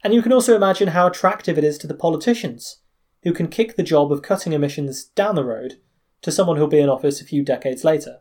And 0.04 0.12
you 0.12 0.20
can 0.20 0.34
also 0.34 0.54
imagine 0.54 0.88
how 0.88 1.06
attractive 1.06 1.56
it 1.56 1.64
is 1.64 1.78
to 1.78 1.86
the 1.86 1.94
politicians, 1.94 2.82
who 3.22 3.32
can 3.32 3.48
kick 3.48 3.74
the 3.74 3.82
job 3.82 4.12
of 4.12 4.20
cutting 4.20 4.52
emissions 4.52 5.06
down 5.06 5.34
the 5.34 5.44
road 5.44 5.80
to 6.20 6.30
someone 6.30 6.58
who'll 6.58 6.66
be 6.66 6.78
in 6.78 6.90
office 6.90 7.22
a 7.22 7.24
few 7.24 7.42
decades 7.42 7.84
later. 7.84 8.18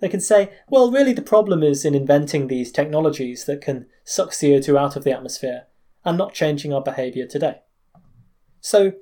They 0.00 0.10
can 0.10 0.20
say, 0.20 0.52
well, 0.68 0.90
really 0.90 1.14
the 1.14 1.22
problem 1.22 1.62
is 1.62 1.86
in 1.86 1.94
inventing 1.94 2.48
these 2.48 2.70
technologies 2.70 3.46
that 3.46 3.62
can 3.62 3.86
suck 4.04 4.32
CO2 4.32 4.78
out 4.78 4.96
of 4.96 5.04
the 5.04 5.12
atmosphere 5.12 5.64
and 6.04 6.18
not 6.18 6.34
changing 6.34 6.74
our 6.74 6.82
behaviour 6.82 7.26
today. 7.26 7.62
So, 8.60 8.92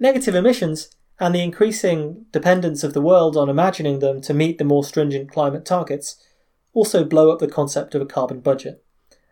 negative 0.00 0.34
emissions 0.34 0.90
and 1.20 1.32
the 1.32 1.42
increasing 1.42 2.26
dependence 2.32 2.82
of 2.82 2.94
the 2.94 3.00
world 3.00 3.36
on 3.36 3.48
imagining 3.48 4.00
them 4.00 4.20
to 4.22 4.34
meet 4.34 4.58
the 4.58 4.64
more 4.64 4.82
stringent 4.82 5.30
climate 5.30 5.64
targets 5.64 6.16
also 6.72 7.04
blow 7.04 7.30
up 7.30 7.38
the 7.38 7.46
concept 7.46 7.94
of 7.94 8.02
a 8.02 8.06
carbon 8.06 8.40
budget. 8.40 8.84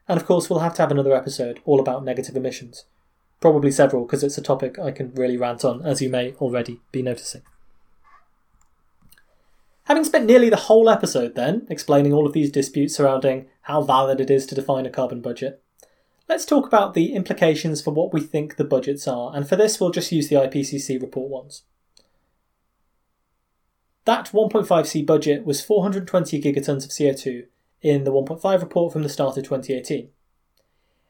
And 0.09 0.19
of 0.19 0.27
course, 0.27 0.49
we'll 0.49 0.61
have 0.61 0.75
to 0.75 0.83
have 0.83 0.91
another 0.91 1.15
episode 1.15 1.61
all 1.67 1.79
about 1.79 2.05
negative 2.05 2.35
emissions. 2.35 2.87
Probably 3.41 3.71
several, 3.71 4.05
because 4.07 4.25
it's 4.25 4.39
a 4.39 4.43
topic 4.43 4.79
I 4.79 4.91
can 4.91 5.15
really 5.15 5.37
rant 5.37 5.65
on, 5.65 5.85
as 5.85 6.01
you 6.01 6.09
may 6.09 6.33
already 6.35 6.81
be 6.91 7.03
noticing. 7.03 7.43
Having 9.85 10.05
spent 10.05 10.27
nearly 10.27 10.51
the 10.51 10.57
whole 10.57 10.91
episode 10.91 11.35
then 11.35 11.67
explaining 11.71 12.13
all 12.13 12.27
of 12.27 12.33
these 12.33 12.51
disputes 12.51 12.95
surrounding 12.95 13.47
how 13.63 13.83
valid 13.83 14.21
it 14.21 14.31
is 14.31 14.45
to 14.47 14.55
define 14.55 14.87
a 14.87 14.91
carbon 14.91 15.21
budget, 15.21 15.63
let's 16.29 16.45
talk 16.45 16.67
about 16.67 16.95
the 16.95 17.15
implications 17.15 17.81
for 17.81 17.93
what 17.93 18.13
we 18.13 18.21
think 18.21 18.57
the 18.57 18.65
budgets 18.65 19.07
are, 19.07 19.35
and 19.35 19.49
for 19.49 19.57
this 19.57 19.81
we'll 19.81 19.91
just 19.91 20.13
use 20.13 20.29
the 20.29 20.37
IPCC 20.37 21.01
report 21.01 21.31
ones. 21.31 21.63
That 24.05 24.27
1.5C 24.27 25.07
budget 25.07 25.45
was 25.45 25.65
420 25.65 26.41
gigatons 26.41 26.85
of 26.85 26.91
CO2 26.91 27.47
in 27.81 28.05
the 28.05 28.13
1.5 28.13 28.61
report 28.61 28.93
from 28.93 29.03
the 29.03 29.09
start 29.09 29.37
of 29.37 29.45
2018. 29.45 30.11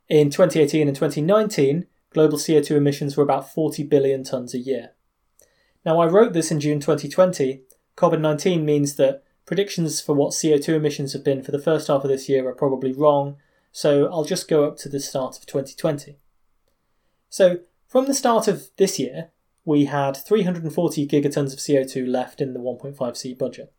In 0.08 0.30
2018 0.30 0.88
and 0.88 0.96
2019, 0.96 1.86
global 2.12 2.38
CO2 2.38 2.72
emissions 2.72 3.16
were 3.16 3.22
about 3.22 3.52
40 3.52 3.84
billion 3.84 4.22
tonnes 4.22 4.54
a 4.54 4.58
year. 4.58 4.92
Now, 5.84 6.00
I 6.00 6.06
wrote 6.06 6.32
this 6.32 6.50
in 6.50 6.60
June 6.60 6.80
2020. 6.80 7.62
COVID 7.96 8.20
19 8.20 8.64
means 8.64 8.96
that 8.96 9.22
predictions 9.46 10.00
for 10.00 10.14
what 10.14 10.32
CO2 10.32 10.74
emissions 10.74 11.12
have 11.12 11.24
been 11.24 11.42
for 11.42 11.52
the 11.52 11.58
first 11.58 11.88
half 11.88 12.04
of 12.04 12.10
this 12.10 12.28
year 12.28 12.48
are 12.48 12.54
probably 12.54 12.92
wrong, 12.92 13.36
so 13.72 14.06
I'll 14.06 14.24
just 14.24 14.48
go 14.48 14.64
up 14.64 14.76
to 14.78 14.88
the 14.88 15.00
start 15.00 15.38
of 15.38 15.46
2020. 15.46 16.18
So, 17.28 17.60
from 17.86 18.06
the 18.06 18.14
start 18.14 18.48
of 18.48 18.70
this 18.76 18.98
year, 18.98 19.30
we 19.64 19.86
had 19.86 20.16
340 20.16 21.06
gigatons 21.06 21.52
of 21.52 21.58
CO2 21.58 22.06
left 22.06 22.40
in 22.40 22.54
the 22.54 22.60
1.5C 22.60 23.36
budget. 23.36 23.72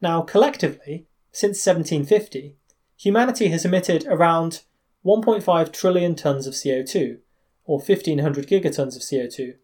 Now, 0.00 0.22
collectively, 0.22 1.06
since 1.34 1.66
1750, 1.66 2.54
humanity 2.96 3.48
has 3.48 3.64
emitted 3.64 4.06
around 4.06 4.62
1.5 5.04 5.72
trillion 5.72 6.14
tonnes 6.14 6.46
of 6.46 6.54
CO2, 6.54 7.18
or 7.64 7.78
1500 7.78 8.46
gigatons 8.46 8.94
of 8.94 9.02
CO2, 9.02 9.54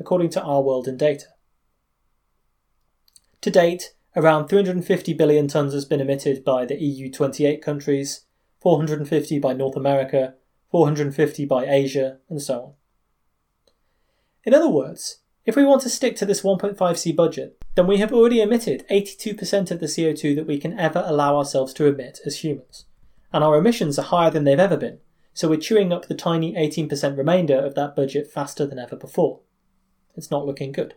according 0.00 0.28
to 0.30 0.42
our 0.42 0.60
world 0.60 0.88
in 0.88 0.96
data. 0.96 1.26
To 3.42 3.50
date, 3.50 3.94
around 4.16 4.48
350 4.48 5.12
billion 5.14 5.46
tonnes 5.46 5.72
has 5.72 5.84
been 5.84 6.00
emitted 6.00 6.42
by 6.42 6.66
the 6.66 6.74
EU 6.82 7.08
28 7.08 7.62
countries, 7.62 8.24
450 8.60 9.38
by 9.38 9.52
North 9.52 9.76
America, 9.76 10.34
450 10.72 11.44
by 11.44 11.64
Asia, 11.64 12.18
and 12.28 12.42
so 12.42 12.60
on. 12.60 12.72
In 14.42 14.52
other 14.52 14.68
words, 14.68 15.19
if 15.50 15.56
we 15.56 15.64
want 15.64 15.82
to 15.82 15.88
stick 15.88 16.14
to 16.14 16.24
this 16.24 16.42
1.5C 16.42 17.16
budget, 17.16 17.60
then 17.74 17.88
we 17.88 17.96
have 17.96 18.12
already 18.12 18.40
emitted 18.40 18.86
82% 18.88 19.72
of 19.72 19.80
the 19.80 19.86
CO2 19.86 20.36
that 20.36 20.46
we 20.46 20.60
can 20.60 20.78
ever 20.78 21.02
allow 21.04 21.36
ourselves 21.36 21.72
to 21.74 21.88
emit 21.88 22.20
as 22.24 22.44
humans. 22.44 22.84
And 23.32 23.42
our 23.42 23.58
emissions 23.58 23.98
are 23.98 24.02
higher 24.02 24.30
than 24.30 24.44
they've 24.44 24.60
ever 24.60 24.76
been, 24.76 25.00
so 25.34 25.48
we're 25.48 25.58
chewing 25.58 25.92
up 25.92 26.06
the 26.06 26.14
tiny 26.14 26.54
18% 26.54 27.18
remainder 27.18 27.58
of 27.58 27.74
that 27.74 27.96
budget 27.96 28.30
faster 28.30 28.64
than 28.64 28.78
ever 28.78 28.94
before. 28.94 29.40
It's 30.14 30.30
not 30.30 30.46
looking 30.46 30.70
good. 30.70 30.94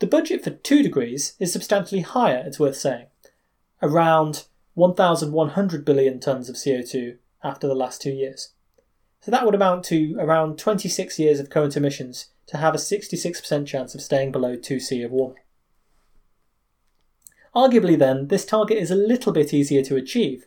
The 0.00 0.06
budget 0.06 0.44
for 0.44 0.50
2 0.50 0.82
degrees 0.82 1.34
is 1.40 1.50
substantially 1.50 2.02
higher, 2.02 2.42
it's 2.44 2.60
worth 2.60 2.76
saying. 2.76 3.06
Around 3.80 4.44
1,100 4.74 5.84
billion 5.86 6.18
tonnes 6.18 6.50
of 6.50 6.56
CO2 6.56 7.16
after 7.42 7.66
the 7.66 7.74
last 7.74 8.02
two 8.02 8.12
years. 8.12 8.52
So 9.22 9.30
that 9.30 9.44
would 9.44 9.54
amount 9.54 9.84
to 9.84 10.16
around 10.18 10.58
26 10.58 11.18
years 11.18 11.38
of 11.38 11.48
current 11.48 11.76
emissions 11.76 12.26
to 12.48 12.56
have 12.56 12.74
a 12.74 12.78
66% 12.78 13.66
chance 13.66 13.94
of 13.94 14.02
staying 14.02 14.32
below 14.32 14.56
2C 14.56 15.04
of 15.04 15.12
warming. 15.12 15.42
Arguably, 17.54 17.96
then, 17.96 18.28
this 18.28 18.44
target 18.44 18.78
is 18.78 18.90
a 18.90 18.96
little 18.96 19.32
bit 19.32 19.54
easier 19.54 19.82
to 19.84 19.96
achieve. 19.96 20.46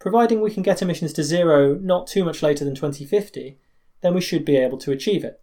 Providing 0.00 0.40
we 0.40 0.50
can 0.50 0.64
get 0.64 0.82
emissions 0.82 1.12
to 1.12 1.22
zero 1.22 1.74
not 1.74 2.08
too 2.08 2.24
much 2.24 2.42
later 2.42 2.64
than 2.64 2.74
2050, 2.74 3.58
then 4.00 4.14
we 4.14 4.20
should 4.20 4.44
be 4.44 4.56
able 4.56 4.78
to 4.78 4.92
achieve 4.92 5.24
it. 5.24 5.40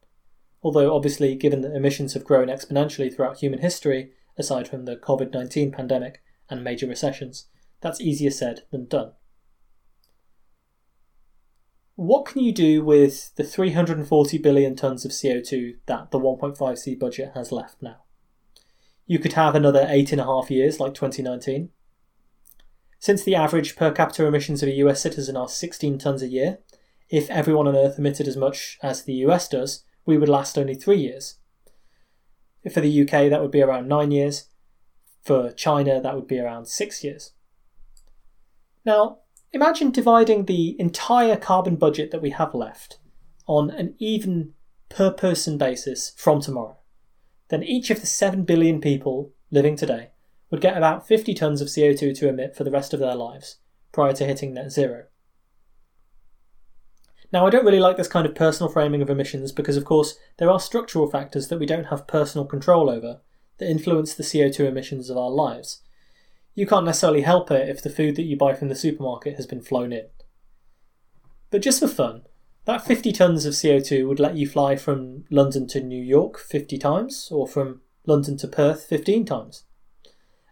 Although, 0.62 0.94
obviously, 0.94 1.36
given 1.36 1.62
that 1.62 1.76
emissions 1.76 2.14
have 2.14 2.26
grown 2.26 2.48
exponentially 2.48 3.14
throughout 3.14 3.38
human 3.38 3.60
history, 3.60 4.12
aside 4.38 4.68
from 4.68 4.86
the 4.86 4.98
COVID 4.98 5.32
19 5.32 5.72
pandemic 5.72 6.22
and 6.50 6.64
major 6.64 6.88
recessions, 6.88 7.46
that's 7.82 8.02
easier 8.02 8.32
said 8.32 8.64
than 8.72 8.86
done. 8.86 9.12
What 11.96 12.26
can 12.26 12.44
you 12.44 12.52
do 12.52 12.84
with 12.84 13.34
the 13.36 13.44
340 13.44 14.38
billion 14.40 14.76
tonnes 14.76 15.06
of 15.06 15.12
CO2 15.12 15.78
that 15.86 16.12
the 16.12 16.20
1.5C 16.20 17.00
budget 17.00 17.32
has 17.34 17.54
left 17.54 17.82
now? 17.82 18.04
You 19.06 19.18
could 19.18 19.34
have 19.34 19.56
another 19.56 19.86
eight 19.88 20.12
and 20.12 20.20
a 20.20 20.26
half 20.26 20.52
years 20.52 20.80
like 20.80 20.94
2019. 20.94 21.70
Since 23.00 23.24
the 23.24 23.36
average 23.36 23.78
per 23.78 23.92
capita 23.92 24.26
emissions 24.26 24.62
of 24.62 24.70
a 24.70 24.74
US 24.74 25.02
citizen 25.02 25.38
are 25.38 25.48
16 25.48 25.98
tonnes 25.98 26.22
a 26.22 26.28
year, 26.28 26.60
if 27.10 27.30
everyone 27.30 27.68
on 27.68 27.78
Earth 27.78 27.98
emitted 27.98 28.28
as 28.28 28.36
much 28.36 28.78
as 28.82 29.04
the 29.04 29.14
US 29.26 29.48
does, 29.48 29.86
we 30.06 30.18
would 30.18 30.28
last 30.30 30.58
only 30.58 30.76
three 30.76 31.00
years. 31.00 31.36
For 32.74 32.82
the 32.82 33.02
UK, 33.02 33.30
that 33.30 33.42
would 33.42 33.52
be 33.52 33.62
around 33.62 33.88
nine 33.88 34.12
years. 34.12 34.50
For 35.22 35.52
China, 35.54 36.02
that 36.02 36.16
would 36.16 36.28
be 36.28 36.40
around 36.40 36.68
six 36.68 37.04
years. 37.04 37.34
Now, 38.84 39.20
imagine 39.56 39.90
dividing 39.90 40.46
the 40.46 40.76
entire 40.80 41.38
carbon 41.38 41.78
budget 41.78 42.12
that 42.12 42.22
we 42.22 42.32
have 42.32 42.54
left 42.54 43.00
on 43.48 43.70
an 43.70 43.96
even 44.00 44.54
per 44.90 45.10
person 45.10 45.58
basis 45.58 46.14
from 46.18 46.42
tomorrow. 46.42 46.78
Then 47.48 47.64
each 47.64 47.90
of 47.90 48.02
the 48.02 48.06
7 48.06 48.44
billion 48.44 48.82
people 48.82 49.32
living 49.52 49.78
today 49.78 50.10
would 50.52 50.60
get 50.60 50.76
about 50.76 51.08
50 51.08 51.34
tonnes 51.34 51.62
of 51.62 51.70
CO2 51.70 52.18
to 52.18 52.28
emit 52.28 52.54
for 52.54 52.66
the 52.66 52.72
rest 52.72 52.94
of 52.94 53.00
their 53.00 53.16
lives 53.16 53.60
prior 53.94 54.12
to 54.14 54.26
hitting 54.26 54.54
net 54.54 54.72
zero. 54.72 55.06
Now, 57.32 57.48
I 57.48 57.50
don't 57.50 57.66
really 57.66 57.80
like 57.80 57.96
this 57.96 58.10
kind 58.10 58.26
of 58.26 58.36
personal 58.36 58.72
framing 58.72 59.02
of 59.02 59.10
emissions 59.10 59.54
because, 59.54 59.78
of 59.78 59.86
course, 59.86 60.18
there 60.38 60.50
are 60.50 60.60
structural 60.60 61.10
factors 61.10 61.48
that 61.48 61.60
we 61.60 61.66
don't 61.66 61.86
have 61.86 62.08
personal 62.08 62.46
control 62.46 62.90
over 62.90 63.22
that 63.58 63.70
influence 63.70 64.14
the 64.14 64.24
CO2 64.24 64.68
emissions 64.68 65.10
of 65.10 65.18
our 65.18 65.30
lives. 65.30 65.82
You 66.56 66.66
can't 66.66 66.86
necessarily 66.86 67.22
help 67.22 67.52
it 67.52 67.70
if 67.70 67.84
the 67.84 67.90
food 67.90 68.16
that 68.16 68.24
you 68.24 68.38
buy 68.38 68.54
from 68.54 68.70
the 68.70 68.76
supermarket 68.76 69.36
has 69.36 69.46
been 69.46 69.62
flown 69.62 69.92
in. 69.92 70.06
But 71.52 71.62
just 71.62 71.82
for 71.82 71.88
fun, 71.88 72.24
that 72.64 72.86
50 72.86 73.12
tonnes 73.12 73.46
of 73.46 73.54
CO2 73.54 74.08
would 74.08 74.20
let 74.20 74.38
you 74.38 74.48
fly 74.48 74.78
from 74.78 75.26
London 75.30 75.68
to 75.68 75.84
New 75.84 76.02
York 76.02 76.40
50 76.40 76.78
times, 76.78 77.30
or 77.30 77.46
from 77.46 77.82
London 78.08 78.38
to 78.38 78.48
Perth 78.48 78.86
15 78.86 79.26
times. 79.26 79.66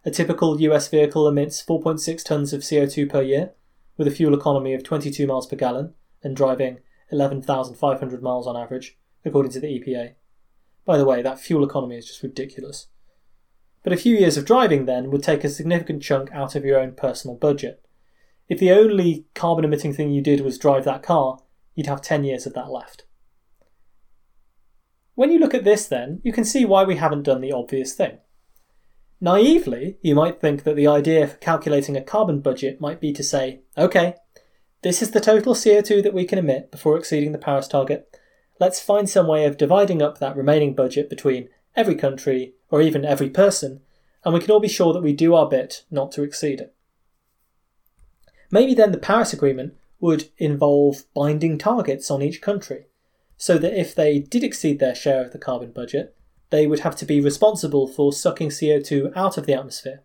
A 0.06 0.12
typical 0.12 0.60
US 0.60 0.90
vehicle 0.90 1.28
emits 1.28 1.64
4.6 1.64 2.22
tonnes 2.22 2.54
of 2.54 2.62
CO2 2.62 3.10
per 3.10 3.22
year, 3.22 3.54
with 3.98 4.08
a 4.08 4.12
fuel 4.12 4.34
economy 4.34 4.74
of 4.74 4.84
22 4.84 5.26
miles 5.26 5.48
per 5.48 5.56
gallon, 5.56 5.94
and 6.22 6.36
driving 6.36 6.80
11,500 7.12 8.22
miles 8.22 8.46
on 8.46 8.58
average, 8.58 8.98
according 9.24 9.54
to 9.54 9.60
the 9.62 9.68
EPA. 9.68 10.16
By 10.86 10.98
the 10.98 11.06
way, 11.06 11.22
that 11.22 11.40
fuel 11.40 11.64
economy 11.64 11.98
is 11.98 12.08
just 12.08 12.24
ridiculous. 12.24 12.88
But 13.84 13.94
a 13.94 13.98
few 13.98 14.16
years 14.16 14.38
of 14.38 14.46
driving 14.46 14.86
then 14.86 15.12
would 15.12 15.24
take 15.24 15.44
a 15.44 15.50
significant 15.50 16.02
chunk 16.02 16.32
out 16.32 16.56
of 16.56 16.64
your 16.64 16.80
own 16.80 16.94
personal 16.94 17.36
budget. 17.36 17.86
If 18.48 18.60
the 18.60 18.72
only 18.72 19.26
carbon 19.34 19.66
emitting 19.66 19.94
thing 19.94 20.12
you 20.12 20.22
did 20.22 20.42
was 20.42 20.58
drive 20.58 20.86
that 20.86 21.04
car, 21.04 21.40
you'd 21.76 21.88
have 21.88 22.02
10 22.02 22.24
years 22.24 22.46
of 22.46 22.54
that 22.54 22.72
left. 22.72 23.06
When 25.16 25.32
you 25.32 25.40
look 25.40 25.54
at 25.54 25.64
this, 25.64 25.88
then, 25.88 26.22
you 26.24 26.34
can 26.34 26.44
see 26.44 26.66
why 26.66 26.84
we 26.84 26.96
haven't 26.96 27.24
done 27.24 27.42
the 27.42 27.52
obvious 27.52 27.94
thing. 27.94 28.18
Naively, 29.22 29.98
you 30.02 30.16
might 30.16 30.42
think 30.42 30.64
that 30.64 30.76
the 30.76 30.88
idea 30.88 31.28
for 31.28 31.38
calculating 31.38 31.96
a 31.96 32.02
carbon 32.02 32.42
budget 32.42 32.82
might 32.82 33.00
be 33.00 33.14
to 33.14 33.24
say, 33.24 33.62
okay, 33.78 34.16
this 34.82 35.02
is 35.02 35.12
the 35.12 35.22
total 35.22 35.54
CO2 35.54 36.04
that 36.04 36.14
we 36.14 36.26
can 36.26 36.40
emit 36.40 36.72
before 36.72 36.98
exceeding 36.98 37.32
the 37.32 37.38
Paris 37.38 37.68
target. 37.68 38.20
Let's 38.60 38.82
find 38.82 39.10
some 39.10 39.28
way 39.28 39.46
of 39.46 39.58
dividing 39.58 40.02
up 40.02 40.18
that 40.18 40.36
remaining 40.36 40.76
budget 40.76 41.10
between 41.10 41.48
every 41.76 41.96
country 41.96 42.56
or 42.74 42.82
even 42.82 43.06
every 43.06 43.30
person, 43.30 43.80
and 44.26 44.34
we 44.34 44.40
can 44.40 44.50
all 44.50 44.60
be 44.60 44.68
sure 44.68 44.94
that 44.94 45.04
we 45.04 45.14
do 45.14 45.36
our 45.36 45.48
bit 45.48 45.84
not 45.92 46.12
to 46.12 46.24
exceed 46.24 46.60
it. 46.60 46.74
Maybe 48.50 48.74
then 48.74 48.92
the 48.92 48.98
Paris 48.98 49.32
Agreement 49.32 49.76
would 50.00 50.30
involve 50.40 51.04
binding 51.14 51.60
targets 51.60 52.10
on 52.10 52.24
each 52.24 52.42
country, 52.42 52.88
so 53.38 53.60
that 53.60 53.80
if 53.80 53.94
they 53.94 54.18
did 54.18 54.44
exceed 54.44 54.80
their 54.80 54.96
share 54.96 55.24
of 55.24 55.34
the 55.34 55.38
carbon 55.38 55.72
budget, 55.72 56.16
they 56.50 56.66
would 56.66 56.80
have 56.80 56.96
to 56.96 57.06
be 57.06 57.22
responsible 57.22 57.88
for 57.88 58.12
sucking 58.12 58.50
CO2 58.50 59.16
out 59.16 59.38
of 59.38 59.46
the 59.46 59.54
atmosphere. 59.54 60.02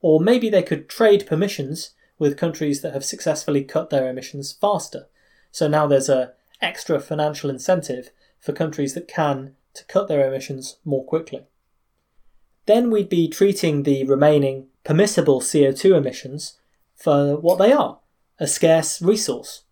Or 0.00 0.20
maybe 0.20 0.48
they 0.48 0.62
could 0.62 0.88
trade 0.88 1.26
permissions 1.26 1.90
with 2.20 2.38
countries 2.38 2.82
that 2.82 2.92
have 2.92 3.04
successfully 3.04 3.64
cut 3.64 3.90
their 3.90 4.08
emissions 4.08 4.52
faster. 4.52 5.08
So 5.50 5.66
now 5.66 5.88
there's 5.88 6.08
a 6.08 6.34
extra 6.62 7.00
financial 7.00 7.50
incentive 7.50 8.10
for 8.38 8.52
countries 8.52 8.94
that 8.94 9.08
can 9.08 9.56
to 9.74 9.84
cut 9.86 10.06
their 10.06 10.24
emissions 10.24 10.76
more 10.84 11.04
quickly. 11.04 11.48
Then 12.66 12.90
we'd 12.90 13.08
be 13.08 13.28
treating 13.28 13.82
the 13.82 14.04
remaining 14.04 14.66
permissible 14.84 15.40
CO2 15.40 15.96
emissions 15.96 16.58
for 16.94 17.36
what 17.36 17.58
they 17.58 17.72
are 17.72 17.98
a 18.38 18.46
scarce 18.46 19.00
resource. 19.00 19.62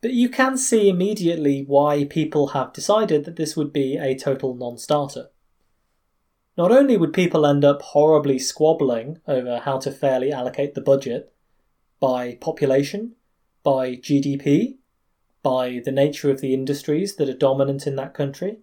But 0.00 0.12
you 0.12 0.28
can 0.28 0.56
see 0.56 0.88
immediately 0.88 1.62
why 1.64 2.04
people 2.04 2.48
have 2.48 2.72
decided 2.72 3.24
that 3.24 3.36
this 3.36 3.56
would 3.56 3.72
be 3.72 3.96
a 3.96 4.18
total 4.18 4.54
non 4.54 4.78
starter. 4.78 5.28
Not 6.56 6.72
only 6.72 6.96
would 6.96 7.12
people 7.12 7.46
end 7.46 7.64
up 7.64 7.82
horribly 7.82 8.38
squabbling 8.38 9.20
over 9.28 9.58
how 9.58 9.78
to 9.78 9.92
fairly 9.92 10.32
allocate 10.32 10.74
the 10.74 10.80
budget 10.80 11.32
by 12.00 12.36
population, 12.40 13.12
by 13.62 13.94
GDP, 13.94 14.78
by 15.42 15.80
the 15.84 15.92
nature 15.92 16.30
of 16.30 16.40
the 16.40 16.52
industries 16.52 17.16
that 17.16 17.28
are 17.28 17.34
dominant 17.34 17.86
in 17.86 17.96
that 17.96 18.14
country? 18.14 18.58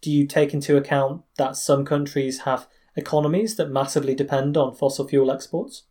Do 0.00 0.10
you 0.10 0.26
take 0.26 0.54
into 0.54 0.76
account 0.76 1.22
that 1.36 1.56
some 1.56 1.84
countries 1.84 2.40
have 2.40 2.68
economies 2.94 3.56
that 3.56 3.70
massively 3.70 4.14
depend 4.14 4.56
on 4.56 4.74
fossil 4.74 5.06
fuel 5.06 5.30
exports? 5.30 5.84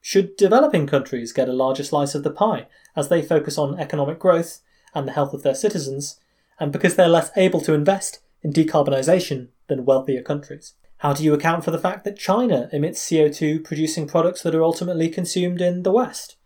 Should 0.00 0.36
developing 0.36 0.86
countries 0.86 1.32
get 1.32 1.48
a 1.48 1.52
larger 1.52 1.84
slice 1.84 2.14
of 2.14 2.24
the 2.24 2.30
pie 2.30 2.66
as 2.96 3.08
they 3.08 3.22
focus 3.22 3.56
on 3.56 3.78
economic 3.78 4.18
growth 4.18 4.60
and 4.94 5.06
the 5.06 5.12
health 5.12 5.32
of 5.32 5.42
their 5.42 5.54
citizens, 5.54 6.18
and 6.58 6.72
because 6.72 6.96
they're 6.96 7.08
less 7.08 7.30
able 7.36 7.60
to 7.60 7.74
invest 7.74 8.20
in 8.42 8.52
decarbonisation 8.52 9.48
than 9.68 9.84
wealthier 9.84 10.22
countries? 10.22 10.74
How 10.98 11.12
do 11.12 11.24
you 11.24 11.34
account 11.34 11.64
for 11.64 11.70
the 11.70 11.78
fact 11.78 12.04
that 12.04 12.18
China 12.18 12.68
emits 12.72 13.04
CO2 13.04 13.64
producing 13.64 14.06
products 14.06 14.42
that 14.42 14.54
are 14.54 14.62
ultimately 14.62 15.08
consumed 15.08 15.60
in 15.60 15.82
the 15.82 15.92
West? 15.92 16.36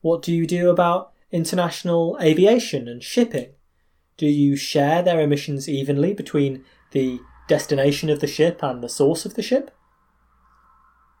What 0.00 0.22
do 0.22 0.32
you 0.32 0.46
do 0.46 0.70
about 0.70 1.12
international 1.30 2.18
aviation 2.20 2.88
and 2.88 3.02
shipping? 3.02 3.50
Do 4.18 4.26
you 4.26 4.56
share 4.56 5.02
their 5.02 5.20
emissions 5.20 5.68
evenly 5.68 6.12
between 6.12 6.64
the 6.90 7.20
destination 7.48 8.10
of 8.10 8.20
the 8.20 8.26
ship 8.26 8.62
and 8.62 8.82
the 8.82 8.88
source 8.88 9.24
of 9.24 9.34
the 9.34 9.42
ship? 9.42 9.70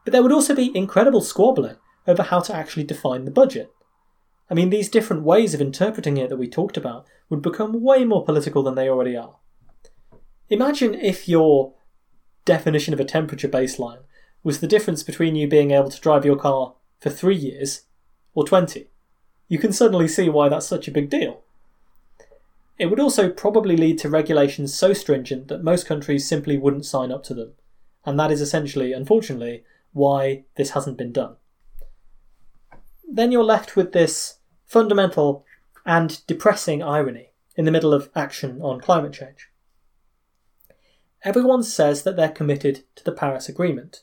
But 0.04 0.12
there 0.12 0.22
would 0.22 0.32
also 0.32 0.54
be 0.54 0.76
incredible 0.76 1.20
squabbling 1.20 1.76
over 2.08 2.24
how 2.24 2.40
to 2.40 2.54
actually 2.54 2.84
define 2.84 3.24
the 3.24 3.30
budget. 3.30 3.70
I 4.50 4.54
mean, 4.54 4.70
these 4.70 4.88
different 4.88 5.22
ways 5.22 5.54
of 5.54 5.60
interpreting 5.60 6.16
it 6.16 6.28
that 6.28 6.38
we 6.38 6.48
talked 6.48 6.76
about 6.76 7.06
would 7.30 7.40
become 7.42 7.82
way 7.82 8.04
more 8.04 8.24
political 8.24 8.62
than 8.62 8.74
they 8.74 8.88
already 8.88 9.16
are. 9.16 9.36
Imagine 10.48 10.94
if 10.94 11.28
your 11.28 11.74
definition 12.44 12.94
of 12.94 13.00
a 13.00 13.04
temperature 13.04 13.48
baseline 13.48 14.00
was 14.42 14.60
the 14.60 14.66
difference 14.66 15.02
between 15.02 15.36
you 15.36 15.46
being 15.46 15.70
able 15.70 15.90
to 15.90 16.00
drive 16.00 16.24
your 16.24 16.36
car 16.36 16.74
for 16.98 17.10
three 17.10 17.36
years 17.36 17.82
or 18.34 18.44
20. 18.44 18.88
You 19.48 19.58
can 19.58 19.72
suddenly 19.72 20.08
see 20.08 20.28
why 20.28 20.48
that's 20.48 20.66
such 20.66 20.88
a 20.88 20.92
big 20.92 21.10
deal. 21.10 21.42
It 22.78 22.86
would 22.86 23.00
also 23.00 23.28
probably 23.28 23.76
lead 23.76 23.98
to 23.98 24.08
regulations 24.08 24.72
so 24.72 24.92
stringent 24.92 25.48
that 25.48 25.64
most 25.64 25.86
countries 25.86 26.28
simply 26.28 26.56
wouldn't 26.56 26.86
sign 26.86 27.10
up 27.10 27.24
to 27.24 27.34
them. 27.34 27.54
And 28.04 28.18
that 28.18 28.30
is 28.30 28.40
essentially, 28.40 28.92
unfortunately, 28.92 29.64
why 29.92 30.44
this 30.56 30.70
hasn't 30.70 30.96
been 30.96 31.12
done. 31.12 31.36
Then 33.10 33.32
you're 33.32 33.42
left 33.42 33.74
with 33.74 33.92
this 33.92 34.38
fundamental 34.66 35.44
and 35.84 36.24
depressing 36.26 36.82
irony 36.82 37.32
in 37.56 37.64
the 37.64 37.72
middle 37.72 37.92
of 37.92 38.10
action 38.14 38.62
on 38.62 38.80
climate 38.80 39.12
change. 39.12 39.50
Everyone 41.24 41.64
says 41.64 42.04
that 42.04 42.14
they're 42.14 42.28
committed 42.28 42.84
to 42.94 43.02
the 43.02 43.12
Paris 43.12 43.48
Agreement. 43.48 44.02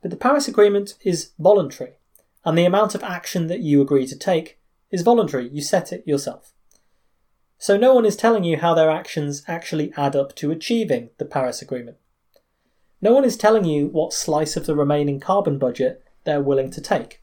But 0.00 0.12
the 0.12 0.16
Paris 0.16 0.46
Agreement 0.46 0.94
is 1.02 1.32
voluntary, 1.38 1.94
and 2.44 2.56
the 2.56 2.64
amount 2.64 2.94
of 2.94 3.02
action 3.02 3.48
that 3.48 3.60
you 3.60 3.82
agree 3.82 4.06
to 4.06 4.16
take 4.16 4.60
is 4.92 5.02
voluntary. 5.02 5.48
You 5.48 5.62
set 5.62 5.92
it 5.92 6.06
yourself. 6.06 6.52
So 7.58 7.76
no 7.76 7.92
one 7.92 8.06
is 8.06 8.16
telling 8.16 8.44
you 8.44 8.58
how 8.58 8.72
their 8.74 8.90
actions 8.90 9.42
actually 9.48 9.92
add 9.96 10.14
up 10.14 10.36
to 10.36 10.52
achieving 10.52 11.10
the 11.18 11.24
Paris 11.24 11.60
Agreement. 11.60 11.96
No 13.02 13.12
one 13.12 13.24
is 13.24 13.36
telling 13.36 13.64
you 13.64 13.88
what 13.88 14.12
slice 14.12 14.56
of 14.56 14.66
the 14.66 14.76
remaining 14.76 15.18
carbon 15.18 15.58
budget 15.58 16.04
they're 16.24 16.40
willing 16.40 16.70
to 16.70 16.80
take, 16.80 17.20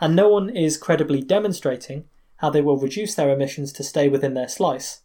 and 0.00 0.16
no 0.16 0.28
one 0.28 0.48
is 0.48 0.78
credibly 0.78 1.20
demonstrating 1.20 2.04
how 2.36 2.48
they 2.48 2.62
will 2.62 2.78
reduce 2.78 3.14
their 3.14 3.30
emissions 3.30 3.72
to 3.72 3.84
stay 3.84 4.08
within 4.08 4.34
their 4.34 4.48
slice, 4.48 5.02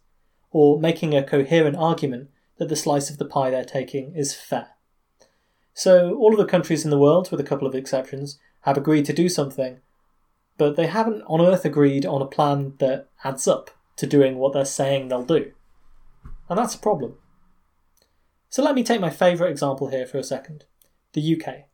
or 0.50 0.80
making 0.80 1.14
a 1.14 1.22
coherent 1.22 1.76
argument 1.76 2.30
that 2.56 2.68
the 2.68 2.76
slice 2.76 3.10
of 3.10 3.18
the 3.18 3.24
pie 3.24 3.50
they're 3.50 3.64
taking 3.64 4.14
is 4.14 4.34
fair. 4.34 4.68
So, 5.74 6.14
all 6.16 6.32
of 6.32 6.38
the 6.38 6.50
countries 6.50 6.84
in 6.84 6.90
the 6.90 6.98
world, 6.98 7.30
with 7.30 7.40
a 7.40 7.44
couple 7.44 7.66
of 7.66 7.74
exceptions, 7.74 8.38
have 8.62 8.76
agreed 8.76 9.04
to 9.06 9.12
do 9.12 9.28
something, 9.28 9.80
but 10.58 10.76
they 10.76 10.86
haven't 10.86 11.22
on 11.22 11.40
earth 11.40 11.64
agreed 11.64 12.04
on 12.04 12.20
a 12.20 12.26
plan 12.26 12.74
that 12.78 13.08
adds 13.24 13.46
up 13.46 13.70
to 14.00 14.06
doing 14.06 14.36
what 14.36 14.52
they're 14.52 14.64
saying 14.64 15.08
they'll 15.08 15.22
do. 15.22 15.52
And 16.48 16.58
that's 16.58 16.74
a 16.74 16.78
problem. 16.78 17.14
So 18.48 18.62
let 18.62 18.74
me 18.74 18.82
take 18.82 19.00
my 19.00 19.10
favourite 19.10 19.50
example 19.50 19.88
here 19.88 20.06
for 20.06 20.18
a 20.18 20.24
second 20.24 20.64
the 21.12 21.36
UK. 21.36 21.66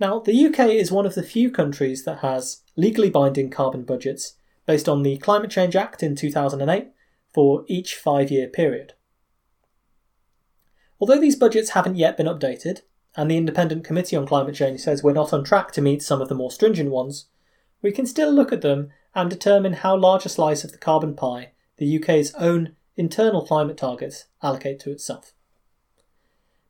Now, 0.00 0.18
the 0.18 0.46
UK 0.46 0.70
is 0.70 0.90
one 0.90 1.04
of 1.04 1.14
the 1.14 1.22
few 1.22 1.50
countries 1.50 2.04
that 2.04 2.18
has 2.18 2.62
legally 2.74 3.10
binding 3.10 3.50
carbon 3.50 3.84
budgets 3.84 4.34
based 4.66 4.88
on 4.88 5.02
the 5.02 5.18
Climate 5.18 5.50
Change 5.50 5.76
Act 5.76 6.02
in 6.02 6.16
2008 6.16 6.88
for 7.32 7.64
each 7.68 7.94
five 7.94 8.30
year 8.30 8.48
period. 8.48 8.94
Although 10.98 11.20
these 11.20 11.36
budgets 11.36 11.70
haven't 11.70 11.96
yet 11.96 12.16
been 12.16 12.26
updated, 12.26 12.80
and 13.14 13.30
the 13.30 13.36
Independent 13.36 13.84
Committee 13.84 14.16
on 14.16 14.26
Climate 14.26 14.54
Change 14.54 14.80
says 14.80 15.02
we're 15.02 15.12
not 15.12 15.32
on 15.32 15.44
track 15.44 15.70
to 15.72 15.82
meet 15.82 16.02
some 16.02 16.22
of 16.22 16.28
the 16.28 16.34
more 16.34 16.50
stringent 16.50 16.90
ones, 16.90 17.26
we 17.82 17.92
can 17.92 18.06
still 18.06 18.32
look 18.32 18.52
at 18.52 18.62
them 18.62 18.90
and 19.14 19.30
determine 19.30 19.74
how 19.74 19.96
large 19.96 20.24
a 20.24 20.28
slice 20.28 20.64
of 20.64 20.72
the 20.72 20.78
carbon 20.78 21.14
pie 21.14 21.52
the 21.78 21.98
UK's 21.98 22.34
own 22.34 22.76
internal 22.96 23.44
climate 23.44 23.76
targets 23.76 24.26
allocate 24.42 24.78
to 24.80 24.90
itself. 24.90 25.32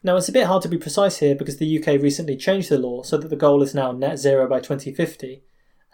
Now, 0.03 0.17
it's 0.17 0.29
a 0.29 0.33
bit 0.33 0.47
hard 0.47 0.63
to 0.63 0.69
be 0.69 0.79
precise 0.79 1.19
here 1.19 1.35
because 1.35 1.59
the 1.59 1.79
UK 1.79 2.01
recently 2.01 2.37
changed 2.37 2.71
the 2.71 2.79
law 2.79 3.03
so 3.03 3.17
that 3.19 3.29
the 3.29 3.37
goal 3.37 3.63
is 3.63 3.75
now 3.75 3.93
net 3.93 4.19
zero 4.19 4.49
by 4.49 4.59
2050, 4.59 5.43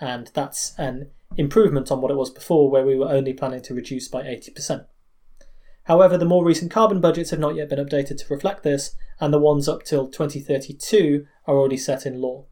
and 0.01 0.31
that's 0.35 0.75
an 0.79 1.11
improvement 1.37 1.91
on 1.91 2.01
what 2.01 2.11
it 2.11 2.17
was 2.17 2.31
before, 2.31 2.71
where 2.71 2.87
we 2.87 2.97
were 2.97 3.09
only 3.09 3.35
planning 3.35 3.61
to 3.63 3.75
reduce 3.75 4.09
by 4.09 4.23
80%. 4.23 4.87
However, 5.85 6.17
the 6.17 6.25
more 6.25 6.45
recent 6.45 6.71
carbon 6.71 7.01
budgets 7.01 7.31
have 7.31 7.41
not 7.41 7.55
yet 7.55 7.69
been 7.69 7.85
updated 7.85 8.19
to 8.19 8.33
reflect 8.33 8.63
this, 8.63 8.95
and 9.21 9.33
the 9.33 9.39
ones 9.39 9.69
up 9.69 9.83
till 9.83 10.07
2032 10.07 11.27
are 11.47 11.57
already 11.57 11.77
set 11.77 12.07
in 12.07 12.21
law. 12.21 12.45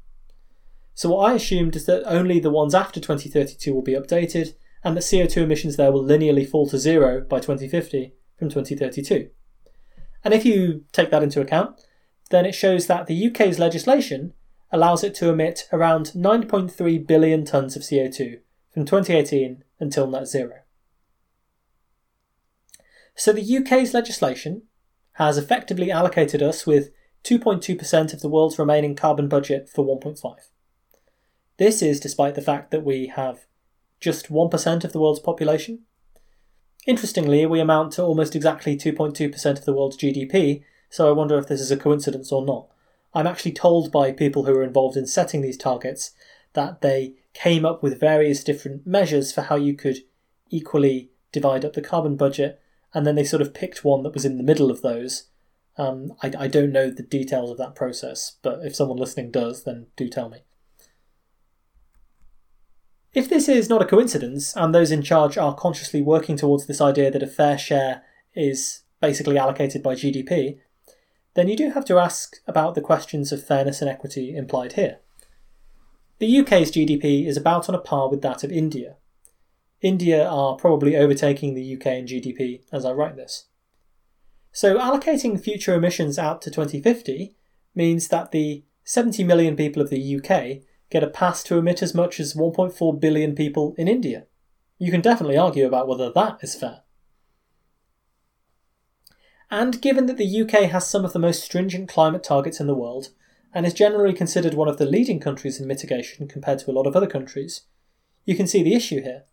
So, 0.97 1.11
what 1.11 1.31
I 1.31 1.35
assumed 1.35 1.77
is 1.77 1.85
that 1.85 2.11
only 2.11 2.41
the 2.41 2.51
ones 2.51 2.75
after 2.75 3.01
2032 3.01 3.75
will 3.75 3.83
be 3.83 3.93
updated, 3.93 4.55
and 4.83 4.97
that 4.97 5.03
CO2 5.03 5.43
emissions 5.43 5.77
there 5.77 5.93
will 5.93 6.03
linearly 6.03 6.49
fall 6.49 6.67
to 6.71 6.79
zero 6.79 7.21
by 7.21 7.39
2050 7.39 8.15
from 8.39 8.49
2032. 8.49 9.29
And 10.25 10.33
if 10.33 10.47
you 10.47 10.85
take 10.93 11.11
that 11.11 11.23
into 11.23 11.43
account, 11.43 11.79
then 12.31 12.47
it 12.47 12.55
shows 12.55 12.87
that 12.87 13.07
the 13.07 13.27
UK's 13.29 13.59
legislation 13.59 14.33
allows 14.73 15.05
it 15.05 15.15
to 15.17 15.29
emit 15.29 15.69
around 15.71 16.13
9.3 16.15 17.07
billion 17.07 17.45
tonnes 17.45 17.77
of 17.77 17.83
CO2 17.83 18.41
from 18.73 18.87
2018 18.87 19.65
until 19.79 20.07
net 20.07 20.27
zero. 20.27 20.61
So 23.15 23.33
the 23.33 23.57
UK's 23.59 23.93
legislation 23.93 24.63
has 25.13 25.37
effectively 25.37 25.91
allocated 25.91 26.43
us 26.43 26.67
with 26.67 26.89
2.2% 27.23 28.15
of 28.15 28.21
the 28.23 28.31
world's 28.31 28.59
remaining 28.59 28.97
carbon 28.97 29.29
budget 29.29 29.69
for 29.69 29.85
1.5. 29.85 30.37
This 31.59 31.83
is 31.83 32.01
despite 32.01 32.35
the 32.35 32.43
fact 32.43 32.71
that 32.71 32.85
we 32.85 33.07
have 33.09 33.47
just 34.01 34.31
1% 34.31 34.85
of 34.85 34.93
the 34.93 35.01
world's 35.01 35.21
population 35.21 35.81
Interestingly, 36.87 37.45
we 37.47 37.59
amount 37.59 37.93
to 37.95 38.05
almost 38.05 38.37
exactly 38.37 38.77
2.2% 38.77 39.59
of 39.59 39.65
the 39.65 39.73
world's 39.73 39.97
GDP, 39.97 40.63
so 40.89 41.09
I 41.09 41.13
wonder 41.13 41.37
if 41.37 41.49
this 41.49 41.61
is 41.61 41.73
a 41.73 41.77
coincidence 41.77 42.31
or 42.31 42.45
not. 42.45 42.69
I'm 43.13 43.27
actually 43.27 43.53
told 43.53 43.91
by 43.91 44.13
people 44.13 44.45
who 44.45 44.57
are 44.57 44.63
involved 44.63 44.97
in 44.97 45.07
setting 45.07 45.41
these 45.41 45.57
targets 45.57 46.13
that 46.53 46.83
they 46.83 47.15
came 47.35 47.65
up 47.67 47.83
with 47.83 47.99
various 47.99 48.45
different 48.45 48.87
measures 48.87 49.33
for 49.33 49.43
how 49.43 49.57
you 49.57 49.75
could 49.75 50.05
equally 50.49 51.11
divide 51.33 51.65
up 51.65 51.73
the 51.73 51.83
carbon 51.83 52.17
budget, 52.17 52.61
and 52.95 53.05
then 53.05 53.17
they 53.17 53.25
sort 53.25 53.43
of 53.43 53.53
picked 53.53 53.85
one 53.85 54.05
that 54.05 54.15
was 54.15 54.25
in 54.25 54.37
the 54.37 54.45
middle 54.45 54.71
of 54.71 54.83
those. 54.83 55.25
Um, 55.77 56.13
I, 56.23 56.33
I 56.39 56.47
don't 56.47 56.73
know 56.73 56.89
the 56.89 57.03
details 57.03 57.51
of 57.51 57.59
that 57.59 57.75
process, 57.75 58.37
but 58.43 58.61
if 58.65 58.77
someone 58.77 58.97
listening 58.97 59.33
does, 59.33 59.65
then 59.65 59.89
do 59.97 60.09
tell 60.09 60.29
me. 60.29 60.39
If 63.17 63.31
this 63.31 63.49
is 63.49 63.71
not 63.71 63.81
a 63.81 63.87
coincidence, 63.87 64.55
and 64.55 64.75
those 64.75 64.91
in 64.91 65.01
charge 65.01 65.39
are 65.39 65.55
consciously 65.55 66.03
working 66.03 66.37
towards 66.37 66.67
this 66.67 66.83
idea 66.83 67.11
that 67.11 67.23
a 67.23 67.27
fair 67.27 67.57
share 67.57 68.03
is 68.35 68.83
basically 69.01 69.39
allocated 69.39 69.83
by 69.83 69.95
GDP, 69.95 70.59
then 71.33 71.49
you 71.49 71.57
do 71.57 71.71
have 71.71 71.87
to 71.87 71.99
ask 71.99 72.37
about 72.47 72.75
the 72.75 72.83
questions 72.83 73.33
of 73.33 73.43
fairness 73.43 73.81
and 73.81 73.89
equity 73.89 74.37
implied 74.37 74.75
here. 74.75 74.99
The 76.19 76.41
UK's 76.41 76.71
GDP 76.71 77.27
is 77.27 77.39
about 77.39 77.71
on 77.71 77.75
a 77.75 77.79
par 77.79 78.11
with 78.11 78.21
that 78.21 78.45
of 78.45 78.53
India. 78.53 78.97
India 79.81 80.29
are 80.29 80.57
probably 80.57 80.95
overtaking 80.95 81.55
the 81.55 81.75
UK 81.75 81.87
in 81.87 82.05
GDP 82.05 82.65
as 82.71 82.85
I 82.85 82.93
write 82.93 83.17
this. 83.17 83.47
So 84.53 84.79
allocating 84.79 85.41
future 85.41 85.73
emissions 85.73 86.19
out 86.19 86.43
to 86.43 86.51
2050 86.51 87.35
means 87.75 88.09
that 88.09 88.33
the 88.33 88.65
70 88.85 89.25
million 89.25 89.57
people 89.57 89.81
of 89.81 89.89
the 89.89 90.17
UK 90.17 90.67
get 90.91 91.03
a 91.03 91.09
pass 91.09 91.43
to 91.45 91.59
emit 91.59 91.83
as 91.83 91.95
much 91.95 92.21
as 92.21 92.35
1.4 92.35 93.01
billion 93.01 93.35
people 93.35 93.75
in 93.77 93.89
India. 93.89 94.27
You 94.79 94.91
can 94.91 95.01
definitely 95.01 95.37
argue 95.37 95.67
about 95.67 95.89
whether 95.89 96.11
that 96.13 96.39
is 96.43 96.55
fair. 96.55 96.83
And 99.51 99.81
given 99.81 100.07
that 100.07 100.17
the 100.17 100.43
UK 100.43 100.71
has 100.71 100.89
some 100.89 101.05
of 101.05 101.13
the 101.13 101.19
most 101.19 101.43
stringent 101.43 101.89
climate 101.89 102.25
targets 102.25 102.61
in 102.61 102.67
the 102.67 102.75
world, 102.75 103.11
and 103.57 103.65
is 103.65 103.73
generally 103.73 104.13
considered 104.13 104.53
one 104.53 104.69
of 104.69 104.77
the 104.77 104.85
leading 104.85 105.19
countries 105.19 105.59
in 105.59 105.67
mitigation 105.67 106.29
compared 106.29 106.59
to 106.59 106.71
a 106.71 106.73
lot 106.73 106.87
of 106.87 106.95
other 106.95 107.07
countries, 107.07 107.63
you 108.27 108.37
can 108.37 108.47
see 108.47 108.63
the 108.63 108.75
issue 108.75 109.01
here. 109.01 109.25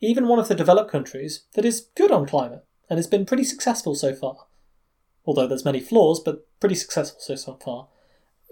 Even 0.00 0.28
one 0.28 0.38
of 0.38 0.48
the 0.48 0.54
developed 0.54 0.90
countries 0.90 1.44
that 1.54 1.64
is 1.64 1.88
good 1.96 2.10
on 2.10 2.26
climate 2.26 2.66
and 2.90 2.98
has 2.98 3.06
been 3.06 3.24
pretty 3.24 3.44
successful 3.44 3.94
so 3.94 4.14
far, 4.14 4.48
although 5.24 5.46
there's 5.46 5.64
many 5.64 5.80
flaws, 5.80 6.20
but 6.20 6.46
pretty 6.60 6.74
successful 6.74 7.36
so 7.36 7.54
far, 7.54 7.88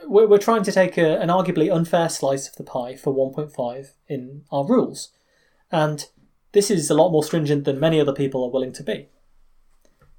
we're, 0.04 0.26
we're 0.26 0.38
trying 0.38 0.62
to 0.64 0.72
take 0.72 0.96
a, 0.96 1.18
an 1.20 1.28
arguably 1.28 1.74
unfair 1.74 2.08
slice 2.08 2.48
of 2.48 2.56
the 2.56 2.64
pie 2.64 2.96
for 2.96 3.14
1.5 3.14 3.92
in 4.08 4.44
our 4.50 4.66
rules. 4.66 5.10
And 5.70 6.06
this 6.52 6.70
is 6.70 6.90
a 6.90 6.94
lot 6.94 7.10
more 7.10 7.24
stringent 7.24 7.64
than 7.64 7.80
many 7.80 8.00
other 8.00 8.12
people 8.12 8.44
are 8.44 8.50
willing 8.50 8.72
to 8.74 8.82
be. 8.82 9.08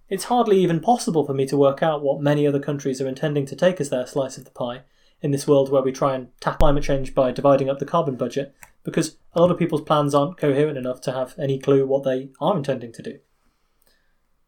It's 0.10 0.26
hardly 0.26 0.60
even 0.60 0.80
possible 0.80 1.26
for 1.26 1.34
me 1.34 1.46
to 1.48 1.58
work 1.58 1.84
out 1.84 2.02
what 2.02 2.22
many 2.22 2.48
other 2.48 2.60
countries 2.60 3.02
are 3.02 3.08
intending 3.08 3.46
to 3.48 3.56
take 3.56 3.82
as 3.82 3.90
their 3.90 4.06
slice 4.06 4.38
of 4.38 4.46
the 4.46 4.52
pie 4.52 4.84
in 5.22 5.32
this 5.32 5.48
world 5.48 5.72
where 5.72 5.82
we 5.82 5.92
try 5.92 6.16
and 6.16 6.30
tackle 6.40 6.60
climate 6.60 6.84
change 6.84 7.14
by 7.16 7.32
dividing 7.32 7.70
up 7.70 7.80
the 7.80 7.86
carbon 7.86 8.16
budget, 8.16 8.56
because 8.84 9.18
a 9.34 9.42
lot 9.42 9.52
of 9.52 9.58
people's 9.58 9.82
plans 9.82 10.14
aren't 10.14 10.38
coherent 10.38 10.78
enough 10.78 11.02
to 11.02 11.12
have 11.12 11.34
any 11.38 11.60
clue 11.60 11.86
what 11.86 12.04
they 12.04 12.30
are 12.40 12.56
intending 12.56 12.94
to 12.94 13.02
do. 13.02 13.20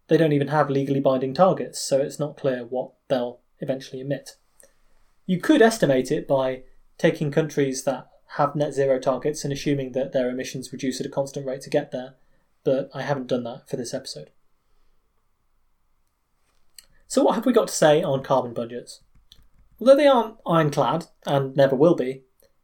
They 0.07 0.17
don't 0.17 0.31
even 0.31 0.47
have 0.49 0.69
legally 0.69 0.99
binding 0.99 1.33
targets, 1.33 1.79
so 1.79 1.99
it's 1.99 2.19
not 2.19 2.37
clear 2.37 2.63
what 2.63 2.91
they'll 3.09 3.39
eventually 3.59 4.01
emit. 4.01 4.37
You 5.29 5.39
could 5.39 5.61
estimate 5.61 6.11
it 6.11 6.27
by 6.27 6.63
taking 6.97 7.29
countries 7.29 7.83
that 7.83 8.09
have 8.37 8.55
net 8.55 8.73
zero 8.73 8.97
targets 8.97 9.43
and 9.43 9.53
assuming 9.53 9.91
that 9.91 10.11
their 10.11 10.27
emissions 10.27 10.73
reduce 10.73 10.99
at 10.99 11.05
a 11.05 11.09
constant 11.11 11.45
rate 11.45 11.61
to 11.61 11.69
get 11.69 11.91
there, 11.91 12.15
but 12.63 12.89
I 12.95 13.03
haven't 13.03 13.27
done 13.27 13.43
that 13.43 13.69
for 13.69 13.77
this 13.77 13.93
episode. 13.93 14.31
So, 17.05 17.21
what 17.21 17.35
have 17.35 17.45
we 17.45 17.53
got 17.53 17.67
to 17.67 17.73
say 17.75 18.01
on 18.01 18.23
carbon 18.23 18.55
budgets? 18.55 19.01
Although 19.79 19.97
they 19.97 20.07
aren't 20.07 20.37
ironclad 20.47 21.05
and 21.27 21.55
never 21.55 21.75
will 21.75 21.95
be, 21.95 22.23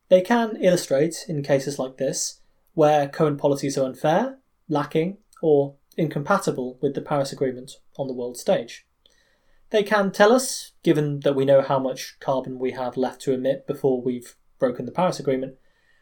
they 0.09 0.21
can 0.21 0.57
illustrate, 0.59 1.25
in 1.27 1.43
cases 1.43 1.77
like 1.77 1.97
this, 1.97 2.41
where 2.73 3.07
current 3.07 3.37
policies 3.37 3.77
are 3.77 3.85
unfair, 3.85 4.39
lacking, 4.67 5.19
or 5.39 5.75
incompatible 5.97 6.79
with 6.81 6.95
the 6.95 7.01
Paris 7.01 7.31
Agreement 7.31 7.73
on 7.95 8.07
the 8.07 8.15
world 8.15 8.37
stage. 8.37 8.87
They 9.75 9.83
can 9.83 10.09
tell 10.09 10.31
us, 10.31 10.71
given 10.83 11.19
that 11.25 11.35
we 11.35 11.43
know 11.43 11.61
how 11.61 11.79
much 11.79 12.15
carbon 12.21 12.59
we 12.59 12.71
have 12.71 12.95
left 12.95 13.19
to 13.23 13.33
emit 13.33 13.67
before 13.67 14.01
we've 14.01 14.37
broken 14.57 14.85
the 14.85 14.91
Paris 14.93 15.19
Agreement, 15.19 15.55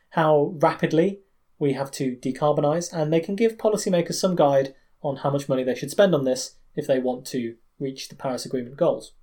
how 0.10 0.54
rapidly 0.62 1.22
we 1.58 1.74
have 1.74 1.90
to 1.94 2.16
decarbonise, 2.16 2.94
and 2.94 3.12
they 3.12 3.20
can 3.20 3.36
give 3.36 3.58
policymakers 3.58 4.14
some 4.14 4.36
guide 4.36 4.76
on 5.02 5.16
how 5.16 5.32
much 5.32 5.50
money 5.50 5.64
they 5.64 5.74
should 5.74 5.90
spend 5.90 6.14
on 6.14 6.24
this 6.24 6.58
if 6.76 6.86
they 6.86 7.00
want 7.00 7.26
to 7.26 7.56
reach 7.80 8.10
the 8.10 8.16
Paris 8.16 8.46
Agreement 8.46 8.78
goals. 8.78 9.14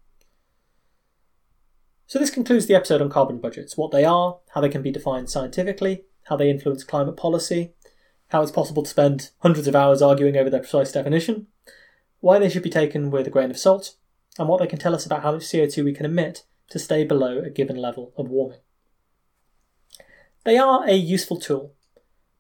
So, 2.09 2.19
this 2.19 2.31
concludes 2.31 2.67
the 2.67 2.75
episode 2.75 3.01
on 3.01 3.09
carbon 3.09 3.39
budgets 3.39 3.77
what 3.77 3.93
they 3.93 4.05
are, 4.05 4.41
how 4.55 4.61
they 4.61 4.69
can 4.69 4.83
be 4.83 4.91
defined 4.91 5.31
scientifically, 5.31 6.07
how 6.25 6.35
they 6.35 6.51
influence 6.51 6.83
climate 6.83 7.17
policy, 7.17 7.75
how 8.31 8.43
it's 8.43 8.51
possible 8.51 8.83
to 8.83 8.91
spend 8.91 9.31
hundreds 9.43 9.69
of 9.69 9.77
hours 9.77 10.03
arguing 10.03 10.37
over 10.37 10.51
their 10.51 10.59
precise 10.59 10.91
definition, 10.91 11.47
why 12.19 12.41
they 12.41 12.51
should 12.51 12.65
be 12.65 12.69
taken 12.69 13.13
with 13.13 13.29
a 13.29 13.31
grain 13.31 13.53
of 13.53 13.57
salt, 13.57 13.95
and 14.41 14.49
what 14.49 14.59
they 14.59 14.67
can 14.67 14.79
tell 14.79 14.95
us 14.95 15.05
about 15.05 15.23
how 15.23 15.33
much 15.33 15.43
CO2 15.43 15.85
we 15.85 15.93
can 15.93 16.07
emit 16.07 16.45
to 16.71 16.79
stay 16.79 17.05
below 17.05 17.41
a 17.41 17.51
given 17.51 17.77
level 17.77 18.15
of 18.17 18.31
warming. 18.31 18.61
They 20.45 20.57
are 20.57 20.83
a 20.89 20.95
useful 20.95 21.39
tool, 21.39 21.75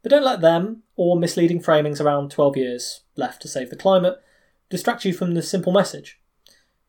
but 0.02 0.08
don't 0.08 0.24
let 0.24 0.40
them, 0.40 0.84
or 0.96 1.18
misleading 1.18 1.60
framings 1.60 2.00
around 2.00 2.30
12 2.30 2.56
years 2.56 3.02
left 3.16 3.42
to 3.42 3.48
save 3.48 3.68
the 3.68 3.76
climate, 3.76 4.18
distract 4.70 5.04
you 5.04 5.12
from 5.12 5.34
the 5.34 5.42
simple 5.42 5.74
message. 5.74 6.18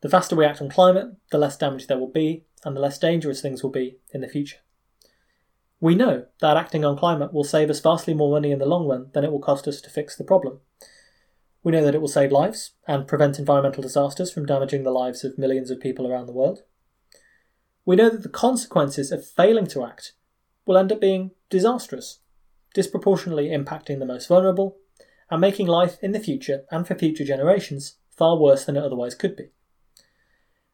The 0.00 0.08
faster 0.08 0.34
we 0.34 0.46
act 0.46 0.62
on 0.62 0.70
climate, 0.70 1.08
the 1.30 1.36
less 1.36 1.58
damage 1.58 1.88
there 1.88 1.98
will 1.98 2.10
be, 2.10 2.44
and 2.64 2.74
the 2.74 2.80
less 2.80 2.98
dangerous 2.98 3.42
things 3.42 3.62
will 3.62 3.70
be 3.70 3.98
in 4.14 4.22
the 4.22 4.28
future. 4.28 4.60
We 5.78 5.94
know 5.94 6.24
that 6.40 6.56
acting 6.56 6.86
on 6.86 6.96
climate 6.96 7.34
will 7.34 7.44
save 7.44 7.68
us 7.68 7.80
vastly 7.80 8.14
more 8.14 8.30
money 8.30 8.50
in 8.50 8.60
the 8.60 8.64
long 8.64 8.88
run 8.88 9.10
than 9.12 9.24
it 9.24 9.30
will 9.30 9.40
cost 9.40 9.68
us 9.68 9.82
to 9.82 9.90
fix 9.90 10.16
the 10.16 10.24
problem, 10.24 10.60
we 11.62 11.72
know 11.72 11.84
that 11.84 11.94
it 11.94 12.00
will 12.00 12.08
save 12.08 12.32
lives 12.32 12.72
and 12.88 13.06
prevent 13.06 13.38
environmental 13.38 13.82
disasters 13.82 14.32
from 14.32 14.46
damaging 14.46 14.82
the 14.82 14.90
lives 14.90 15.24
of 15.24 15.38
millions 15.38 15.70
of 15.70 15.80
people 15.80 16.10
around 16.10 16.26
the 16.26 16.32
world. 16.32 16.62
We 17.84 17.96
know 17.96 18.10
that 18.10 18.22
the 18.22 18.28
consequences 18.28 19.12
of 19.12 19.26
failing 19.26 19.66
to 19.68 19.84
act 19.84 20.12
will 20.66 20.78
end 20.78 20.92
up 20.92 21.00
being 21.00 21.32
disastrous, 21.50 22.20
disproportionately 22.74 23.48
impacting 23.48 23.98
the 23.98 24.06
most 24.06 24.28
vulnerable, 24.28 24.78
and 25.30 25.40
making 25.40 25.66
life 25.66 25.98
in 26.02 26.12
the 26.12 26.20
future 26.20 26.64
and 26.70 26.86
for 26.86 26.94
future 26.94 27.24
generations 27.24 27.96
far 28.16 28.38
worse 28.38 28.64
than 28.64 28.76
it 28.76 28.84
otherwise 28.84 29.14
could 29.14 29.36
be. 29.36 29.50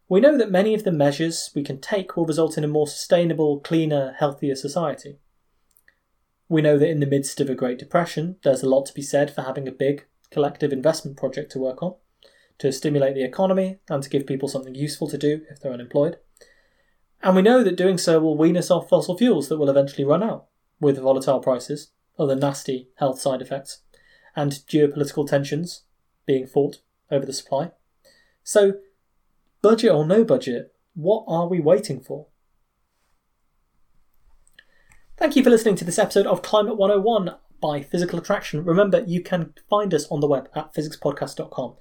We 0.09 0.21
know 0.21 0.39
that 0.39 0.51
many 0.51 0.75
of 0.75 0.85
the 0.85 0.93
measures 0.93 1.51
we 1.55 1.63
can 1.63 1.81
take 1.81 2.17
will 2.17 2.25
result 2.25 2.57
in 2.57 2.65
a 2.65 2.69
more 2.69 2.87
sustainable, 2.87 3.61
cleaner, 3.61 4.15
healthier 4.19 4.55
society. 4.55 5.19
We 6.49 6.63
know 6.63 6.79
that 6.79 6.89
in 6.89 7.01
the 7.01 7.07
midst 7.07 7.41
of 7.41 7.51
a 7.51 7.55
Great 7.55 7.79
Depression, 7.79 8.37
there's 8.43 8.63
a 8.63 8.69
lot 8.69 8.87
to 8.87 8.95
be 8.95 9.03
said 9.03 9.31
for 9.31 9.43
having 9.43 9.69
a 9.69 9.73
big, 9.73 10.07
collective 10.31 10.73
investment 10.73 11.17
project 11.17 11.53
to 11.53 11.59
work 11.59 11.83
on 11.83 11.95
to 12.59 12.73
stimulate 12.73 13.15
the 13.15 13.25
economy 13.25 13.79
and 13.89 14.03
to 14.03 14.11
give 14.11 14.27
people 14.27 14.49
something 14.49 14.75
useful 14.75 15.09
to 15.09 15.19
do 15.19 15.43
if 15.51 15.61
they're 15.61 15.73
unemployed. 15.73 16.17
And 17.23 17.35
we 17.35 17.43
know 17.43 17.63
that 17.63 17.77
doing 17.77 17.99
so 17.99 18.21
will 18.21 18.37
wean 18.37 18.57
us 18.57 18.71
off 18.71 18.89
fossil 18.89 19.17
fuels 19.17 19.49
that 19.49 19.59
will 19.59 19.71
eventually 19.71 20.05
run 20.05 20.23
out, 20.23 20.47
with 20.81 20.99
volatile 20.99 21.41
prices, 21.41 21.91
other 22.19 22.37
nasty 22.37 22.89
health 22.97 23.21
side 23.21 23.43
effects, 23.43 23.83
and 24.37 24.53
geopolitical 24.53 25.27
tensions 25.27 25.83
being 26.27 26.47
fought 26.47 26.81
over 27.11 27.25
the 27.25 27.33
supply. 27.33 27.71
So, 28.43 28.75
Budget 29.61 29.91
or 29.91 30.07
no 30.07 30.25
budget, 30.25 30.73
what 30.95 31.25
are 31.27 31.49
we 31.49 31.59
waiting 31.59 32.01
for? 32.01 32.27
Thank 35.17 35.35
you 35.35 35.43
for 35.43 35.51
listening 35.51 35.75
to 35.77 35.85
this 35.85 35.99
episode 35.99 36.27
of 36.27 36.43
Climate 36.43 36.77
101 36.77 37.35
by 37.61 37.83
Physical 37.83 38.19
Attraction. 38.19 38.65
Remember, 38.65 39.05
you 39.07 39.23
can 39.23 39.55
find 39.69 39.93
us 39.93 40.07
on 40.11 40.21
the 40.21 40.27
web 40.27 40.49
at 40.55 40.75
physicspodcast.com. 40.75 41.75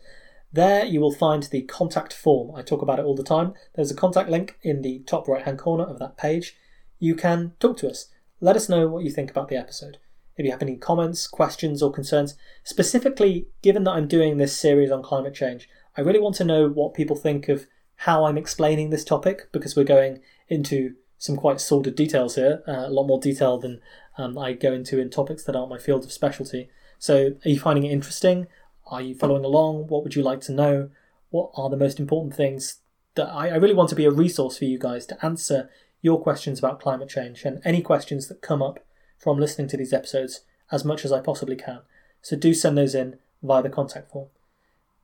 There 0.51 0.86
you 0.86 1.01
will 1.01 1.13
find 1.13 1.43
the 1.43 1.63
contact 1.63 2.13
form. 2.13 2.55
I 2.55 2.61
talk 2.61 2.82
about 2.82 2.99
it 2.99 3.05
all 3.05 3.15
the 3.15 3.23
time. 3.23 3.53
There's 3.75 3.91
a 3.91 3.95
contact 3.95 4.30
link 4.30 4.57
in 4.61 4.82
the 4.82 4.99
top 4.99 5.28
right 5.28 5.43
hand 5.43 5.59
corner 5.59 5.84
of 5.84 5.99
that 5.99 6.17
page. 6.17 6.55
You 6.99 7.15
can 7.15 7.53
talk 7.59 7.78
to 7.78 7.89
us. 7.89 8.09
Let 8.39 8.55
us 8.55 8.69
know 8.69 8.88
what 8.88 9.03
you 9.03 9.11
think 9.11 9.30
about 9.30 9.49
the 9.49 9.57
episode. 9.57 9.97
If 10.38 10.45
you 10.45 10.51
have 10.51 10.61
any 10.61 10.78
comments, 10.78 11.28
questions, 11.28 11.82
or 11.82 11.91
concerns, 11.91 12.36
specifically 12.63 13.47
given 13.61 13.84
that 13.86 13.91
I'm 13.91 14.07
doing 14.07 14.38
this 14.38 14.57
series 14.57 14.91
on 14.91 15.01
climate 15.01 15.34
change, 15.34 15.67
I 15.97 16.01
really 16.01 16.19
want 16.19 16.36
to 16.36 16.43
know 16.43 16.69
what 16.69 16.93
people 16.93 17.15
think 17.15 17.49
of 17.49 17.67
how 18.01 18.25
I'm 18.25 18.38
explaining 18.38 18.91
this 18.91 19.03
topic 19.03 19.51
because 19.51 19.75
we're 19.75 19.84
going 19.84 20.21
into 20.47 20.93
some 21.18 21.36
quite 21.36 21.59
sordid 21.59 21.95
details 21.95 22.36
here, 22.36 22.63
uh, 22.68 22.86
a 22.86 22.89
lot 22.89 23.07
more 23.07 23.20
detail 23.20 23.57
than 23.57 23.82
um, 24.18 24.38
I 24.38 24.53
go 24.53 24.74
into 24.74 24.99
in 24.99 25.09
topics 25.09 25.43
that 25.43 25.55
aren't 25.55 25.70
my 25.70 25.78
field 25.78 26.03
of 26.03 26.11
specialty. 26.11 26.70
So, 26.99 27.36
are 27.45 27.49
you 27.49 27.59
finding 27.59 27.86
it 27.86 27.91
interesting? 27.91 28.47
Are 28.88 29.01
you 29.01 29.15
following 29.15 29.45
along? 29.45 29.88
What 29.88 30.03
would 30.03 30.15
you 30.15 30.24
like 30.24 30.41
to 30.41 30.51
know? 30.51 30.89
What 31.30 31.51
are 31.55 31.70
the 31.70 31.78
most 31.78 31.99
important 31.99 32.36
things 32.36 32.80
that 33.15 33.28
I, 33.28 33.49
I 33.49 33.55
really 33.55 33.74
want 33.74 33.89
to 33.89 33.95
be 33.95 34.05
a 34.05 34.11
resource 34.11 34.57
for 34.57 34.65
you 34.65 34.80
guys 34.80 35.05
to 35.07 35.26
answer 35.26 35.70
your 36.01 36.22
questions 36.22 36.59
about 36.59 36.80
climate 36.80 37.09
change 37.09 37.43
and 37.43 37.61
any 37.65 37.82
questions 37.82 38.28
that 38.28 38.41
come 38.41 38.61
up 38.61 38.80
from 39.18 39.38
listening 39.38 39.68
to 39.70 39.78
these 39.78 39.93
episodes 39.93 40.41
as 40.72 40.86
much 40.86 41.03
as 41.03 41.11
I 41.11 41.20
possibly 41.20 41.55
can. 41.55 41.80
So 42.22 42.36
do 42.36 42.53
send 42.53 42.78
those 42.78 42.95
in 42.95 43.18
via 43.41 43.63
the 43.63 43.70
contact 43.70 44.11
form. 44.11 44.28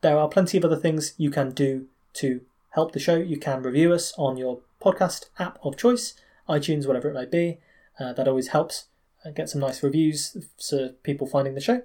There 0.01 0.18
are 0.18 0.30
plenty 0.30 0.57
of 0.57 0.66
other 0.66 0.78
things 0.78 1.14
you 1.18 1.32
can 1.32 1.51
do 1.51 1.88
to 2.14 2.41
help 2.72 2.91
the 2.91 2.99
show. 2.99 3.16
You 3.16 3.38
can 3.38 3.64
review 3.64 3.93
us 3.93 4.14
on 4.18 4.38
your 4.38 4.59
podcast 4.84 5.25
app 5.39 5.57
of 5.63 5.77
choice, 5.77 6.15
iTunes, 6.49 6.86
whatever 6.86 7.09
it 7.09 7.13
may 7.13 7.25
be. 7.25 7.59
Uh, 7.99 8.13
that 8.13 8.27
always 8.27 8.49
helps. 8.49 8.86
Uh, 9.25 9.31
get 9.31 9.49
some 9.49 9.61
nice 9.61 9.81
reviews 9.81 10.36
for 10.59 10.89
people 11.03 11.25
finding 11.25 11.55
the 11.55 11.61
show. 11.61 11.81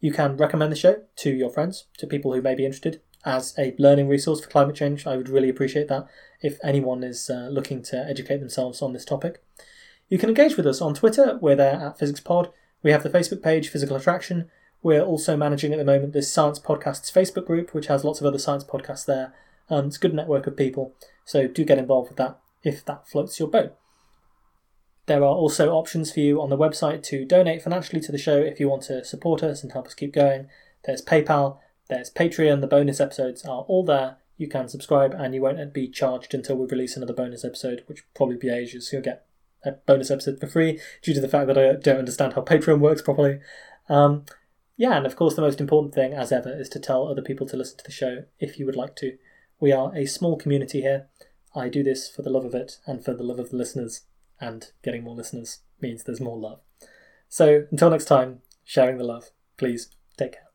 You 0.00 0.12
can 0.12 0.36
recommend 0.36 0.72
the 0.72 0.76
show 0.76 1.02
to 1.16 1.30
your 1.30 1.50
friends, 1.50 1.86
to 1.98 2.06
people 2.06 2.34
who 2.34 2.42
may 2.42 2.54
be 2.54 2.66
interested 2.66 3.00
as 3.24 3.54
a 3.56 3.74
learning 3.78 4.08
resource 4.08 4.40
for 4.40 4.50
climate 4.50 4.74
change. 4.74 5.06
I 5.06 5.16
would 5.16 5.28
really 5.28 5.48
appreciate 5.48 5.88
that 5.88 6.06
if 6.40 6.58
anyone 6.62 7.04
is 7.04 7.30
uh, 7.30 7.48
looking 7.50 7.82
to 7.84 7.96
educate 7.96 8.38
themselves 8.38 8.82
on 8.82 8.92
this 8.92 9.04
topic. 9.04 9.42
You 10.08 10.18
can 10.18 10.28
engage 10.28 10.56
with 10.56 10.66
us 10.66 10.80
on 10.80 10.94
Twitter. 10.94 11.38
We're 11.40 11.56
there 11.56 11.74
at 11.74 11.98
PhysicsPod. 11.98 12.52
We 12.82 12.90
have 12.90 13.04
the 13.04 13.10
Facebook 13.10 13.42
page, 13.42 13.68
Physical 13.68 13.96
Attraction. 13.96 14.50
We're 14.82 15.02
also 15.02 15.36
managing 15.36 15.72
at 15.72 15.78
the 15.78 15.84
moment 15.84 16.12
this 16.12 16.32
Science 16.32 16.58
Podcasts 16.58 17.12
Facebook 17.12 17.46
group, 17.46 17.72
which 17.72 17.86
has 17.86 18.04
lots 18.04 18.20
of 18.20 18.26
other 18.26 18.38
science 18.38 18.64
podcasts 18.64 19.06
there. 19.06 19.32
Um, 19.70 19.86
it's 19.86 19.96
a 19.96 20.00
good 20.00 20.12
network 20.12 20.48
of 20.48 20.56
people, 20.56 20.94
so 21.24 21.46
do 21.46 21.64
get 21.64 21.78
involved 21.78 22.10
with 22.10 22.18
that 22.18 22.41
if 22.62 22.84
that 22.84 23.08
floats 23.08 23.38
your 23.38 23.48
boat. 23.48 23.76
There 25.06 25.22
are 25.22 25.34
also 25.34 25.72
options 25.72 26.12
for 26.12 26.20
you 26.20 26.40
on 26.40 26.48
the 26.48 26.56
website 26.56 27.02
to 27.04 27.24
donate 27.24 27.62
financially 27.62 28.00
to 28.02 28.12
the 28.12 28.18
show 28.18 28.36
if 28.38 28.60
you 28.60 28.68
want 28.68 28.82
to 28.84 29.04
support 29.04 29.42
us 29.42 29.62
and 29.62 29.72
help 29.72 29.86
us 29.86 29.94
keep 29.94 30.12
going. 30.12 30.46
There's 30.84 31.02
PayPal, 31.02 31.58
there's 31.88 32.10
Patreon, 32.10 32.60
the 32.60 32.66
bonus 32.66 33.00
episodes 33.00 33.44
are 33.44 33.62
all 33.62 33.84
there. 33.84 34.16
You 34.36 34.48
can 34.48 34.68
subscribe 34.68 35.12
and 35.12 35.34
you 35.34 35.42
won't 35.42 35.72
be 35.72 35.88
charged 35.88 36.34
until 36.34 36.56
we 36.56 36.66
release 36.66 36.96
another 36.96 37.12
bonus 37.12 37.44
episode, 37.44 37.82
which 37.86 38.02
will 38.02 38.10
probably 38.14 38.36
be 38.36 38.48
ages. 38.48 38.90
You'll 38.92 39.02
get 39.02 39.26
a 39.64 39.72
bonus 39.72 40.10
episode 40.10 40.40
for 40.40 40.46
free 40.46 40.80
due 41.02 41.14
to 41.14 41.20
the 41.20 41.28
fact 41.28 41.46
that 41.48 41.58
I 41.58 41.74
don't 41.74 41.98
understand 41.98 42.32
how 42.34 42.42
Patreon 42.42 42.80
works 42.80 43.02
properly. 43.02 43.40
Um, 43.88 44.24
yeah, 44.76 44.96
and 44.96 45.06
of 45.06 45.16
course, 45.16 45.34
the 45.34 45.42
most 45.42 45.60
important 45.60 45.94
thing, 45.94 46.12
as 46.12 46.32
ever, 46.32 46.58
is 46.58 46.68
to 46.70 46.80
tell 46.80 47.06
other 47.06 47.22
people 47.22 47.46
to 47.48 47.56
listen 47.56 47.78
to 47.78 47.84
the 47.84 47.92
show 47.92 48.24
if 48.40 48.58
you 48.58 48.66
would 48.66 48.76
like 48.76 48.96
to. 48.96 49.18
We 49.60 49.70
are 49.70 49.94
a 49.94 50.06
small 50.06 50.36
community 50.36 50.80
here. 50.80 51.08
I 51.54 51.68
do 51.68 51.82
this 51.82 52.08
for 52.08 52.22
the 52.22 52.30
love 52.30 52.44
of 52.44 52.54
it 52.54 52.78
and 52.86 53.04
for 53.04 53.14
the 53.14 53.22
love 53.22 53.38
of 53.38 53.50
the 53.50 53.56
listeners, 53.56 54.02
and 54.40 54.70
getting 54.82 55.04
more 55.04 55.14
listeners 55.14 55.60
means 55.80 56.02
there's 56.02 56.20
more 56.20 56.38
love. 56.38 56.60
So 57.28 57.66
until 57.70 57.90
next 57.90 58.06
time, 58.06 58.42
sharing 58.64 58.98
the 58.98 59.04
love. 59.04 59.30
Please 59.56 59.90
take 60.16 60.32
care. 60.32 60.51